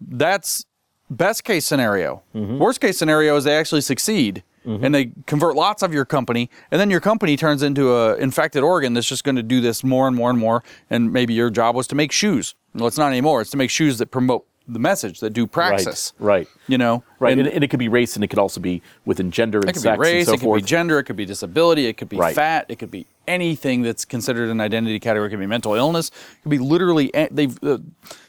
That's 0.00 0.64
best 1.10 1.44
case 1.44 1.66
scenario. 1.66 2.22
Worst 2.32 2.80
case 2.80 2.98
scenario 2.98 3.36
is 3.36 3.44
they 3.44 3.56
actually 3.56 3.80
succeed 3.80 4.42
and 4.64 4.94
they 4.94 5.10
convert 5.26 5.56
lots 5.56 5.82
of 5.82 5.92
your 5.92 6.06
company, 6.06 6.48
and 6.70 6.80
then 6.80 6.88
your 6.88 7.00
company 7.00 7.36
turns 7.36 7.62
into 7.62 7.94
a 7.94 8.16
infected 8.16 8.62
organ 8.62 8.94
that's 8.94 9.06
just 9.06 9.22
going 9.22 9.36
to 9.36 9.42
do 9.42 9.60
this 9.60 9.84
more 9.84 10.08
and 10.08 10.16
more 10.16 10.30
and 10.30 10.38
more. 10.38 10.64
And 10.88 11.12
maybe 11.12 11.34
your 11.34 11.50
job 11.50 11.76
was 11.76 11.86
to 11.88 11.94
make 11.94 12.12
shoes. 12.12 12.54
Well, 12.74 12.86
it's 12.86 12.96
not 12.96 13.08
anymore. 13.08 13.42
It's 13.42 13.50
to 13.50 13.58
make 13.58 13.68
shoes 13.68 13.98
that 13.98 14.06
promote 14.06 14.46
the 14.66 14.78
message 14.78 15.20
that 15.20 15.30
do 15.30 15.46
praxis. 15.46 16.12
Right. 16.18 16.48
You 16.68 16.78
know. 16.78 17.04
Right. 17.18 17.32
And 17.32 17.42
And, 17.42 17.56
and 17.56 17.64
it 17.64 17.68
could 17.68 17.78
be 17.78 17.88
race 17.88 18.14
and 18.16 18.24
it 18.24 18.28
could 18.28 18.38
also 18.38 18.60
be 18.60 18.80
within 19.04 19.30
gender 19.30 19.58
and 19.58 19.68
it 19.68 19.72
could 19.74 19.82
sex 19.82 19.96
be 19.98 20.00
race. 20.02 20.26
so 20.26 20.34
it 20.34 20.40
could 20.40 20.54
be 20.54 20.62
gender. 20.62 20.98
It 20.98 21.04
could 21.04 21.16
be 21.16 21.26
disability. 21.26 21.86
It 21.86 21.96
could 21.98 22.08
be 22.08 22.16
Right. 22.16 22.34
fat. 22.34 22.66
It 22.68 22.78
could 22.78 22.90
be 22.90 23.06
anything 23.26 23.82
that's 23.82 24.04
considered 24.04 24.48
an 24.50 24.60
identity 24.60 24.98
category. 25.00 25.28
It 25.28 25.30
could 25.30 25.40
be 25.40 25.46
mental 25.46 25.74
illness. 25.74 26.08
It 26.08 26.42
could 26.44 26.50
be 26.50 26.58
literally. 26.58 27.10
They 27.30 27.48
uh, 27.62 27.78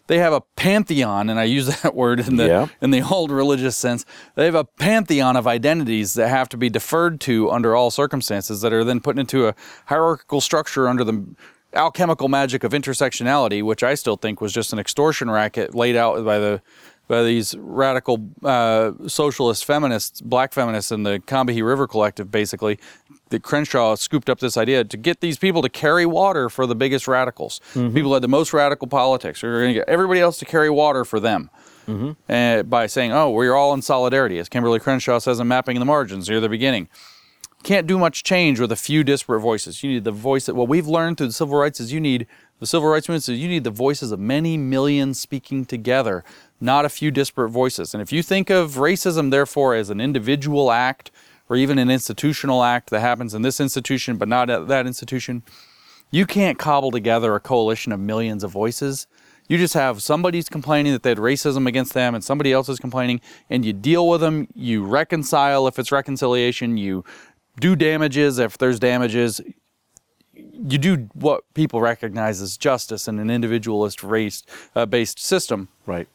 they 0.07 0.19
have 0.19 0.33
a 0.33 0.41
pantheon, 0.55 1.29
and 1.29 1.39
I 1.39 1.45
use 1.45 1.67
that 1.81 1.95
word 1.95 2.19
in 2.19 2.35
the 2.35 2.47
Yeah. 2.47 2.67
in 2.81 2.91
the 2.91 3.01
old 3.01 3.31
religious 3.31 3.75
sense. 3.77 4.05
They 4.35 4.45
have 4.45 4.55
a 4.55 4.63
pantheon 4.65 5.35
of 5.37 5.47
identities 5.47 6.13
that 6.15 6.27
have 6.29 6.49
to 6.49 6.57
be 6.57 6.69
deferred 6.69 7.19
to 7.21 7.49
under 7.51 7.75
all 7.75 7.91
circumstances 7.91 8.61
that 8.61 8.71
are 8.73 8.83
then 8.83 8.99
put 8.99 9.17
into 9.17 9.47
a 9.47 9.55
hierarchical 9.85 10.41
structure 10.41 10.87
under 10.87 11.03
the 11.03 11.25
alchemical 11.75 12.27
magic 12.29 12.63
of 12.63 12.71
intersectionality, 12.71 13.63
which 13.63 13.83
I 13.83 13.95
still 13.95 14.17
think 14.17 14.41
was 14.41 14.53
just 14.53 14.73
an 14.73 14.79
extortion 14.79 15.29
racket 15.29 15.75
laid 15.75 15.95
out 15.95 16.23
by 16.25 16.39
the 16.39 16.61
by 17.07 17.21
these 17.21 17.55
radical 17.59 18.27
uh, 18.43 18.91
socialist 19.07 19.63
feminists, 19.63 20.21
black 20.21 20.53
feminists 20.53 20.91
in 20.91 21.03
the 21.03 21.19
Combahee 21.19 21.63
River 21.63 21.87
Collective, 21.87 22.31
basically. 22.31 22.79
That 23.29 23.41
Crenshaw 23.41 23.95
scooped 23.95 24.29
up 24.29 24.39
this 24.39 24.55
idea 24.55 24.83
to 24.83 24.97
get 24.97 25.19
these 25.19 25.39
people 25.39 25.63
to 25.63 25.69
carry 25.69 26.05
water 26.05 26.47
for 26.47 26.67
the 26.67 26.75
biggest 26.75 27.07
radicals. 27.07 27.59
People 27.73 28.03
who 28.03 28.13
had 28.13 28.21
the 28.21 28.27
most 28.27 28.53
radical 28.53 28.87
politics. 28.87 29.41
We're 29.41 29.61
going 29.61 29.73
to 29.73 29.79
get 29.79 29.89
everybody 29.89 30.19
else 30.19 30.37
to 30.39 30.45
carry 30.45 30.69
water 30.69 31.03
for 31.03 31.19
them 31.19 31.49
uh, 32.29 32.61
by 32.63 32.85
saying, 32.85 33.11
"Oh, 33.13 33.31
we're 33.31 33.55
all 33.55 33.73
in 33.73 33.81
solidarity," 33.81 34.37
as 34.37 34.47
Kimberlé 34.47 34.79
Crenshaw 34.79 35.17
says 35.19 35.39
in 35.39 35.47
"Mapping 35.47 35.79
the 35.79 35.85
Margins" 35.85 36.29
near 36.29 36.39
the 36.39 36.49
beginning. 36.49 36.87
Can't 37.65 37.87
do 37.87 37.97
much 37.97 38.21
change 38.21 38.59
with 38.59 38.71
a 38.71 38.75
few 38.75 39.03
disparate 39.03 39.41
voices. 39.41 39.81
You 39.81 39.89
need 39.89 40.03
the 40.03 40.11
voice 40.11 40.45
that 40.45 40.53
what 40.53 40.67
we've 40.67 40.85
learned 40.85 41.17
through 41.17 41.25
the 41.25 41.33
civil 41.33 41.57
rights 41.57 41.79
is 41.79 41.91
you 41.91 41.99
need 41.99 42.27
the 42.59 42.67
civil 42.67 42.87
rights 42.89 43.09
movement 43.09 43.27
is 43.27 43.39
you 43.39 43.47
need 43.47 43.63
the 43.63 43.71
voices 43.71 44.11
of 44.11 44.19
many 44.19 44.55
millions 44.55 45.19
speaking 45.19 45.65
together, 45.65 46.23
not 46.61 46.85
a 46.85 46.89
few 46.89 47.09
disparate 47.09 47.49
voices. 47.49 47.95
And 47.95 48.03
if 48.03 48.13
you 48.13 48.21
think 48.21 48.51
of 48.51 48.75
racism, 48.75 49.31
therefore, 49.31 49.73
as 49.73 49.89
an 49.89 49.99
individual 49.99 50.71
act 50.71 51.09
or 51.49 51.55
even 51.55 51.79
an 51.79 51.89
institutional 51.89 52.63
act 52.63 52.91
that 52.91 52.99
happens 52.99 53.33
in 53.33 53.41
this 53.41 53.59
institution 53.59 54.17
but 54.17 54.27
not 54.27 54.47
at 54.51 54.67
that 54.67 54.85
institution, 54.85 55.41
you 56.11 56.27
can't 56.27 56.59
cobble 56.59 56.91
together 56.91 57.33
a 57.33 57.39
coalition 57.39 57.91
of 57.91 57.99
millions 57.99 58.43
of 58.43 58.51
voices. 58.51 59.07
You 59.47 59.57
just 59.57 59.73
have 59.73 60.03
somebody's 60.03 60.49
complaining 60.49 60.93
that 60.93 61.03
they 61.03 61.09
had 61.09 61.17
racism 61.17 61.67
against 61.67 61.93
them 61.93 62.13
and 62.13 62.23
somebody 62.23 62.51
else 62.51 62.69
is 62.69 62.79
complaining, 62.79 63.21
and 63.49 63.65
you 63.65 63.73
deal 63.73 64.07
with 64.07 64.21
them. 64.21 64.47
You 64.53 64.83
reconcile 64.83 65.67
if 65.67 65.77
it's 65.79 65.91
reconciliation. 65.91 66.77
You 66.77 67.03
do 67.59 67.75
damages 67.75 68.39
if 68.39 68.57
there's 68.57 68.79
damages. 68.79 69.41
you 70.33 70.77
do 70.77 71.09
what 71.13 71.41
people 71.53 71.79
recognize 71.81 72.41
as 72.41 72.57
justice 72.57 73.07
in 73.07 73.19
an 73.19 73.29
individualist 73.29 74.03
race 74.03 74.43
uh, 74.75 74.85
based 74.85 75.19
system, 75.19 75.69
Right. 75.85 76.07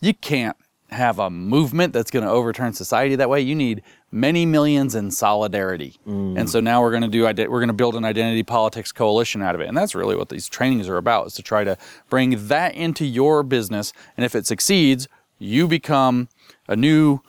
you 0.00 0.14
can't 0.14 0.56
have 0.90 1.18
a 1.18 1.28
movement 1.28 1.92
that's 1.92 2.10
going 2.12 2.24
to 2.24 2.30
overturn 2.30 2.72
society 2.72 3.16
that 3.16 3.28
way. 3.28 3.40
You 3.40 3.54
need 3.56 3.82
many 4.12 4.46
millions 4.46 4.94
in 4.94 5.10
solidarity. 5.10 5.96
And 6.06 6.48
so 6.48 6.60
now 6.60 6.80
we're 6.80 6.92
going 6.92 7.02
to 7.02 7.08
do 7.08 7.24
we're 7.24 7.58
going 7.60 7.66
to 7.68 7.72
build 7.74 7.96
an 7.96 8.04
identity 8.04 8.44
politics 8.44 8.92
coalition 8.92 9.42
out 9.42 9.54
of 9.56 9.60
it. 9.60 9.66
And 9.68 9.76
that's 9.76 9.94
really 9.96 10.14
what 10.14 10.28
these 10.28 10.48
trainings 10.48 10.88
are 10.88 10.96
about 10.96 11.26
is 11.26 11.34
to 11.34 11.42
try 11.42 11.64
to 11.64 11.76
bring 12.08 12.46
that 12.48 12.74
into 12.76 13.04
your 13.04 13.42
business 13.42 13.92
and 14.16 14.24
if 14.24 14.34
it 14.36 14.46
succeeds, 14.46 15.08
you 15.38 15.66
become 15.66 16.28
a 16.68 16.76
new 16.76 17.20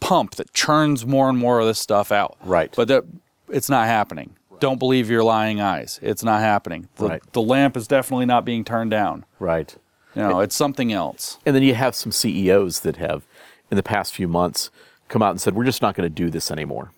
pump 0.00 0.36
that 0.36 0.52
churns 0.52 1.04
more 1.06 1.28
and 1.28 1.38
more 1.38 1.60
of 1.60 1.66
this 1.66 1.78
stuff 1.78 2.12
out. 2.12 2.36
Right. 2.44 2.72
But 2.76 2.88
that 2.88 3.04
it's 3.48 3.68
not 3.70 3.86
happening. 3.86 4.34
Don't 4.60 4.78
believe 4.78 5.08
your 5.08 5.22
lying 5.22 5.60
eyes. 5.60 6.00
It's 6.02 6.24
not 6.24 6.40
happening. 6.40 6.88
The, 6.96 7.06
Right. 7.08 7.32
the 7.32 7.42
lamp 7.42 7.76
is 7.76 7.86
definitely 7.86 8.26
not 8.26 8.44
being 8.44 8.64
turned 8.64 8.90
down. 8.90 9.24
Right. 9.38 9.74
You 10.14 10.22
know, 10.22 10.40
it's 10.40 10.56
something 10.56 10.92
else. 10.92 11.38
And 11.46 11.54
then 11.54 11.62
you 11.62 11.74
have 11.74 11.94
some 11.94 12.10
CEOs 12.10 12.80
that 12.80 12.96
have, 12.96 13.24
in 13.70 13.76
the 13.76 13.84
past 13.84 14.12
few 14.12 14.26
months, 14.26 14.70
come 15.06 15.22
out 15.22 15.30
and 15.30 15.40
said, 15.40 15.54
we're 15.54 15.64
just 15.64 15.80
not 15.80 15.94
going 15.94 16.06
to 16.06 16.14
do 16.14 16.28
this 16.28 16.50
anymore, 16.50 16.90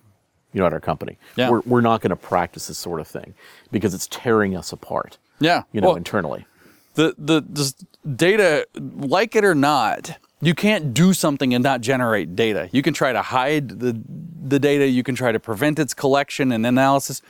you 0.55 0.61
know, 0.61 0.67
at 0.67 0.73
our 0.73 0.81
company. 0.81 1.19
Yeah. 1.37 1.51
We're, 1.51 1.61
we're 1.67 1.81
not 1.83 2.01
going 2.01 2.11
to 2.11 2.17
practice 2.17 2.69
this 2.69 2.79
sort 2.79 2.99
of 2.99 3.07
thing 3.07 3.35
because 3.71 3.93
it's 3.93 4.07
tearing 4.07 4.57
us 4.57 4.73
apart, 4.73 5.19
Yeah. 5.39 5.65
you 5.73 5.83
know, 5.83 5.89
Well, 5.89 5.97
internally. 5.97 6.47
the, 6.95 7.15
the 7.19 7.43
the 7.43 7.75
data, 8.17 8.67
like 8.75 9.37
it 9.37 9.45
or 9.45 9.55
not, 9.55 10.17
you 10.43 10.55
can't 10.55 10.95
do 10.95 11.13
something 11.13 11.53
and 11.55 11.63
not 11.63 11.81
generate 11.81 12.35
data. 12.35 12.69
You 12.73 12.83
can 12.83 12.95
try 12.95 13.13
to 13.13 13.23
hide 13.23 13.81
the 13.81 14.01
the 14.43 14.59
data. 14.59 14.87
You 14.89 15.03
can 15.03 15.15
try 15.15 15.33
to 15.33 15.41
prevent 15.41 15.79
its 15.79 15.95
collection 15.95 16.51
and 16.53 16.67
analysis. 16.67 17.23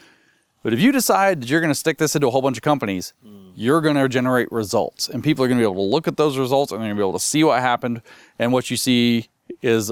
But 0.62 0.72
if 0.72 0.80
you 0.80 0.92
decide 0.92 1.42
that 1.42 1.48
you're 1.48 1.60
going 1.60 1.72
to 1.72 1.78
stick 1.78 1.98
this 1.98 2.14
into 2.14 2.28
a 2.28 2.30
whole 2.30 2.42
bunch 2.42 2.58
of 2.58 2.62
companies, 2.62 3.14
mm. 3.26 3.52
you're 3.54 3.80
going 3.80 3.96
to 3.96 4.08
generate 4.08 4.52
results, 4.52 5.08
and 5.08 5.24
people 5.24 5.44
are 5.44 5.48
going 5.48 5.58
to 5.58 5.62
be 5.62 5.70
able 5.70 5.86
to 5.86 5.90
look 5.90 6.06
at 6.06 6.18
those 6.18 6.36
results 6.36 6.70
and 6.70 6.80
they're 6.80 6.88
going 6.88 6.96
to 6.96 7.00
be 7.00 7.04
able 7.04 7.18
to 7.18 7.24
see 7.24 7.42
what 7.44 7.60
happened. 7.60 8.02
And 8.38 8.52
what 8.52 8.70
you 8.70 8.76
see 8.76 9.28
is 9.62 9.90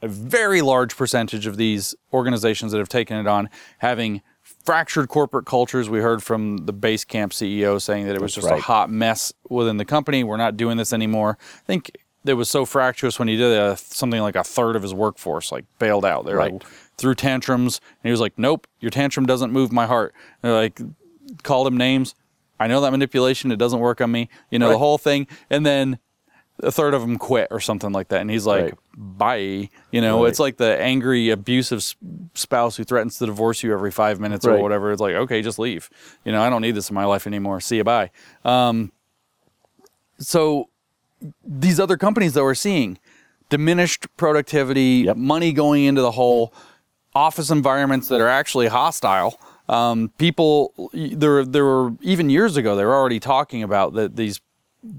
a 0.00 0.08
very 0.08 0.62
large 0.62 0.96
percentage 0.96 1.46
of 1.46 1.56
these 1.56 1.94
organizations 2.12 2.72
that 2.72 2.78
have 2.78 2.88
taken 2.88 3.16
it 3.16 3.26
on 3.26 3.50
having 3.78 4.22
fractured 4.64 5.08
corporate 5.08 5.46
cultures. 5.46 5.88
We 5.88 6.00
heard 6.00 6.22
from 6.22 6.58
the 6.58 6.72
Basecamp 6.72 7.30
CEO 7.30 7.80
saying 7.80 8.06
that 8.06 8.14
it 8.14 8.20
was 8.20 8.34
That's 8.34 8.46
just 8.46 8.58
a 8.58 8.62
hot 8.62 8.90
mess 8.90 9.32
within 9.48 9.76
the 9.76 9.84
company. 9.84 10.24
We're 10.24 10.36
not 10.36 10.56
doing 10.56 10.76
this 10.76 10.92
anymore. 10.92 11.38
I 11.40 11.66
think 11.66 11.92
it 12.24 12.34
was 12.34 12.48
so 12.50 12.64
fractious 12.64 13.18
when 13.18 13.28
he 13.28 13.36
did 13.36 13.50
it, 13.52 13.78
something 13.78 14.20
like 14.20 14.36
a 14.36 14.44
third 14.44 14.76
of 14.76 14.82
his 14.82 14.94
workforce 14.94 15.50
like 15.52 15.64
bailed 15.78 16.04
out. 16.04 16.24
They're 16.24 16.36
Right. 16.36 16.52
like 16.52 16.64
threw 16.96 17.14
tantrums, 17.14 17.80
and 18.02 18.08
he 18.08 18.10
was 18.10 18.20
like, 18.20 18.34
"Nope, 18.38 18.66
your 18.80 18.90
tantrum 18.90 19.26
doesn't 19.26 19.50
move 19.52 19.72
my 19.72 19.86
heart." 19.86 20.14
And 20.42 20.52
they're 20.52 20.60
like, 20.60 20.80
called 21.42 21.66
him 21.66 21.76
names. 21.76 22.14
I 22.60 22.66
know 22.68 22.80
that 22.82 22.90
manipulation. 22.92 23.50
It 23.50 23.56
doesn't 23.56 23.80
work 23.80 24.00
on 24.00 24.12
me. 24.12 24.28
You 24.50 24.58
know 24.58 24.68
the 24.70 24.78
whole 24.78 24.98
thing, 24.98 25.26
and 25.50 25.64
then 25.66 25.98
a 26.62 26.70
third 26.70 26.94
of 26.94 27.00
them 27.00 27.16
quit 27.18 27.48
or 27.50 27.58
something 27.58 27.90
like 27.90 28.08
that. 28.08 28.20
And 28.20 28.30
he's 28.30 28.46
like, 28.46 28.64
Right. 28.64 28.74
bye. 28.96 29.70
You 29.90 30.00
know, 30.00 30.22
Right. 30.22 30.28
it's 30.28 30.38
like 30.38 30.58
the 30.58 30.80
angry, 30.80 31.30
abusive 31.30 31.82
spouse 32.34 32.76
who 32.76 32.84
threatens 32.84 33.18
to 33.18 33.26
divorce 33.26 33.64
you 33.64 33.72
every 33.72 33.90
five 33.90 34.20
minutes 34.20 34.46
or 34.46 34.58
whatever. 34.58 34.92
It's 34.92 35.00
like, 35.00 35.14
okay, 35.14 35.42
just 35.42 35.58
leave. 35.58 35.90
You 36.24 36.30
know, 36.30 36.40
I 36.42 36.50
don't 36.50 36.60
need 36.62 36.76
this 36.76 36.88
in 36.90 36.94
my 36.94 37.06
life 37.06 37.26
anymore. 37.26 37.60
See 37.60 37.78
you, 37.78 37.84
bye. 37.84 38.10
Um, 38.44 38.92
so 40.18 40.68
these 41.44 41.78
other 41.80 41.96
companies 41.96 42.34
that 42.34 42.42
we're 42.42 42.54
seeing, 42.54 42.98
diminished 43.48 44.06
productivity, 44.16 45.04
Yep. 45.06 45.16
money 45.16 45.52
going 45.52 45.84
into 45.84 46.00
the 46.02 46.12
hole, 46.12 46.52
office 47.14 47.50
environments 47.50 48.08
that 48.08 48.20
are 48.20 48.28
actually 48.28 48.68
hostile. 48.68 49.38
Um, 49.68 50.10
people, 50.18 50.72
there, 50.92 51.44
there 51.44 51.64
were 51.64 51.92
even 52.00 52.30
years 52.30 52.56
ago, 52.56 52.74
they 52.76 52.84
were 52.84 52.94
already 52.94 53.20
talking 53.20 53.62
about 53.62 53.94
that 53.94 54.16
these 54.16 54.40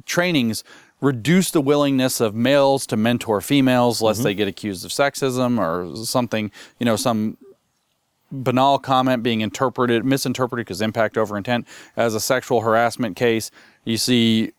trainings 0.05 0.63
reduce 1.01 1.51
the 1.51 1.59
willingness 1.59 2.21
of 2.21 2.33
males 2.33 2.87
to 2.87 2.95
mentor 2.95 3.41
females 3.41 4.01
lest 4.01 4.23
they 4.23 4.33
get 4.33 4.47
accused 4.47 4.85
of 4.85 4.91
sexism 4.91 5.59
or 5.59 5.97
something, 6.05 6.49
you 6.79 6.85
know, 6.85 6.95
some 6.95 7.37
banal 8.31 8.79
comment 8.79 9.21
being 9.21 9.41
interpreted, 9.41 10.05
misinterpreted 10.05 10.65
because 10.65 10.81
impact 10.81 11.17
over 11.17 11.37
intent 11.37 11.67
as 11.97 12.15
a 12.15 12.19
sexual 12.19 12.61
harassment 12.61 13.15
case. 13.17 13.51
You 13.83 13.97
see 13.97 14.53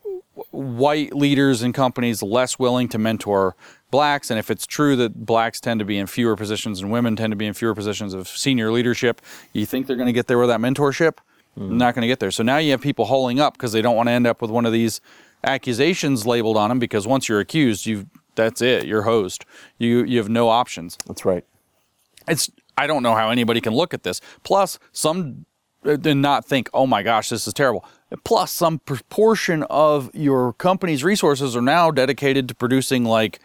white 0.50 1.14
leaders 1.14 1.62
and 1.62 1.74
companies 1.74 2.22
less 2.22 2.58
willing 2.58 2.88
to 2.88 2.98
mentor 2.98 3.54
blacks. 3.90 4.30
And 4.30 4.38
if 4.38 4.50
it's 4.50 4.66
true 4.66 4.96
that 4.96 5.24
blacks 5.26 5.60
tend 5.60 5.78
to 5.78 5.84
be 5.84 5.98
in 5.98 6.06
fewer 6.06 6.36
positions 6.36 6.80
and 6.80 6.90
women 6.90 7.16
tend 7.16 7.30
to 7.30 7.36
be 7.36 7.46
in 7.46 7.54
fewer 7.54 7.74
positions 7.74 8.14
of 8.14 8.28
senior 8.28 8.72
leadership, 8.72 9.20
you 9.52 9.66
think 9.66 9.86
they're 9.86 9.96
going 9.96 10.06
to 10.06 10.12
get 10.12 10.26
there 10.26 10.38
with 10.38 10.48
that 10.48 10.60
mentorship? 10.60 11.18
Not 11.56 11.94
going 11.94 12.02
to 12.02 12.08
get 12.08 12.18
there. 12.18 12.32
So 12.32 12.42
now 12.42 12.56
you 12.56 12.72
have 12.72 12.80
people 12.80 13.04
holding 13.04 13.38
up 13.38 13.54
because 13.54 13.72
they 13.72 13.80
don't 13.80 13.94
want 13.94 14.08
to 14.08 14.12
end 14.12 14.26
up 14.26 14.42
with 14.42 14.50
one 14.50 14.66
of 14.66 14.72
these 14.72 15.00
accusations 15.44 16.26
labeled 16.26 16.56
on 16.56 16.68
them 16.68 16.80
because 16.80 17.06
once 17.06 17.28
you're 17.28 17.38
accused, 17.40 17.86
you 17.86 18.08
that's 18.34 18.60
it. 18.60 18.86
You're 18.86 19.02
host. 19.02 19.44
You 19.78 20.02
you 20.04 20.18
have 20.18 20.28
no 20.28 20.48
options 20.48 20.98
That's 21.06 21.24
right. 21.24 21.44
it's 22.26 22.50
I 22.76 22.88
don't 22.88 23.04
know 23.04 23.14
how 23.14 23.30
anybody 23.30 23.60
can 23.60 23.72
look 23.72 23.94
at 23.94 24.02
this. 24.02 24.20
Plus, 24.42 24.80
some 24.90 25.46
uh, 25.84 25.94
did 25.94 26.16
not 26.16 26.44
think, 26.44 26.68
"Oh 26.74 26.86
my 26.88 27.04
gosh, 27.04 27.28
this 27.28 27.46
is 27.46 27.54
terrible." 27.54 27.84
Plus, 28.22 28.52
some 28.52 28.78
proportion 28.78 29.64
of 29.64 30.10
your 30.14 30.52
company's 30.54 31.02
resources 31.02 31.56
are 31.56 31.62
now 31.62 31.90
dedicated 31.90 32.48
to 32.48 32.54
producing 32.54 33.04
like 33.04 33.40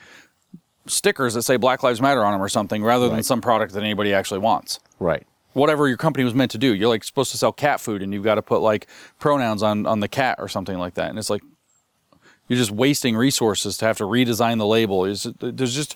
stickers 0.85 1.33
that 1.33 1.43
say 1.43 1.57
Black 1.57 1.83
Lives 1.83 2.01
Matter 2.01 2.23
on 2.23 2.33
them 2.33 2.41
or 2.41 2.49
something, 2.49 2.83
rather 2.83 3.09
than 3.09 3.23
some 3.23 3.41
product 3.41 3.73
that 3.73 3.83
anybody 3.83 4.13
actually 4.13 4.39
wants. 4.39 4.79
Right. 4.99 5.25
Whatever 5.53 5.87
your 5.87 5.97
company 5.97 6.23
was 6.23 6.33
meant 6.33 6.51
to 6.51 6.57
do, 6.57 6.75
you're 6.75 6.89
like 6.89 7.03
supposed 7.03 7.31
to 7.31 7.37
sell 7.37 7.51
cat 7.51 7.81
food, 7.81 8.01
and 8.01 8.13
you've 8.13 8.23
got 8.23 8.35
to 8.35 8.41
put 8.41 8.61
like 8.61 8.87
pronouns 9.19 9.63
on 9.63 9.85
on 9.85 9.99
the 9.99 10.07
cat 10.07 10.37
or 10.39 10.47
something 10.47 10.77
like 10.77 10.93
that, 10.95 11.09
and 11.09 11.17
it's 11.17 11.29
like 11.29 11.41
you're 12.47 12.57
just 12.57 12.71
wasting 12.71 13.15
resources 13.15 13.77
to 13.77 13.85
have 13.85 13.97
to 13.97 14.03
redesign 14.03 14.57
the 14.57 14.65
label. 14.65 15.05
Is 15.05 15.27
there's 15.39 15.75
just 15.75 15.95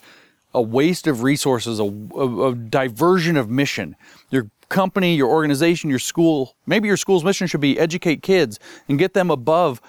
a 0.54 0.62
waste 0.62 1.06
of 1.06 1.22
resources, 1.22 1.80
a, 1.80 1.84
a, 1.84 2.50
a 2.50 2.54
diversion 2.54 3.36
of 3.36 3.50
mission. 3.50 3.96
Your 4.30 4.50
company, 4.68 5.14
your 5.14 5.28
organization, 5.28 5.90
your 5.90 5.98
school, 5.98 6.56
maybe 6.66 6.88
your 6.88 6.96
school's 6.96 7.24
mission 7.24 7.46
should 7.46 7.60
be 7.60 7.78
educate 7.78 8.22
kids 8.22 8.58
and 8.88 8.98
get 8.98 9.14
them 9.14 9.30
above 9.30 9.80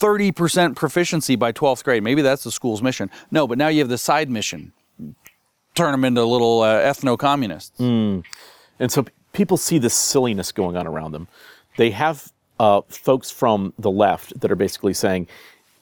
30% 0.00 0.74
proficiency 0.74 1.36
by 1.36 1.52
12th 1.52 1.84
grade. 1.84 2.02
Maybe 2.02 2.22
that's 2.22 2.44
the 2.44 2.50
school's 2.50 2.82
mission. 2.82 3.10
No, 3.30 3.46
but 3.46 3.58
now 3.58 3.68
you 3.68 3.78
have 3.80 3.88
the 3.88 3.98
side 3.98 4.28
mission. 4.30 4.72
Turn 5.74 5.92
them 5.92 6.04
into 6.04 6.24
little 6.24 6.60
uh, 6.62 6.80
ethno 6.80 7.18
communists. 7.18 7.78
And 7.78 8.24
so 8.88 9.04
p- 9.04 9.12
people 9.32 9.56
see 9.56 9.78
this 9.78 9.94
silliness 9.94 10.52
going 10.52 10.76
on 10.76 10.86
around 10.86 11.12
them. 11.12 11.28
They 11.76 11.90
have 11.92 12.32
uh, 12.58 12.82
folks 12.88 13.30
from 13.30 13.72
the 13.78 13.90
left 13.90 14.38
that 14.40 14.50
are 14.50 14.56
basically 14.56 14.92
saying 14.92 15.28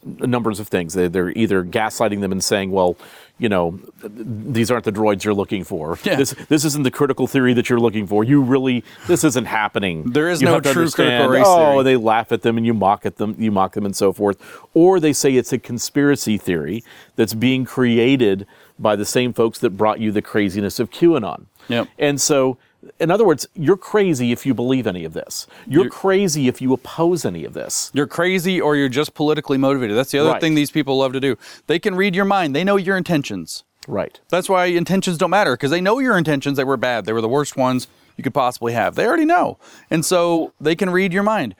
numbers 0.04 0.60
of 0.60 0.68
things. 0.68 0.94
They, 0.94 1.08
they're 1.08 1.30
either 1.30 1.64
gaslighting 1.64 2.20
them 2.20 2.32
and 2.32 2.42
saying, 2.42 2.70
well, 2.70 2.96
you 3.38 3.48
know, 3.48 3.80
these 4.02 4.70
aren't 4.70 4.84
the 4.84 4.92
droids 4.92 5.24
you're 5.24 5.34
looking 5.34 5.64
for. 5.64 5.98
Yeah. 6.04 6.16
This, 6.16 6.34
this 6.48 6.64
isn't 6.64 6.82
the 6.84 6.90
critical 6.90 7.26
theory 7.26 7.54
that 7.54 7.70
you're 7.70 7.80
looking 7.80 8.06
for. 8.06 8.22
You 8.22 8.42
really, 8.42 8.84
this 9.06 9.24
isn't 9.24 9.46
happening. 9.46 10.10
There 10.10 10.28
is 10.28 10.42
You 10.42 10.48
no 10.48 10.60
true 10.60 10.90
critical 10.90 11.28
race 11.28 11.44
Oh, 11.46 11.72
theory." 11.72 11.84
they 11.84 11.96
laugh 11.96 12.32
at 12.32 12.42
them 12.42 12.56
and 12.58 12.66
you 12.66 12.74
mock 12.74 13.06
at 13.06 13.16
them, 13.16 13.34
you 13.38 13.50
mock 13.50 13.72
them 13.72 13.86
and 13.86 13.96
so 13.96 14.12
forth. 14.12 14.38
Or 14.74 15.00
they 15.00 15.12
say 15.14 15.34
it's 15.36 15.52
a 15.52 15.58
conspiracy 15.58 16.36
theory 16.36 16.84
that's 17.16 17.32
being 17.34 17.64
created 17.64 18.46
by 18.78 18.96
the 18.96 19.04
same 19.06 19.32
folks 19.32 19.58
that 19.60 19.70
brought 19.70 20.00
you 20.00 20.12
the 20.12 20.22
craziness 20.22 20.78
of 20.78 20.90
QAnon. 20.90 21.46
Yep. 21.68 21.88
And 21.98 22.20
so, 22.20 22.58
in 22.98 23.10
other 23.10 23.24
words, 23.26 23.46
you're 23.54 23.76
crazy 23.76 24.32
if 24.32 24.46
you 24.46 24.54
believe 24.54 24.86
any 24.86 25.04
of 25.04 25.12
this. 25.12 25.46
You're, 25.66 25.82
You're- 25.82 25.90
crazy 25.90 26.48
if 26.48 26.60
you 26.62 26.72
oppose 26.72 27.24
any 27.24 27.44
of 27.44 27.52
this. 27.52 27.90
You're 27.94 28.06
crazy 28.06 28.60
or 28.60 28.76
you're 28.76 28.88
just 28.88 29.14
politically 29.14 29.58
motivated. 29.58 29.96
That's 29.96 30.10
the 30.12 30.18
other 30.18 30.30
Right. 30.30 30.40
thing 30.40 30.54
these 30.54 30.70
people 30.70 30.96
love 30.98 31.12
to 31.12 31.20
do. 31.20 31.36
They 31.66 31.78
can 31.78 31.94
read 31.94 32.14
your 32.14 32.24
mind, 32.24 32.54
they 32.56 32.64
know 32.64 32.76
your 32.76 32.96
intentions. 32.96 33.64
Right. 33.88 34.20
That's 34.28 34.48
why 34.48 34.66
intentions 34.66 35.18
don't 35.18 35.30
matter 35.30 35.54
because 35.54 35.70
they 35.70 35.80
know 35.80 35.98
your 35.98 36.16
intentions. 36.16 36.56
They 36.56 36.64
were 36.64 36.76
bad. 36.76 37.06
They 37.06 37.12
were 37.12 37.20
the 37.22 37.28
worst 37.28 37.56
ones 37.56 37.88
you 38.16 38.22
could 38.22 38.34
possibly 38.34 38.72
have. 38.74 38.94
They 38.94 39.06
already 39.06 39.24
know. 39.24 39.58
And 39.90 40.04
so 40.04 40.52
they 40.60 40.76
can 40.76 40.90
read 40.90 41.12
your 41.12 41.22
mind. 41.22 41.54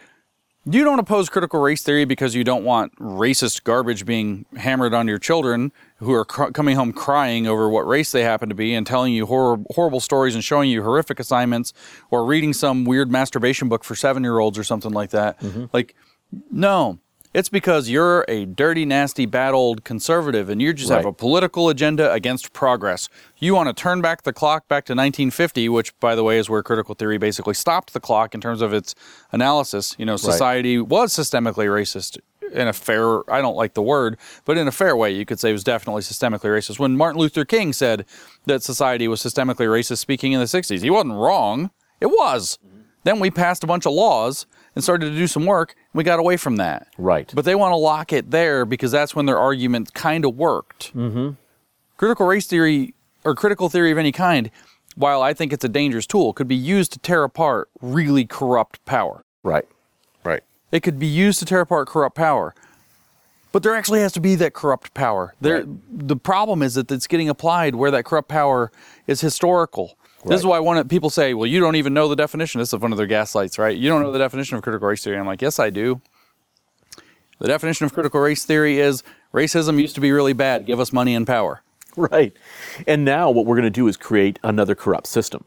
You 0.66 0.85
don't 0.85 0.99
oppose 0.99 1.31
critical 1.31 1.61
race 1.61 1.83
theory 1.83 2.05
because 2.05 2.35
you 2.35 2.45
don't 2.45 2.64
want 2.64 2.95
racist 2.99 3.64
garbage 3.64 4.05
being 4.05 4.45
hammered 4.59 4.93
on 4.93 5.09
your 5.09 5.18
children 5.18 5.73
who 6.01 6.13
are 6.13 6.25
cr- 6.25 6.51
coming 6.51 6.77
home 6.77 6.93
crying 6.93 7.47
over 7.47 7.69
what 7.69 7.87
race 7.87 8.11
they 8.11 8.23
happen 8.23 8.49
to 8.49 8.55
be 8.55 8.75
and 8.75 8.87
telling 8.87 9.13
you 9.13 9.27
hor- 9.27 9.61
horrible 9.71 10.01
stories 10.01 10.35
and 10.35 10.43
showing 10.43 10.71
you 10.71 10.83
horrific 10.83 11.21
assignments 11.21 11.73
or 12.11 12.25
reading 12.25 12.53
some 12.53 12.85
weird 12.85 13.11
masturbation 13.11 13.69
book 13.69 13.85
for 13.85 13.95
seven 13.95 14.23
year 14.25 14.39
olds 14.39 14.59
or 14.59 14.65
something 14.65 14.93
like 14.93 15.11
that. 15.11 15.39
Mm-hmm. 15.41 15.67
Like, 15.73 15.95
no. 16.51 16.99
It's 17.33 17.49
because 17.49 17.89
you're 17.89 18.25
a 18.27 18.45
dirty, 18.45 18.85
nasty, 18.85 19.25
bad 19.25 19.55
old 19.55 19.85
conservative 19.85 20.49
and 20.49 20.61
you 20.61 20.73
just 20.73 20.91
have 20.91 21.05
a 21.05 21.13
political 21.13 21.69
agenda 21.69 22.13
against 22.13 22.53
progress. 22.53 23.09
You 23.39 23.55
want 23.55 23.69
to 23.69 23.73
turn 23.73 24.01
back 24.01 24.23
the 24.23 24.33
clock 24.33 24.67
back 24.67 24.85
to 24.87 24.95
1950, 24.95 25.69
which, 25.69 25.97
by 26.01 26.17
the 26.17 26.25
way, 26.25 26.39
is 26.39 26.51
where 26.51 26.61
critical 26.65 26.97
theory 26.97 27.19
basically 27.19 27.55
stopped 27.55 27.93
the 27.93 28.01
clock 28.01 28.35
in 28.35 28.41
terms 28.41 28.61
of 28.61 28.73
its 28.73 28.97
analysis. 29.31 29.95
You 29.97 30.07
know, 30.07 30.17
society 30.17 30.81
was 30.81 31.13
systemically 31.13 31.67
racist 31.67 32.19
in 32.53 32.69
a 32.69 32.73
fair, 32.73 33.31
I 33.31 33.41
don't 33.41 33.57
like 33.57 33.75
the 33.75 33.83
word, 33.83 34.19
but 34.45 34.59
in 34.59 34.69
a 34.69 34.73
fair 34.73 34.97
way, 34.97 35.11
you 35.11 35.25
could 35.25 35.41
say 35.41 35.51
it 35.51 35.53
was 35.53 35.65
definitely 35.65 36.03
systemically 36.03 36.51
racist. 36.51 36.79
When 36.79 36.97
Martin 36.97 37.21
Luther 37.21 37.45
King 37.45 37.73
said 37.73 38.05
that 38.47 38.63
society 38.63 39.09
was 39.09 39.23
systemically 39.23 39.67
racist 39.67 39.99
speaking 39.99 40.33
in 40.33 40.41
the 40.41 40.47
60s, 40.47 40.83
he 40.83 40.91
wasn't 40.91 41.15
wrong. 41.15 41.71
It 42.01 42.07
was. 42.07 42.59
Then 43.05 43.19
we 43.19 43.31
passed 43.31 43.65
a 43.65 43.67
bunch 43.67 43.87
of 43.87 43.93
laws 43.93 44.47
and 44.75 44.85
started 44.85 45.11
to 45.11 45.17
do 45.17 45.27
some 45.27 45.47
work. 45.47 45.75
And 45.77 45.99
we 45.99 46.05
got 46.05 46.19
away 46.19 46.37
from 46.37 46.57
that. 46.57 46.89
Right. 46.99 47.33
But 47.35 47.45
they 47.45 47.55
want 47.55 47.73
to 47.73 47.77
lock 47.77 48.13
it 48.13 48.31
there 48.31 48.65
because 48.65 48.93
that's 48.93 49.15
when 49.15 49.27
their 49.27 49.39
argument 49.39 49.95
kind 49.95 50.25
of 50.25 50.37
worked. 50.37 50.95
Mm-hmm. 50.95 51.31
Critical 51.97 52.27
race 52.27 52.47
theory 52.47 52.95
or 53.25 53.35
critical 53.35 53.69
theory 53.69 53.91
of 53.91 53.99
any 53.99 54.13
kind, 54.13 54.51
while 54.97 55.23
I 55.23 55.35
think 55.35 55.53
it's 55.53 55.65
a 55.65 55.69
dangerous 55.69 56.07
tool, 56.07 56.33
could 56.33 56.49
be 56.49 56.57
used 56.57 56.93
to 56.93 56.99
tear 56.99 57.25
apart 57.25 57.69
really 57.81 58.27
corrupt 58.27 58.85
power. 58.85 59.23
Right. 59.43 59.67
Right. 60.71 60.77
It 60.79 60.81
could 60.83 60.99
be 60.99 61.07
used 61.07 61.39
to 61.41 61.45
tear 61.45 61.61
apart 61.61 61.89
corrupt 61.89 62.16
power. 62.16 62.55
But 63.53 63.62
there 63.64 63.75
actually 63.75 64.01
has 64.01 64.12
to 64.12 64.21
be 64.21 64.37
that 64.37 64.55
corrupt 64.55 64.95
power. 64.95 65.35
There, 65.41 65.57
Right. 65.57 65.66
the 66.09 66.16
problem 66.16 66.62
is 66.62 66.75
that 66.75 66.91
it's 66.93 67.09
getting 67.09 67.29
applied 67.29 67.75
where 67.75 67.91
that 67.91 68.05
corrupt 68.05 68.29
power 68.29 68.71
is 69.09 69.21
historical. 69.21 69.97
This 70.25 70.41
is 70.41 70.47
why 70.47 70.59
one 70.59 70.77
of 70.77 70.87
people 70.87 71.09
say, 71.09 71.33
"Well, 71.33 71.47
you 71.47 71.61
don't 71.61 71.77
even 71.77 71.95
know 71.95 72.07
the 72.07 72.14
definition." 72.14 72.59
This 72.61 72.73
is 72.75 72.79
one 72.79 72.93
of 72.93 72.99
their 72.99 73.07
gaslights, 73.07 73.59
right? 73.59 73.77
You 73.77 73.89
don't 73.89 74.03
know 74.03 74.12
the 74.12 74.18
definition 74.18 74.57
of 74.57 74.62
critical 74.62 74.87
race 74.87 75.03
theory. 75.03 75.18
I'm 75.18 75.27
like, 75.27 75.41
"Yes, 75.41 75.59
I 75.59 75.71
do." 75.71 76.01
The 77.39 77.49
definition 77.49 77.87
of 77.87 77.95
critical 77.95 78.21
race 78.21 78.45
theory 78.45 78.79
is 78.79 79.03
racism 79.33 79.81
used 79.81 79.95
to 79.95 80.01
be 80.03 80.12
really 80.12 80.35
bad. 80.35 80.66
Give 80.66 80.79
us 80.79 80.93
money 80.93 81.14
and 81.14 81.27
power. 81.27 81.62
Right. 81.97 82.35
And 82.87 83.03
now 83.05 83.31
what 83.31 83.47
we're 83.47 83.57
going 83.57 83.64
to 83.64 83.71
do 83.71 83.89
is 83.89 83.97
create 83.97 84.39
another 84.45 84.75
corrupt 84.75 85.07
system 85.07 85.45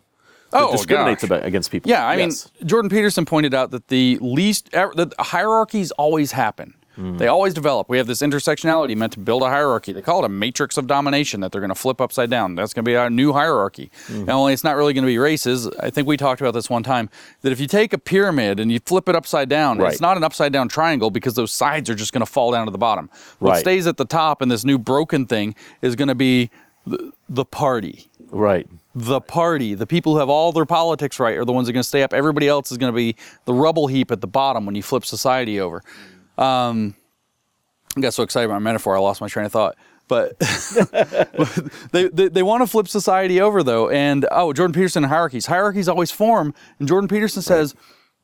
Oh, 0.54 0.72
discriminates 0.72 1.24
about, 1.24 1.46
against 1.46 1.72
people. 1.72 1.90
Yeah, 1.90 2.06
I 2.06 2.16
Yes. 2.16 2.50
mean, 2.60 2.68
Jordan 2.68 2.90
Peterson 2.90 3.26
pointed 3.26 3.54
out 3.54 3.72
that 3.72 3.88
the 3.88 4.18
least 4.22 4.70
ever, 4.74 4.94
that 4.96 5.14
hierarchies 5.20 5.92
always 5.92 6.32
happen. 6.32 6.74
Mm. 6.98 7.18
They 7.18 7.26
always 7.26 7.56
develop. 7.56 7.90
We 7.90 7.98
have 7.98 8.06
this 8.06 8.22
intersectionality 8.22 8.96
meant 8.96 9.14
to 9.14 9.20
build 9.20 9.42
a 9.42 9.48
hierarchy. 9.50 9.94
They 9.94 10.04
call 10.04 10.22
it 10.24 10.26
a 10.26 10.30
matrix 10.30 10.78
of 10.78 10.86
domination 10.86 11.40
that 11.42 11.52
they're 11.52 11.60
going 11.60 11.70
to 11.70 11.76
flip 11.76 12.00
upside 12.00 12.30
down. 12.30 12.54
That's 12.54 12.72
going 12.72 12.86
to 12.86 12.90
be 12.92 12.96
our 12.96 13.10
new 13.10 13.34
hierarchy. 13.34 13.90
Mm. 14.10 14.20
And 14.20 14.30
only 14.30 14.54
it's 14.54 14.64
not 14.64 14.76
really 14.76 14.94
going 14.94 15.04
to 15.04 15.08
be 15.08 15.18
races. 15.18 15.68
I 15.80 15.90
think 15.90 16.08
we 16.08 16.18
talked 16.18 16.40
about 16.40 16.54
this 16.54 16.70
one 16.70 16.84
time 16.84 17.10
that 17.42 17.52
if 17.52 17.60
you 17.60 17.66
take 17.66 17.94
a 17.94 17.98
pyramid 17.98 18.60
and 18.60 18.72
you 18.72 18.80
flip 18.86 19.10
it 19.10 19.16
upside 19.16 19.50
down, 19.50 19.80
Right. 19.80 19.92
it's 19.92 20.02
not 20.02 20.18
an 20.18 20.24
upside 20.24 20.54
down 20.54 20.68
triangle 20.70 21.10
because 21.10 21.34
those 21.34 21.52
sides 21.52 21.90
are 21.90 21.96
just 21.96 22.14
going 22.14 22.24
to 22.24 22.32
fall 22.32 22.52
down 22.52 22.68
to 22.68 22.72
the 22.72 22.78
bottom. 22.78 23.10
What 23.40 23.50
Right. 23.54 23.60
stays 23.60 23.88
at 23.88 23.98
the 23.98 24.06
top 24.06 24.44
in 24.44 24.50
this 24.50 24.64
new 24.64 24.78
broken 24.78 25.26
thing 25.26 25.56
is 25.82 25.96
going 25.96 26.10
to 26.10 26.16
be 26.16 26.52
the, 26.86 27.12
the 27.28 27.46
party 27.46 28.08
right. 28.30 28.68
The 28.96 29.22
party, 29.22 29.74
the 29.74 29.88
people 29.88 30.14
who 30.14 30.20
have 30.20 30.30
all 30.30 30.52
their 30.52 30.66
politics 30.66 31.20
right, 31.20 31.38
are 31.38 31.46
the 31.46 31.54
ones 31.54 31.68
that 31.68 31.72
are 31.72 31.74
going 31.74 31.84
to 31.84 31.88
stay 31.88 32.04
up. 32.04 32.14
Everybody 32.14 32.48
else 32.48 32.72
is 32.72 32.78
going 32.78 32.92
to 32.92 32.96
be 32.96 33.16
the 33.46 33.54
rubble 33.54 33.88
heap 33.88 34.12
at 34.12 34.22
the 34.22 34.28
bottom 34.28 34.66
when 34.66 34.76
you 34.76 34.84
flip 34.84 35.06
society 35.06 35.60
over. 35.60 35.82
Um, 36.38 36.96
I 37.98 38.02
got 38.02 38.14
so 38.14 38.24
excited 38.24 38.46
about 38.46 38.62
my 38.62 38.72
metaphor, 38.72 38.96
I 38.96 39.00
lost 39.00 39.22
my 39.22 39.28
train 39.28 39.46
of 39.46 39.52
thought. 39.52 39.76
But 40.08 40.38
they, 41.92 42.08
they, 42.10 42.28
they 42.28 42.44
want 42.44 42.62
to 42.62 42.68
flip 42.68 42.88
society 42.88 43.40
over, 43.40 43.64
though. 43.64 43.90
And 43.90 44.28
oh, 44.32 44.54
Jordan 44.54 44.74
Peterson 44.74 45.04
and 45.04 45.12
hierarchies. 45.12 45.46
Hierarchies 45.46 45.88
always 45.88 46.12
form. 46.12 46.54
And 46.78 46.88
Jordan 46.88 47.08
Peterson 47.08 47.42
says 47.42 47.74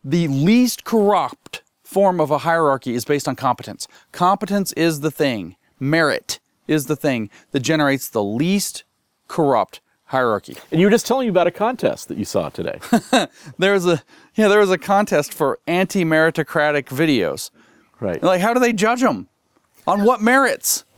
the 0.03 0.28
least 0.28 0.84
corrupt 0.84 1.63
form 1.84 2.20
of 2.20 2.32
a 2.32 2.39
hierarchy 2.39 2.93
is 2.93 3.05
based 3.05 3.28
on 3.28 3.36
competence. 3.36 3.88
Competence 4.11 4.74
is 4.74 4.99
the 4.99 5.09
thing, 5.09 5.55
merit 5.80 6.39
is 6.67 6.86
the 6.86 6.95
thing 6.95 7.30
that 7.51 7.61
generates 7.61 8.09
the 8.09 8.24
least 8.24 8.84
corrupt 9.28 9.82
hierarchy. 10.10 10.55
And 10.72 10.80
you 10.82 10.88
were 10.88 10.91
just 10.91 11.05
telling 11.07 11.26
me 11.28 11.30
about 11.30 11.47
a 11.47 11.51
contest 11.51 12.07
that 12.10 12.18
you 12.18 12.26
saw 12.26 12.49
today. 12.49 12.80
There 13.57 13.74
was 13.74 13.86
a 13.86 14.03
yeah, 14.36 14.47
there 14.47 14.60
was 14.60 14.72
a 14.72 14.78
contest 14.78 15.34
for 15.34 15.60
anti-meritocratic 15.68 16.86
videos. 16.86 17.49
right. 17.99 18.22
Like, 18.22 18.41
how 18.41 18.53
do 18.53 18.60
they 18.60 18.74
judge 18.74 19.01
them? 19.01 19.28
On 19.88 20.03
what 20.03 20.22
merits? 20.22 20.84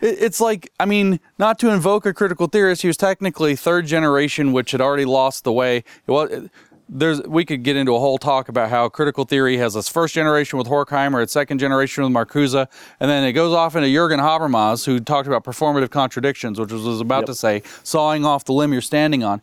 It- 0.00 0.18
It's 0.26 0.40
like, 0.40 0.72
I 0.80 0.84
mean, 0.84 1.20
not 1.38 1.60
to 1.60 1.68
invoke 1.70 2.06
a 2.06 2.12
critical 2.12 2.48
theorist, 2.48 2.82
he 2.82 2.88
was 2.88 2.96
technically 2.96 3.54
third 3.54 3.86
generation, 3.86 4.52
which 4.52 4.72
had 4.72 4.80
already 4.80 5.04
lost 5.04 5.44
the 5.44 5.52
way. 5.52 5.84
Well, 6.08 6.48
there's 6.94 7.22
we 7.22 7.44
could 7.44 7.62
get 7.62 7.74
into 7.76 7.94
a 7.94 7.98
whole 7.98 8.18
talk 8.18 8.48
about 8.50 8.68
how 8.68 8.88
critical 8.88 9.24
theory 9.24 9.56
has 9.56 9.74
its 9.74 9.88
first 9.88 10.14
generation 10.14 10.58
with 10.58 10.68
Horkheimer, 10.68 11.22
its 11.22 11.32
second 11.32 11.58
generation 11.58 12.04
with 12.04 12.12
Marcuse, 12.12 12.54
and 13.00 13.10
then 13.10 13.24
it 13.24 13.32
goes 13.32 13.54
off 13.54 13.74
into 13.74 13.88
Jürgen 13.88 14.18
Habermas, 14.20 14.84
who 14.84 15.00
talked 15.00 15.26
about 15.26 15.42
performative 15.42 15.90
contradictions, 15.90 16.60
which 16.60 16.70
was, 16.70 16.82
was 16.82 17.00
about 17.00 17.20
Yep. 17.22 17.26
to 17.26 17.34
say 17.34 17.62
sawing 17.82 18.26
off 18.26 18.44
the 18.44 18.52
limb 18.52 18.72
you're 18.72 18.82
standing 18.82 19.24
on. 19.24 19.40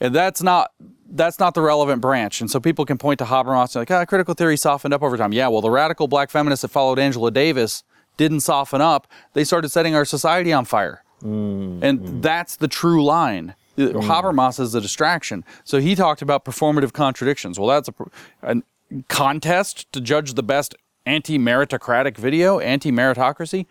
And 0.00 0.14
that's 0.14 0.42
not 0.42 0.72
that's 1.14 1.38
not 1.38 1.52
the 1.52 1.60
relevant 1.60 2.00
branch. 2.00 2.40
And 2.40 2.50
so 2.50 2.58
people 2.58 2.86
can 2.86 2.96
point 2.96 3.18
to 3.18 3.26
Habermas 3.26 3.76
and 3.76 3.82
like, 3.82 3.90
ah, 3.90 4.04
critical 4.06 4.32
theory 4.32 4.56
softened 4.56 4.94
up 4.94 5.02
over 5.02 5.18
time. 5.18 5.32
Yeah, 5.34 5.48
well, 5.48 5.60
the 5.60 5.70
radical 5.70 6.08
black 6.08 6.30
feminists 6.30 6.62
that 6.62 6.68
followed 6.68 6.98
Angela 6.98 7.30
Davis 7.30 7.84
didn't 8.16 8.40
soften 8.40 8.80
up. 8.80 9.06
They 9.34 9.44
started 9.44 9.68
setting 9.68 9.94
our 9.94 10.06
society 10.06 10.52
on 10.54 10.64
fire. 10.64 11.02
And 11.22 12.22
that's 12.22 12.56
the 12.56 12.66
true 12.68 13.04
line. 13.04 13.54
Uh, 13.78 14.00
Habermas 14.02 14.60
is 14.60 14.74
a 14.74 14.80
distraction. 14.80 15.44
So 15.64 15.80
he 15.80 15.94
talked 15.94 16.22
about 16.22 16.44
performative 16.44 16.92
contradictions. 16.92 17.58
Well, 17.58 17.68
that's 17.68 17.88
a, 17.88 17.94
a 18.42 18.62
contest 19.08 19.90
to 19.92 20.00
judge 20.00 20.34
the 20.34 20.42
best 20.42 20.74
anti 21.06 21.38
meritocratic 21.38 22.16
video, 22.16 22.58
anti 22.58 22.92
meritocracy. 22.92 23.66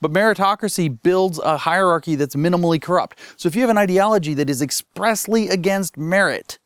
But 0.00 0.12
meritocracy 0.12 1.02
builds 1.02 1.38
a 1.38 1.56
hierarchy 1.56 2.16
that's 2.16 2.36
minimally 2.36 2.80
corrupt. 2.80 3.18
So 3.36 3.46
if 3.46 3.54
you 3.54 3.62
have 3.62 3.70
an 3.70 3.78
ideology 3.78 4.34
that 4.34 4.50
is 4.50 4.60
expressly 4.60 5.48
against 5.48 5.96
merit, 5.96 6.58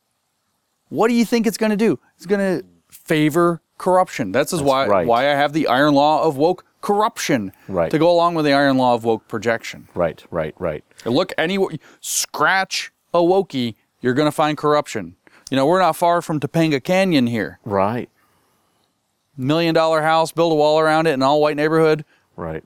what 0.89 1.09
do 1.09 1.15
you 1.15 1.25
think 1.25 1.47
it's 1.47 1.57
going 1.57 1.71
to 1.71 1.77
do? 1.77 2.01
It's 2.17 2.27
going 2.27 2.41
to 2.41 2.67
favor 2.91 3.63
corruption. 3.79 4.33
That's, 4.33 4.53
is 4.53 4.63
why 4.63 4.87
right. 4.87 5.07
why 5.07 5.31
I 5.31 5.35
have 5.35 5.53
the 5.53 5.69
iron 5.69 5.95
law 5.95 6.25
of 6.25 6.37
woke 6.37 6.65
corruption 6.81 7.53
Right. 7.69 7.91
to 7.91 7.99
go 7.99 8.11
along 8.11 8.35
with 8.35 8.45
the 8.45 8.53
iron 8.53 8.77
law 8.79 8.95
of 8.95 9.05
woke 9.05 9.29
projection. 9.29 9.89
Right. 9.95 10.25
Right. 10.31 10.55
Right. 10.59 10.85
Look 11.05 11.33
anywhere, 11.39 11.77
scratch 12.01 12.93
a 13.13 13.19
wokey, 13.19 13.75
you're 14.01 14.15
going 14.15 14.27
to 14.29 14.33
find 14.33 14.57
corruption. 14.57 15.17
You 15.51 15.57
know, 15.57 15.67
we're 15.67 15.81
not 15.81 15.97
far 15.97 16.23
from 16.23 16.39
Topanga 16.41 16.83
Canyon 16.83 17.27
here. 17.27 17.59
Right. 17.65 18.09
Million 19.37 19.75
dollar 19.75 20.03
house, 20.03 20.33
build 20.33 20.53
a 20.53 20.55
wall 20.55 20.79
around 20.79 21.07
it, 21.07 21.13
an 21.13 21.23
all 21.23 21.41
white 21.41 21.57
neighborhood. 21.57 22.05
Right. 22.37 22.63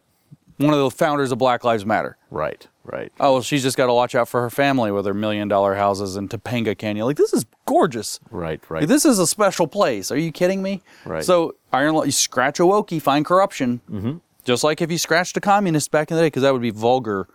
One 0.59 0.73
of 0.73 0.79
the 0.79 0.91
founders 0.91 1.33
of 1.33 1.39
Black 1.39 1.65
Lives 1.65 1.85
Matter. 1.85 2.17
Right. 2.31 2.67
Right. 2.85 3.11
Oh, 3.19 3.35
well, 3.35 3.43
she's 3.43 3.63
just 3.63 3.77
got 3.77 3.87
to 3.87 3.95
watch 3.95 4.15
out 4.15 4.29
for 4.29 4.43
her 4.43 4.51
family 4.51 4.93
with 4.93 5.07
her 5.07 5.15
million 5.15 5.49
dollar 5.49 5.75
houses 5.75 6.17
in 6.17 6.29
Topanga 6.29 6.77
Canyon. 6.77 7.07
Like, 7.07 7.17
this 7.17 7.33
is 7.33 7.47
gorgeous. 7.67 8.21
Right. 8.31 8.61
Right. 8.69 8.81
Like, 8.81 8.89
this 8.89 9.05
is 9.05 9.19
a 9.19 9.27
special 9.27 9.67
place. 9.67 10.13
Are 10.13 10.19
you 10.19 10.31
kidding 10.31 10.63
me? 10.63 10.83
Right. 11.07 11.25
So, 11.25 11.55
iron 11.73 11.95
law, 11.95 12.05
you 12.05 12.13
scratch 12.13 12.61
a 12.61 12.65
wokey, 12.65 13.01
find 13.01 13.25
corruption. 13.25 13.81
Mm-hmm. 13.91 14.17
Just 14.45 14.63
like 14.63 14.83
if 14.83 14.91
you 14.91 14.99
scratched 14.99 15.37
a 15.39 15.41
communist 15.41 15.91
back 15.91 16.11
in 16.11 16.17
the 16.17 16.23
day, 16.23 16.27
because 16.27 16.43
that 16.43 16.53
would 16.53 16.63
be 16.63 16.71
vulgar 16.71 17.27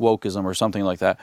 wokeism 0.00 0.44
or 0.44 0.54
something 0.54 0.82
like 0.82 0.98
that. 1.00 1.20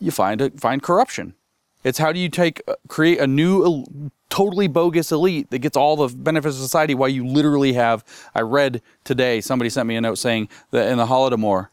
You 0.00 0.10
find 0.10 0.40
a, 0.40 0.50
find 0.50 0.82
corruption. 0.82 1.34
It's 1.82 1.98
how 1.98 2.12
do 2.12 2.20
you 2.20 2.28
take 2.28 2.62
uh, 2.68 2.74
create 2.88 3.18
a 3.20 3.26
new 3.26 4.10
totally 4.28 4.68
bogus 4.68 5.10
elite 5.10 5.50
that 5.50 5.58
gets 5.58 5.76
all 5.76 5.96
the 5.96 6.14
benefits 6.14 6.56
of 6.56 6.62
society 6.62 6.94
while 6.94 7.08
you 7.08 7.26
literally 7.26 7.72
have 7.72 8.04
I 8.34 8.42
read 8.42 8.80
today 9.02 9.40
somebody 9.40 9.70
sent 9.70 9.88
me 9.88 9.96
a 9.96 10.00
note 10.00 10.16
saying 10.16 10.48
that 10.70 10.88
in 10.88 10.98
the 10.98 11.06
Holodomor 11.06 11.68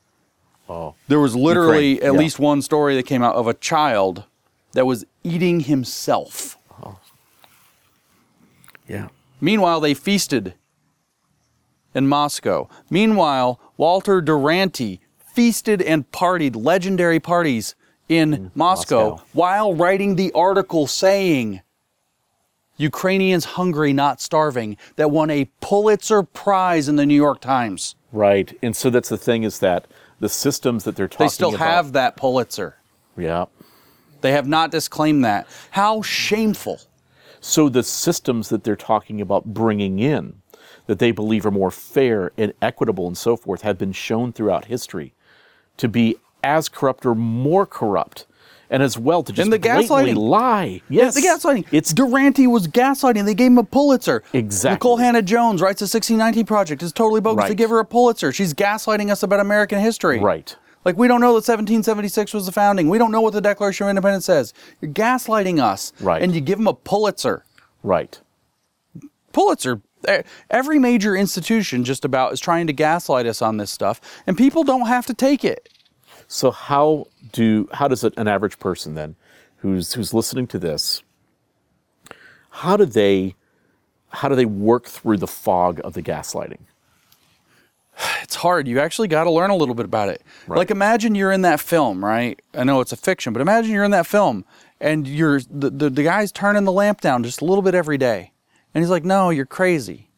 oh. 0.67 0.95
there 1.07 1.19
was 1.19 1.35
literally 1.35 1.95
Ukraine, 1.95 2.09
at 2.09 2.13
yeah. 2.13 2.19
least 2.19 2.39
one 2.39 2.61
story 2.61 2.95
that 2.95 3.03
came 3.03 3.21
out 3.21 3.35
of 3.35 3.47
a 3.47 3.53
child 3.53 4.23
that 4.73 4.85
was 4.85 5.05
eating 5.23 5.61
himself. 5.61 6.57
Oh. 6.83 6.99
Yeah. 8.87 9.07
Meanwhile, 9.41 9.79
they 9.79 9.93
feasted 9.93 10.53
in 11.93 12.07
Moscow. 12.07 12.69
Meanwhile, 12.89 13.59
Walter 13.75 14.21
Duranty 14.21 14.99
feasted 15.33 15.81
and 15.81 16.11
partied 16.11 16.55
legendary 16.55 17.19
parties 17.19 17.75
in 18.09 18.51
Moscow, 18.55 19.11
Moscow. 19.11 19.25
while 19.33 19.73
writing 19.73 20.15
the 20.15 20.31
article 20.33 20.87
saying 20.87 21.61
Ukrainians 22.77 23.45
hungry, 23.45 23.91
not 23.91 24.21
starving, 24.21 24.77
that 24.95 25.11
won 25.11 25.29
a 25.29 25.49
Pulitzer 25.61 26.23
Prize 26.23 26.87
in 26.87 26.95
the 26.95 27.05
New 27.05 27.15
York 27.15 27.41
Times. 27.41 27.95
Right. 28.11 28.57
And 28.61 28.75
so 28.75 28.89
that's 28.89 29.09
the 29.09 29.17
thing 29.17 29.43
is 29.43 29.59
that 29.59 29.87
the 30.19 30.29
systems 30.29 30.83
that 30.83 30.95
they're 30.95 31.07
talking 31.07 31.25
They 31.25 31.29
still 31.29 31.55
about. 31.55 31.67
have 31.67 31.93
that 31.93 32.15
Pulitzer. 32.15 32.77
Yeah. 33.17 33.45
They 34.21 34.31
have 34.31 34.47
not 34.47 34.71
disclaimed 34.71 35.25
that. 35.25 35.47
How 35.71 36.01
shameful. 36.01 36.81
So 37.39 37.69
the 37.69 37.83
systems 37.83 38.49
that 38.49 38.63
they're 38.63 38.75
talking 38.75 39.21
about 39.21 39.45
bringing 39.45 39.99
in, 39.99 40.41
that 40.87 40.99
they 40.99 41.11
believe 41.11 41.45
are 41.45 41.51
more 41.51 41.71
fair 41.71 42.31
and 42.37 42.53
equitable 42.61 43.07
and 43.07 43.17
so 43.17 43.35
forth, 43.37 43.61
have 43.61 43.77
been 43.77 43.91
shown 43.91 44.33
throughout 44.33 44.65
history 44.65 45.13
to 45.77 45.87
be 45.87 46.15
as 46.47 46.69
corrupt 46.69 47.05
or 47.05 47.13
more 47.13 47.65
corrupt, 47.65 48.25
and 48.69 48.81
as 48.81 48.97
well 48.97 49.21
to 49.23 49.31
just 49.33 49.43
And 49.45 49.51
the 49.53 49.59
gaslighting. 49.59 50.15
lie. 50.15 50.81
Yes, 50.89 51.13
The 51.15 51.21
gaslighting. 51.21 51.65
It's 51.71 51.93
Duranty 51.93 52.47
was 52.47 52.67
gaslighting. 52.67 53.25
They 53.25 53.33
gave 53.33 53.47
him 53.51 53.57
a 53.57 53.63
Pulitzer. 53.63 54.23
Exactly. 54.33 54.89
Nikole 54.89 54.99
Hannah-Jones 54.99 55.61
writes 55.61 55.79
the 55.79 55.83
1619 55.87 56.45
Project. 56.45 56.81
It's 56.81 56.91
totally 56.93 57.21
bogus. 57.21 57.47
They 57.49 57.55
give 57.55 57.69
her 57.69 57.79
a 57.79 57.85
Pulitzer. 57.85 58.31
She's 58.31 58.53
gaslighting 58.53 59.11
us 59.11 59.23
about 59.23 59.39
American 59.41 59.79
history. 59.79 60.19
right. 60.19 60.55
Like 60.85 60.97
we 60.97 61.09
don't 61.09 61.19
know 61.19 61.33
that 61.33 61.43
1776 61.45 62.33
was 62.33 62.45
the 62.45 62.53
founding. 62.53 62.87
We 62.87 62.97
don't 62.97 63.11
know 63.11 63.19
what 63.19 63.33
the 63.33 63.41
Declaration 63.41 63.85
of 63.87 63.89
Independence 63.89 64.23
says. 64.23 64.53
You're 64.79 64.91
gaslighting 64.93 65.61
us. 65.61 65.91
Right. 65.99 66.21
And 66.23 66.33
you 66.33 66.39
give 66.39 66.57
them 66.59 66.67
a 66.67 66.73
Pulitzer. 66.73 67.43
Right. 67.83 68.17
Pulitzer. 69.33 69.81
Every 70.49 70.79
major 70.79 71.13
institution 71.15 71.83
just 71.83 72.05
about 72.05 72.31
is 72.31 72.39
trying 72.39 72.67
to 72.67 72.73
gaslight 72.73 73.25
us 73.25 73.41
on 73.41 73.57
this 73.57 73.69
stuff, 73.71 73.99
and 74.25 74.37
people 74.37 74.63
don't 74.63 74.87
have 74.87 75.05
to 75.07 75.13
take 75.13 75.43
it. 75.43 75.67
So 76.27 76.51
how 76.51 77.07
do 77.31 77.69
how 77.73 77.87
does 77.87 78.03
an 78.03 78.27
average 78.27 78.59
person 78.59 78.95
then, 78.95 79.15
who's 79.57 79.93
who's 79.93 80.13
listening 80.13 80.47
to 80.47 80.59
this, 80.59 81.03
how 82.49 82.77
do 82.77 82.85
they 82.85 83.35
how 84.09 84.29
do 84.29 84.35
they 84.35 84.45
work 84.45 84.85
through 84.85 85.17
the 85.17 85.27
fog 85.27 85.79
of 85.83 85.93
the 85.93 86.01
gaslighting? 86.01 86.59
it's 88.21 88.35
hard. 88.35 88.67
You 88.67 88.79
actually 88.79 89.07
got 89.07 89.23
to 89.23 89.31
learn 89.31 89.49
a 89.49 89.55
little 89.55 89.75
bit 89.75 89.85
about 89.85 90.09
it. 90.09 90.21
Right. 90.47 90.57
Like 90.57 90.71
imagine 90.71 91.15
you're 91.15 91.31
in 91.31 91.41
that 91.41 91.59
film, 91.59 92.03
right? 92.03 92.39
I 92.53 92.63
know 92.63 92.81
it's 92.81 92.91
a 92.91 92.97
fiction, 92.97 93.33
but 93.33 93.41
imagine 93.41 93.71
you're 93.71 93.83
in 93.83 93.91
that 93.91 94.07
film 94.07 94.45
and 94.79 95.07
you're 95.07 95.41
the, 95.49 95.69
the, 95.69 95.89
the 95.89 96.03
guy's 96.03 96.31
turning 96.31 96.63
the 96.63 96.71
lamp 96.71 97.01
down 97.01 97.23
just 97.23 97.41
a 97.41 97.45
little 97.45 97.61
bit 97.61 97.73
every 97.73 97.97
day. 97.97 98.31
And 98.73 98.83
he's 98.83 98.91
like, 98.91 99.05
"No, 99.05 99.29
you're 99.29 99.45
crazy." 99.45 100.09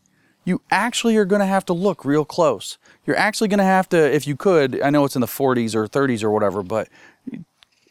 You 0.43 0.61
actually 0.71 1.15
are 1.17 1.25
going 1.25 1.39
to 1.39 1.45
have 1.45 1.65
to 1.65 1.73
look 1.73 2.03
real 2.03 2.25
close. 2.25 2.77
You're 3.09 3.17
actually 3.17 3.47
going 3.47 3.57
to 3.57 3.63
have 3.63 3.89
to 3.89 3.97
if 3.97 4.27
you 4.27 4.35
could, 4.35 4.79
I 4.83 4.91
know 4.91 5.03
it's 5.03 5.15
in 5.15 5.21
the 5.21 5.25
40s 5.25 5.73
or 5.73 5.87
30s 5.87 6.23
or 6.23 6.29
whatever, 6.29 6.61
but 6.61 6.89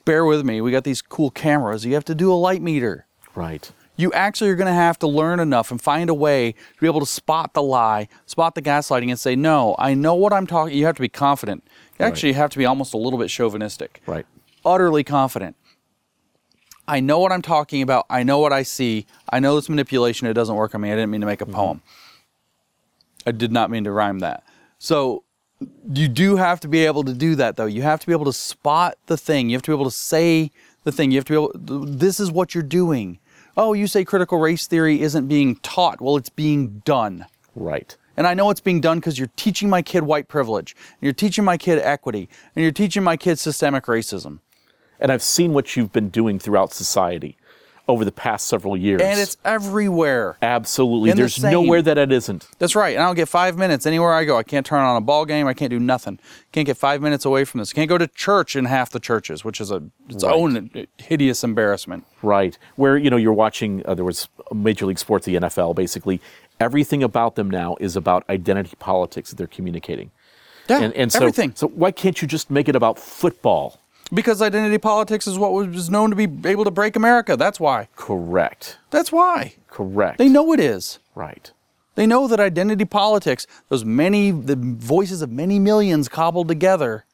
bear 0.04 0.24
with 0.24 0.44
me. 0.44 0.60
We 0.60 0.70
got 0.70 0.84
these 0.84 1.02
cool 1.02 1.30
cameras. 1.32 1.84
You 1.84 1.94
have 1.94 2.04
to 2.04 2.14
do 2.14 2.32
a 2.32 2.38
light 2.38 2.62
meter 2.62 3.04
Right. 3.34 3.68
you 3.96 4.12
actually 4.12 4.50
are 4.50 4.54
going 4.54 4.68
to 4.68 4.72
have 4.72 4.96
to 5.00 5.08
learn 5.08 5.40
enough 5.40 5.72
and 5.72 5.82
find 5.82 6.08
a 6.08 6.14
way 6.14 6.52
to 6.52 6.80
be 6.80 6.86
able 6.86 7.00
to 7.00 7.06
spot 7.06 7.52
the 7.52 7.62
lie, 7.64 8.06
spot 8.26 8.54
the 8.54 8.62
gaslighting, 8.62 9.08
and 9.10 9.18
say, 9.18 9.34
no, 9.34 9.74
I 9.76 9.94
know 9.94 10.14
what 10.14 10.32
I'm 10.32 10.46
talking. 10.46 10.78
You 10.78 10.86
have 10.86 10.94
to 10.94 11.02
be 11.02 11.08
confident. 11.08 11.64
You 11.98 12.04
Right. 12.04 12.12
actually 12.12 12.34
have 12.34 12.50
to 12.50 12.58
be 12.58 12.64
almost 12.64 12.94
a 12.94 12.96
little 12.96 13.18
bit 13.18 13.28
chauvinistic, 13.28 14.00
Right. 14.06 14.24
utterly 14.64 15.02
confident. 15.02 15.56
I 16.86 17.00
know 17.00 17.18
what 17.18 17.32
I'm 17.32 17.42
talking 17.42 17.82
about. 17.82 18.06
I 18.08 18.22
know 18.22 18.38
what 18.38 18.52
I 18.52 18.62
see. 18.62 19.04
I 19.32 19.40
know 19.40 19.56
this 19.56 19.68
manipulation. 19.68 20.28
It 20.28 20.34
doesn't 20.34 20.54
work 20.54 20.76
on 20.76 20.80
me. 20.80 20.92
I 20.92 20.94
didn't 20.94 21.10
mean 21.10 21.22
to 21.22 21.26
make 21.26 21.40
a 21.40 21.44
mm-hmm. 21.44 21.56
poem. 21.56 21.82
I 23.26 23.32
did 23.32 23.50
not 23.50 23.68
mean 23.68 23.82
to 23.82 23.90
rhyme 23.90 24.20
that. 24.20 24.44
So 24.78 25.24
you 25.92 26.08
do 26.08 26.36
have 26.36 26.60
to 26.60 26.68
be 26.68 26.86
able 26.86 27.04
to 27.04 27.12
do 27.14 27.34
that 27.36 27.56
though. 27.56 27.66
You 27.66 27.82
have 27.82 28.00
to 28.00 28.06
be 28.06 28.12
able 28.12 28.26
to 28.26 28.32
spot 28.32 28.96
the 29.06 29.16
thing. 29.16 29.50
You 29.50 29.56
have 29.56 29.62
to 29.62 29.70
be 29.70 29.74
able 29.74 29.90
to 29.90 29.96
say 29.96 30.50
the 30.84 30.92
thing. 30.92 31.10
You 31.10 31.18
have 31.18 31.24
to 31.26 31.32
be 31.32 31.36
able 31.36 31.52
this 31.96 32.20
is 32.20 32.30
what 32.30 32.54
you're 32.54 32.62
doing. 32.62 33.18
Oh, 33.56 33.72
you 33.72 33.88
say 33.88 34.04
critical 34.04 34.38
race 34.38 34.66
theory 34.68 35.00
isn't 35.00 35.26
being 35.26 35.56
taught. 35.56 36.00
Well, 36.00 36.16
it's 36.16 36.30
being 36.30 36.80
done. 36.84 37.26
Right. 37.56 37.96
And 38.16 38.26
I 38.26 38.34
know 38.34 38.50
it's 38.50 38.60
being 38.60 38.80
done 38.80 38.98
because 38.98 39.18
you're 39.18 39.30
teaching 39.36 39.70
my 39.70 39.80
kid 39.80 40.02
white 40.02 40.28
privilege, 40.28 40.74
and 40.78 41.02
you're 41.02 41.12
teaching 41.12 41.44
my 41.44 41.56
kid 41.56 41.78
equity, 41.78 42.28
and 42.54 42.62
you're 42.62 42.72
teaching 42.72 43.04
my 43.04 43.16
kid 43.16 43.38
systemic 43.38 43.84
racism. 43.84 44.40
And 45.00 45.12
I've 45.12 45.22
seen 45.22 45.52
what 45.52 45.76
you've 45.76 45.92
been 45.92 46.08
doing 46.08 46.40
throughout 46.40 46.72
society 46.72 47.36
over 47.88 48.04
the 48.04 48.12
past 48.12 48.46
several 48.46 48.76
years. 48.76 49.00
And 49.00 49.18
it's 49.18 49.38
everywhere. 49.44 50.36
absolutely 50.42 51.10
in 51.10 51.16
there's 51.16 51.36
same- 51.36 51.52
nowhere 51.52 51.80
that 51.82 51.96
it 51.98 52.12
isn't. 52.12 52.46
That's 52.58 52.76
right. 52.76 52.94
And 52.94 53.02
I 53.02 53.06
don't 53.06 53.16
get 53.16 53.28
five 53.28 53.56
minutes 53.56 53.86
anywhere 53.86 54.12
I 54.12 54.24
go. 54.24 54.36
I 54.36 54.42
can't 54.42 54.64
turn 54.66 54.80
on 54.80 54.96
a 54.96 55.00
ball 55.00 55.24
game. 55.24 55.46
I 55.46 55.54
can't 55.54 55.70
do 55.70 55.80
nothing. 55.80 56.18
Can't 56.52 56.66
get 56.66 56.76
five 56.76 57.00
minutes 57.00 57.24
away 57.24 57.44
from 57.44 57.60
this. 57.60 57.72
Can't 57.72 57.88
go 57.88 57.96
to 57.98 58.06
church 58.06 58.54
in 58.56 58.66
half 58.66 58.90
the 58.90 59.00
churches, 59.00 59.44
which 59.44 59.60
is 59.60 59.70
a 59.70 59.82
its 60.08 60.22
Right. 60.22 60.32
own 60.34 60.86
hideous 60.98 61.42
embarrassment. 61.42 62.04
Right. 62.22 62.58
Where, 62.76 62.96
you 62.96 63.08
know, 63.10 63.16
you're 63.16 63.32
watching, 63.32 63.82
uh, 63.86 63.94
there 63.94 64.04
was 64.04 64.28
Major 64.54 64.86
League 64.86 64.98
Sports, 64.98 65.24
the 65.26 65.36
NFL, 65.36 65.74
basically. 65.74 66.20
Everything 66.60 67.02
about 67.02 67.36
them 67.36 67.48
now 67.50 67.76
is 67.80 67.96
about 67.96 68.24
identity 68.28 68.76
politics 68.78 69.30
that 69.30 69.36
they're 69.36 69.46
communicating. 69.46 70.10
Yeah, 70.68 70.80
And, 70.80 70.92
and 70.94 71.10
so, 71.12 71.20
everything. 71.20 71.52
so 71.54 71.68
why 71.68 71.90
can't 71.92 72.20
you 72.20 72.28
just 72.28 72.50
make 72.50 72.68
it 72.68 72.76
about 72.76 72.98
football? 72.98 73.80
Because 74.12 74.40
identity 74.40 74.78
politics 74.78 75.26
is 75.26 75.38
what 75.38 75.52
was 75.52 75.90
known 75.90 76.10
to 76.10 76.16
be 76.16 76.48
able 76.48 76.64
to 76.64 76.70
break 76.70 76.96
America. 76.96 77.36
That's 77.36 77.60
why. 77.60 77.88
Correct. 77.96 78.78
That's 78.90 79.12
why. 79.12 79.54
Correct. 79.68 80.18
They 80.18 80.28
know 80.28 80.52
it 80.52 80.60
is. 80.60 80.98
Right. 81.14 81.52
They 81.94 82.06
know 82.06 82.28
that 82.28 82.40
identity 82.40 82.84
politics, 82.84 83.46
those 83.68 83.84
many, 83.84 84.30
the 84.30 84.56
voices 84.56 85.20
of 85.20 85.30
many 85.30 85.58
millions 85.58 86.08
cobbled 86.08 86.48
together, 86.48 87.04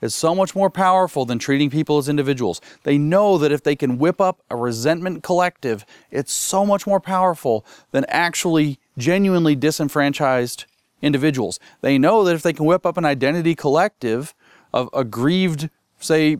is 0.00 0.14
so 0.14 0.34
much 0.34 0.54
more 0.54 0.70
powerful 0.70 1.26
than 1.26 1.38
treating 1.38 1.68
people 1.68 1.98
as 1.98 2.08
individuals. 2.08 2.60
They 2.84 2.96
know 2.96 3.36
that 3.38 3.52
if 3.52 3.62
they 3.62 3.76
can 3.76 3.98
whip 3.98 4.20
up 4.20 4.40
a 4.48 4.56
resentment 4.56 5.22
collective, 5.22 5.84
it's 6.10 6.32
so 6.32 6.64
much 6.64 6.86
more 6.86 7.00
powerful 7.00 7.66
than 7.90 8.06
actually 8.08 8.78
genuinely 8.96 9.54
disenfranchised 9.54 10.64
individuals. 11.02 11.60
They 11.82 11.98
know 11.98 12.24
that 12.24 12.34
if 12.34 12.42
they 12.42 12.54
can 12.54 12.64
whip 12.64 12.86
up 12.86 12.96
an 12.96 13.04
identity 13.04 13.54
collective 13.54 14.34
of 14.72 14.88
aggrieved, 14.94 15.68
say, 16.00 16.38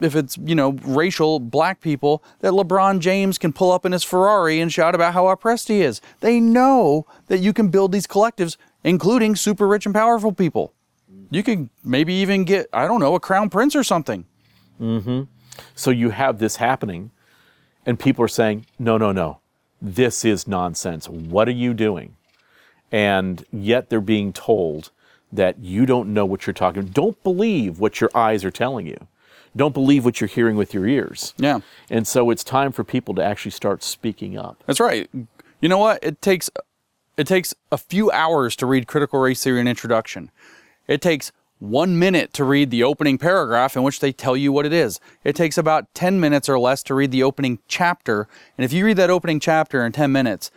if 0.00 0.14
it's, 0.14 0.38
you 0.38 0.54
know, 0.54 0.72
racial 0.84 1.40
black 1.40 1.80
people, 1.80 2.22
that 2.40 2.52
LeBron 2.52 3.00
James 3.00 3.38
can 3.38 3.52
pull 3.52 3.72
up 3.72 3.84
in 3.84 3.92
his 3.92 4.04
Ferrari 4.04 4.60
and 4.60 4.72
shout 4.72 4.94
about 4.94 5.12
how 5.14 5.28
oppressed 5.28 5.68
he 5.68 5.82
is. 5.82 6.00
They 6.20 6.40
know 6.40 7.06
that 7.26 7.38
you 7.38 7.52
can 7.52 7.68
build 7.68 7.92
these 7.92 8.06
collectives, 8.06 8.56
including 8.84 9.36
super 9.36 9.66
rich 9.66 9.86
and 9.86 9.94
powerful 9.94 10.32
people. 10.32 10.72
You 11.30 11.42
could 11.42 11.68
maybe 11.82 12.14
even 12.14 12.44
get, 12.44 12.68
I 12.72 12.86
don't 12.86 13.00
know, 13.00 13.14
a 13.14 13.20
crown 13.20 13.50
prince 13.50 13.74
or 13.74 13.82
something. 13.82 14.24
Mm-hmm. 14.80 15.22
So 15.74 15.90
you 15.90 16.10
have 16.10 16.38
this 16.38 16.56
happening, 16.56 17.10
and 17.84 17.98
people 17.98 18.24
are 18.24 18.28
saying, 18.28 18.66
no, 18.78 18.98
no, 18.98 19.12
no, 19.12 19.40
this 19.80 20.24
is 20.24 20.46
nonsense. 20.46 21.08
What 21.08 21.48
are 21.48 21.52
you 21.52 21.74
doing? 21.74 22.16
And 22.90 23.44
yet 23.50 23.88
they're 23.88 24.00
being 24.00 24.32
told 24.32 24.90
that 25.32 25.58
you 25.58 25.86
don't 25.86 26.12
know 26.12 26.26
what 26.26 26.46
you're 26.46 26.54
talking. 26.54 26.84
Don't 26.86 27.20
believe 27.22 27.80
what 27.80 28.00
your 28.00 28.10
eyes 28.14 28.44
are 28.44 28.50
telling 28.50 28.86
you. 28.86 29.08
Don't 29.54 29.74
believe 29.74 30.04
what 30.04 30.20
you're 30.20 30.28
hearing 30.28 30.56
with 30.56 30.72
your 30.72 30.86
ears. 30.86 31.34
Yeah. 31.36 31.60
And 31.90 32.06
so 32.06 32.30
it's 32.30 32.44
time 32.44 32.72
for 32.72 32.84
people 32.84 33.14
to 33.14 33.24
actually 33.24 33.50
start 33.50 33.82
speaking 33.82 34.38
up. 34.38 34.62
That's 34.66 34.80
right. 34.80 35.10
You 35.60 35.68
know 35.68 35.78
what? 35.78 36.02
It 36.02 36.22
takes 36.22 36.50
it 37.16 37.26
takes 37.26 37.54
a 37.70 37.78
few 37.78 38.10
hours 38.10 38.56
to 38.56 38.66
read 38.66 38.86
critical 38.86 39.20
race 39.20 39.42
theory 39.44 39.60
An 39.60 39.68
Introduction. 39.68 40.30
It 40.88 41.02
takes 41.02 41.30
one 41.58 41.98
minute 41.98 42.32
to 42.32 42.44
read 42.44 42.70
the 42.70 42.82
opening 42.82 43.18
paragraph 43.18 43.76
in 43.76 43.82
which 43.82 44.00
they 44.00 44.12
tell 44.12 44.36
you 44.36 44.50
what 44.50 44.66
it 44.66 44.72
is. 44.72 44.98
It 45.22 45.36
takes 45.36 45.56
about 45.56 45.94
10 45.94 46.18
minutes 46.18 46.48
or 46.48 46.58
less 46.58 46.82
to 46.84 46.94
read 46.94 47.12
the 47.12 47.22
opening 47.22 47.60
chapter. 47.68 48.26
And 48.58 48.64
if 48.64 48.72
you 48.72 48.84
read 48.84 48.96
that 48.96 49.10
opening 49.10 49.38
chapter 49.38 49.86
in 49.86 49.92
10 49.92 50.10
minutes, 50.10 50.50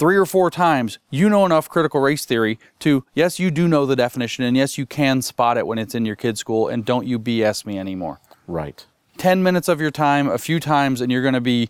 three 0.00 0.16
or 0.16 0.24
four 0.24 0.50
times, 0.50 0.98
you 1.10 1.28
know 1.28 1.44
enough 1.44 1.68
critical 1.68 2.00
race 2.00 2.24
theory 2.24 2.58
to, 2.78 3.04
yes, 3.12 3.38
you 3.38 3.50
do 3.50 3.68
know 3.68 3.84
the 3.84 3.94
definition, 3.94 4.42
and 4.44 4.56
yes, 4.56 4.78
you 4.78 4.86
can 4.86 5.20
spot 5.20 5.58
it 5.58 5.66
when 5.66 5.78
it's 5.78 5.94
in 5.94 6.06
your 6.06 6.16
kid's 6.16 6.40
school, 6.40 6.68
and 6.68 6.86
don't 6.86 7.06
you 7.06 7.18
BS 7.18 7.66
me 7.66 7.78
anymore. 7.78 8.18
Right. 8.46 8.86
10 9.18 9.42
minutes 9.42 9.68
of 9.68 9.78
your 9.78 9.90
time 9.90 10.26
a 10.30 10.38
few 10.38 10.58
times 10.58 11.02
and 11.02 11.12
you're 11.12 11.20
going 11.20 11.34
to 11.34 11.42
be 11.42 11.68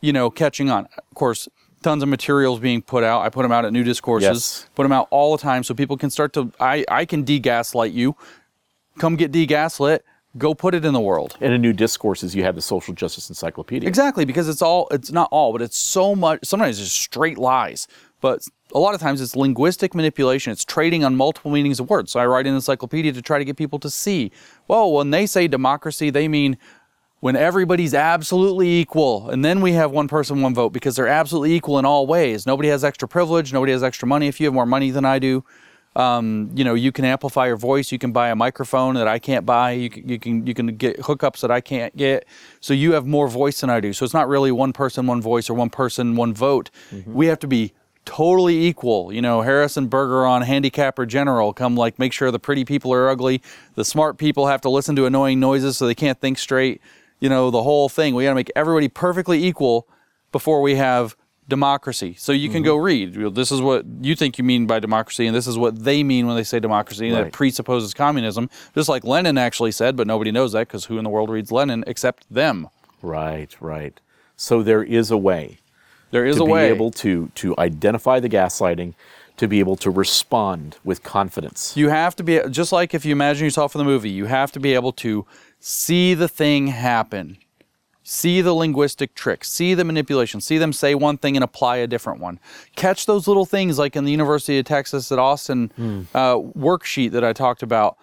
you 0.00 0.12
know 0.12 0.30
catching 0.30 0.70
on 0.70 0.86
of 0.96 1.14
course 1.14 1.48
tons 1.82 2.04
of 2.04 2.08
materials 2.08 2.60
being 2.60 2.80
put 2.80 3.02
out 3.02 3.22
i 3.22 3.28
put 3.28 3.42
them 3.42 3.50
out 3.50 3.64
at 3.64 3.72
new 3.72 3.82
discourses 3.82 4.28
Yes. 4.28 4.66
put 4.76 4.84
them 4.84 4.92
out 4.92 5.08
all 5.10 5.36
the 5.36 5.42
time 5.42 5.64
so 5.64 5.74
people 5.74 5.96
can 5.96 6.08
start 6.08 6.32
to 6.34 6.52
i 6.60 6.84
i 6.88 7.04
can 7.04 7.24
degaslight 7.24 7.92
you 7.92 8.14
come 8.98 9.16
get 9.16 9.32
degaslit 9.32 10.00
go 10.38 10.54
put 10.54 10.74
it 10.74 10.84
in 10.84 10.92
the 10.92 11.00
world. 11.00 11.36
And 11.40 11.52
in 11.52 11.60
new 11.60 11.72
discourses, 11.72 12.34
you 12.34 12.42
have 12.44 12.54
the 12.54 12.62
social 12.62 12.94
justice 12.94 13.28
encyclopedia. 13.28 13.88
exactly 13.88 14.24
because 14.24 14.48
it's 14.48 14.62
all 14.62 14.88
it's 14.90 15.12
not 15.12 15.28
all 15.30 15.52
but 15.52 15.62
it's 15.62 15.76
so 15.76 16.14
much 16.14 16.40
sometimes 16.44 16.80
it's 16.80 16.92
straight 16.92 17.38
lies. 17.38 17.86
But 18.20 18.46
a 18.72 18.78
lot 18.78 18.94
of 18.94 19.00
times 19.00 19.20
it's 19.20 19.34
linguistic 19.34 19.94
manipulation. 19.94 20.52
It's 20.52 20.64
trading 20.64 21.04
on 21.04 21.16
multiple 21.16 21.50
meanings 21.50 21.80
of 21.80 21.90
words. 21.90 22.12
So 22.12 22.20
i 22.20 22.26
write 22.26 22.46
an 22.46 22.54
encyclopedia 22.54 23.12
to 23.12 23.22
try 23.22 23.38
to 23.38 23.44
get 23.44 23.56
people 23.56 23.78
to 23.80 23.90
see. 23.90 24.30
Well 24.68 24.92
when 24.92 25.10
they 25.10 25.26
say 25.26 25.48
democracy 25.48 26.10
they 26.10 26.28
mean 26.28 26.56
when 27.20 27.36
everybody's 27.36 27.94
absolutely 27.94 28.68
equal 28.80 29.28
and 29.30 29.44
then 29.44 29.60
we 29.60 29.72
have 29.72 29.92
one 29.92 30.08
person 30.08 30.40
one 30.40 30.54
vote 30.54 30.72
because 30.72 30.96
they're 30.96 31.06
absolutely 31.08 31.54
equal 31.54 31.78
in 31.78 31.84
all 31.84 32.06
ways. 32.06 32.46
Nobody 32.46 32.68
has 32.70 32.84
extra 32.84 33.06
privilege 33.06 33.52
nobody 33.52 33.72
has 33.72 33.82
extra 33.82 34.08
money. 34.08 34.28
If 34.28 34.40
you 34.40 34.46
have 34.46 34.54
more 34.54 34.66
money 34.66 34.90
than 34.90 35.04
i 35.04 35.18
do 35.18 35.44
um, 35.94 36.50
you 36.54 36.64
know 36.64 36.74
you 36.74 36.90
can 36.92 37.04
amplify 37.04 37.46
your 37.46 37.56
voice. 37.56 37.92
You 37.92 37.98
can 37.98 38.12
buy 38.12 38.30
a 38.30 38.36
microphone 38.36 38.94
that 38.94 39.08
i 39.08 39.18
can't 39.18 39.44
buy. 39.44 39.72
You 39.72 39.90
can, 39.90 40.08
you 40.08 40.18
can 40.18 40.46
you 40.46 40.54
can 40.54 40.66
get 40.76 40.98
hookups 41.00 41.40
that 41.40 41.50
i 41.50 41.60
can't 41.60 41.94
get. 41.96 42.26
So 42.60 42.72
you 42.72 42.92
have 42.92 43.06
more 43.06 43.28
voice 43.28 43.60
than 43.60 43.70
i 43.70 43.80
do. 43.80 43.92
So 43.92 44.04
it's 44.04 44.14
not 44.14 44.28
really 44.28 44.50
one 44.52 44.72
person 44.72 45.06
one 45.06 45.20
voice 45.20 45.50
or 45.50 45.54
one 45.54 45.70
person 45.70 46.16
one 46.16 46.32
vote. 46.32 46.70
We 47.06 47.26
have 47.26 47.38
to 47.40 47.46
be 47.46 47.72
totally 48.04 48.66
equal. 48.66 49.12
You 49.12 49.20
know 49.20 49.42
Harrison 49.42 49.88
Bergeron 49.88 50.44
handicapper 50.44 51.04
general 51.04 51.52
come 51.52 51.76
like 51.76 51.98
make 51.98 52.12
sure 52.12 52.30
the 52.30 52.38
pretty 52.38 52.64
people 52.64 52.92
are 52.92 53.10
ugly. 53.10 53.42
The 53.74 53.84
smart 53.84 54.16
people 54.16 54.46
have 54.46 54.62
to 54.62 54.70
listen 54.70 54.96
to 54.96 55.06
annoying 55.06 55.40
noises 55.40 55.76
so 55.76 55.86
they 55.86 55.94
can't 55.94 56.20
think 56.20 56.38
straight. 56.38 56.80
You 57.20 57.28
know 57.28 57.50
the 57.50 57.62
whole 57.62 57.88
thing. 57.90 58.14
We 58.14 58.24
got 58.24 58.30
to 58.30 58.34
make 58.34 58.50
everybody 58.56 58.88
perfectly 58.88 59.44
equal 59.44 59.86
before 60.32 60.62
we 60.62 60.76
have 60.76 61.16
democracy. 61.56 62.12
So 62.18 62.32
you 62.32 62.48
can 62.48 62.62
mm-hmm. 62.62 62.72
go 62.72 62.76
read. 62.90 63.14
You 63.14 63.22
know, 63.24 63.30
This 63.42 63.52
is 63.56 63.60
what 63.68 63.84
you 64.08 64.14
think 64.20 64.38
you 64.38 64.44
mean 64.52 64.66
by 64.72 64.78
democracy, 64.88 65.24
and 65.28 65.34
this 65.38 65.46
is 65.46 65.56
what 65.62 65.72
they 65.88 66.02
mean 66.02 66.26
when 66.26 66.36
they 66.36 66.48
say 66.52 66.58
democracy. 66.60 67.06
And 67.08 67.16
Right. 67.16 67.24
that 67.24 67.32
presupposes 67.40 67.92
communism, 67.94 68.44
just 68.74 68.88
like 68.88 69.04
Lenin 69.04 69.36
actually 69.38 69.72
said, 69.80 69.96
but 69.96 70.06
nobody 70.06 70.32
knows 70.32 70.52
that 70.52 70.64
because 70.68 70.84
who 70.88 70.96
in 70.98 71.04
the 71.04 71.10
world 71.10 71.30
reads 71.30 71.50
Lenin 71.52 71.84
except 71.86 72.20
them? 72.40 72.68
Right, 73.02 73.50
right. 73.60 73.94
So 74.36 74.54
there 74.62 74.82
is 74.98 75.10
a 75.10 75.20
way 75.30 75.58
There 76.10 76.26
is 76.26 76.38
a 76.38 76.44
way 76.44 76.62
to 76.62 76.68
be 76.68 76.74
able 76.76 76.90
to 77.04 77.12
to 77.42 77.54
identify 77.68 78.16
the 78.20 78.28
gaslighting, 78.38 78.94
to 79.40 79.46
be 79.48 79.58
able 79.64 79.76
to 79.84 79.90
respond 80.04 80.66
with 80.84 80.98
confidence. 81.02 81.60
You 81.82 81.88
have 81.90 82.14
to 82.16 82.22
be 82.28 82.34
just 82.50 82.72
like 82.78 82.90
if 82.98 83.04
you 83.06 83.12
imagine 83.12 83.44
yourself 83.44 83.74
in 83.74 83.78
the 83.82 83.90
movie. 83.94 84.10
You 84.20 84.26
have 84.26 84.50
to 84.52 84.60
be 84.60 84.72
able 84.74 84.92
to 85.04 85.26
see 85.58 86.14
the 86.14 86.28
thing 86.28 86.68
happen, 86.68 87.26
see 88.02 88.40
the 88.40 88.52
linguistic 88.52 89.14
tricks, 89.14 89.50
see 89.50 89.74
the 89.74 89.84
manipulation, 89.84 90.40
see 90.40 90.58
them 90.58 90.72
say 90.72 90.94
one 90.94 91.16
thing 91.18 91.36
and 91.36 91.44
apply 91.44 91.76
a 91.76 91.86
different 91.86 92.20
one. 92.20 92.40
Catch 92.76 93.06
those 93.06 93.28
little 93.28 93.46
things 93.46 93.78
like 93.78 93.94
in 93.96 94.04
the 94.04 94.10
University 94.10 94.58
of 94.58 94.64
Texas 94.64 95.12
at 95.12 95.18
Austin 95.18 95.70
uh, 96.14 96.36
worksheet 96.36 97.12
that 97.12 97.24
I 97.24 97.32
talked 97.32 97.62
about. 97.62 97.96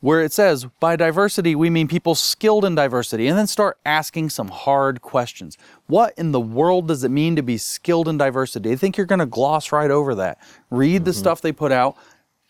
where 0.00 0.20
it 0.20 0.32
says 0.32 0.66
by 0.80 0.96
diversity 0.96 1.54
we 1.54 1.70
mean 1.70 1.86
people 1.86 2.14
skilled 2.16 2.64
in 2.64 2.74
diversity 2.74 3.28
and 3.28 3.38
then 3.38 3.46
start 3.46 3.78
asking 3.86 4.28
some 4.30 4.48
hard 4.48 5.00
questions. 5.00 5.56
What 5.86 6.12
in 6.18 6.32
the 6.32 6.40
world 6.40 6.88
does 6.88 7.04
it 7.04 7.10
mean 7.10 7.36
to 7.36 7.42
be 7.42 7.56
skilled 7.56 8.08
in 8.08 8.18
diversity? 8.18 8.72
I 8.72 8.76
think 8.76 8.96
you're 8.96 9.06
going 9.06 9.20
to 9.20 9.26
gloss 9.26 9.70
right 9.70 9.90
over 9.92 10.14
that. 10.16 10.38
Read 10.70 11.04
the 11.04 11.12
stuff 11.12 11.40
they 11.40 11.52
put 11.52 11.70
out. 11.70 11.96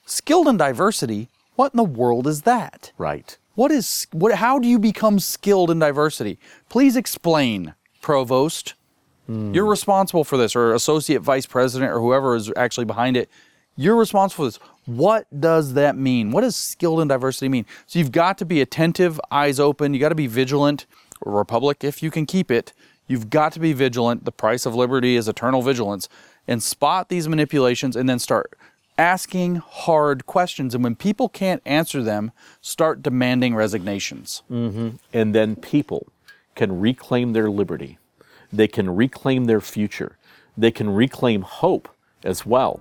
Skilled 0.07 0.49
in 0.49 0.57
diversity? 0.57 1.28
What 1.57 1.74
in 1.74 1.76
the 1.76 1.84
world 1.84 2.26
is 2.26 2.43
that? 2.43 2.90
Right. 2.97 3.36
What 3.55 3.70
is 3.70 4.07
what 4.12 4.34
how 4.34 4.59
do 4.59 4.68
you 4.68 4.78
become 4.78 5.18
skilled 5.18 5.70
in 5.70 5.78
diversity? 5.78 6.38
Please 6.68 6.96
explain 6.96 7.74
provost. 8.00 8.74
Hmm. 9.26 9.55
You're 9.55 9.66
responsible 9.66 10.24
for 10.24 10.36
this 10.36 10.57
or 10.57 10.74
associate 10.74 11.22
vice 11.22 11.46
president 11.46 11.92
or 11.92 12.00
whoever 12.00 12.34
is 12.34 12.53
actually 12.57 12.86
behind 12.86 13.16
it. 13.16 13.30
You're 13.76 13.96
responsible 13.96 14.44
for 14.44 14.50
this. 14.50 14.68
What 14.84 15.26
does 15.40 15.74
that 15.74 15.96
mean? 15.96 16.30
What 16.30 16.42
does 16.42 16.57
skilled 16.57 17.00
in 17.00 17.09
diversity 17.09 17.48
mean? 17.48 17.64
So 17.86 17.98
you've 17.98 18.12
got 18.12 18.36
to 18.38 18.44
be 18.44 18.61
attentive 18.61 19.20
eyes 19.30 19.59
open. 19.61 19.94
You 19.94 20.00
got 20.00 20.11
to 20.11 20.14
be 20.14 20.26
vigilant 20.26 20.86
republic 21.24 21.84
if 21.84 22.03
you 22.03 22.11
can 22.11 22.26
keep 22.26 22.50
it. 22.50 22.72
You've 23.07 23.30
got 23.30 23.53
to 23.53 23.61
be 23.61 23.72
vigilant. 23.72 24.24
The 24.24 24.32
price 24.32 24.66
of 24.66 24.74
liberty 24.74 25.16
is 25.16 25.28
eternal 25.28 25.62
vigilance. 25.62 26.09
And 26.48 26.62
spot 26.62 27.09
these 27.09 27.28
manipulations 27.28 27.94
and 27.94 28.09
then 28.09 28.18
start 28.18 28.59
asking 28.99 29.57
hard 29.57 30.26
questions 30.26 30.74
and 30.74 30.84
when 30.84 30.95
people 30.95 31.28
can't 31.28 31.62
answer 31.64 32.03
them 32.03 32.30
start 32.61 33.03
demanding 33.03 33.55
resignations 33.55 34.43
and 35.12 35.34
then 35.34 35.57
people 35.57 36.07
can 36.55 36.78
reclaim 36.80 37.32
their 37.32 37.51
liberty. 37.51 37.99
They 38.53 38.68
can 38.68 38.95
reclaim 38.95 39.47
their 39.47 39.61
future. 39.61 40.18
They 40.59 40.70
can 40.70 40.90
reclaim 40.90 41.43
hope 41.43 41.88
as 42.22 42.45
well 42.45 42.80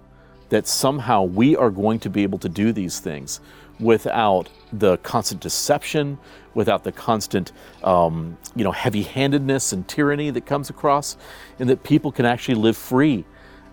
that 0.50 0.68
somehow 0.68 1.24
we 1.24 1.56
are 1.56 1.70
going 1.70 2.00
to 2.00 2.10
be 2.10 2.24
able 2.24 2.40
to 2.40 2.50
do 2.50 2.74
these 2.74 3.00
things 3.00 3.40
without 3.80 4.50
the 4.74 4.98
constant 4.98 5.42
deception, 5.42 6.18
without 6.54 6.84
the 6.84 6.92
constant, 6.92 7.54
um, 7.84 8.38
you 8.56 8.64
know, 8.64 8.72
heavy-handedness 8.72 9.72
and 9.72 9.88
tyranny 9.88 10.30
that 10.30 10.46
comes 10.46 10.70
across, 10.70 11.16
and 11.58 11.70
that 11.70 11.84
people 11.84 12.12
can 12.12 12.26
actually 12.26 12.56
live 12.56 12.76
free 12.76 13.24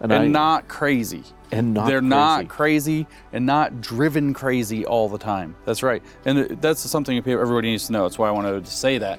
and 0.01 0.13
I- 0.13 0.27
not 0.27 0.69
crazy. 0.69 1.25
And 1.51 1.73
not 1.73 1.87
they're 1.87 2.01
crazy. 2.01 2.09
not 2.09 2.49
crazy. 2.49 3.07
and 3.33 3.47
not 3.47 3.81
driven 3.81 4.35
crazy 4.35 4.85
all 4.85 5.09
the 5.09 5.17
time. 5.19 5.57
That's 5.65 5.83
right. 5.83 6.03
And 6.27 6.61
that's 6.61 6.81
something 6.81 7.17
everybody 7.17 7.71
needs 7.71 7.87
to 7.87 7.93
know. 7.93 8.03
That's 8.03 8.19
why 8.19 8.29
i 8.29 8.31
wanted 8.31 8.65
to 8.65 8.71
say 8.71 8.99
that. 8.99 9.19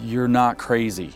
You're 0.00 0.28
not 0.28 0.58
crazy. 0.58 1.12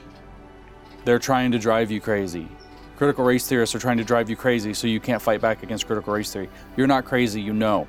They're 1.04 1.18
trying 1.18 1.50
to 1.52 1.58
drive 1.58 1.90
you 1.90 2.00
crazy. 2.00 2.48
Critical 2.96 3.24
race 3.24 3.46
theorists 3.46 3.74
are 3.74 3.78
trying 3.78 3.98
to 3.98 4.04
drive 4.04 4.30
you 4.30 4.36
crazy 4.36 4.72
so 4.72 4.86
you 4.86 5.00
can't 5.00 5.20
fight 5.20 5.40
back 5.40 5.62
against 5.62 5.86
critical 5.86 6.12
race 6.14 6.32
theory. 6.32 6.48
You're 6.76 6.86
not 6.86 7.04
crazy 7.04 7.40
you 7.40 7.52
know 7.52 7.86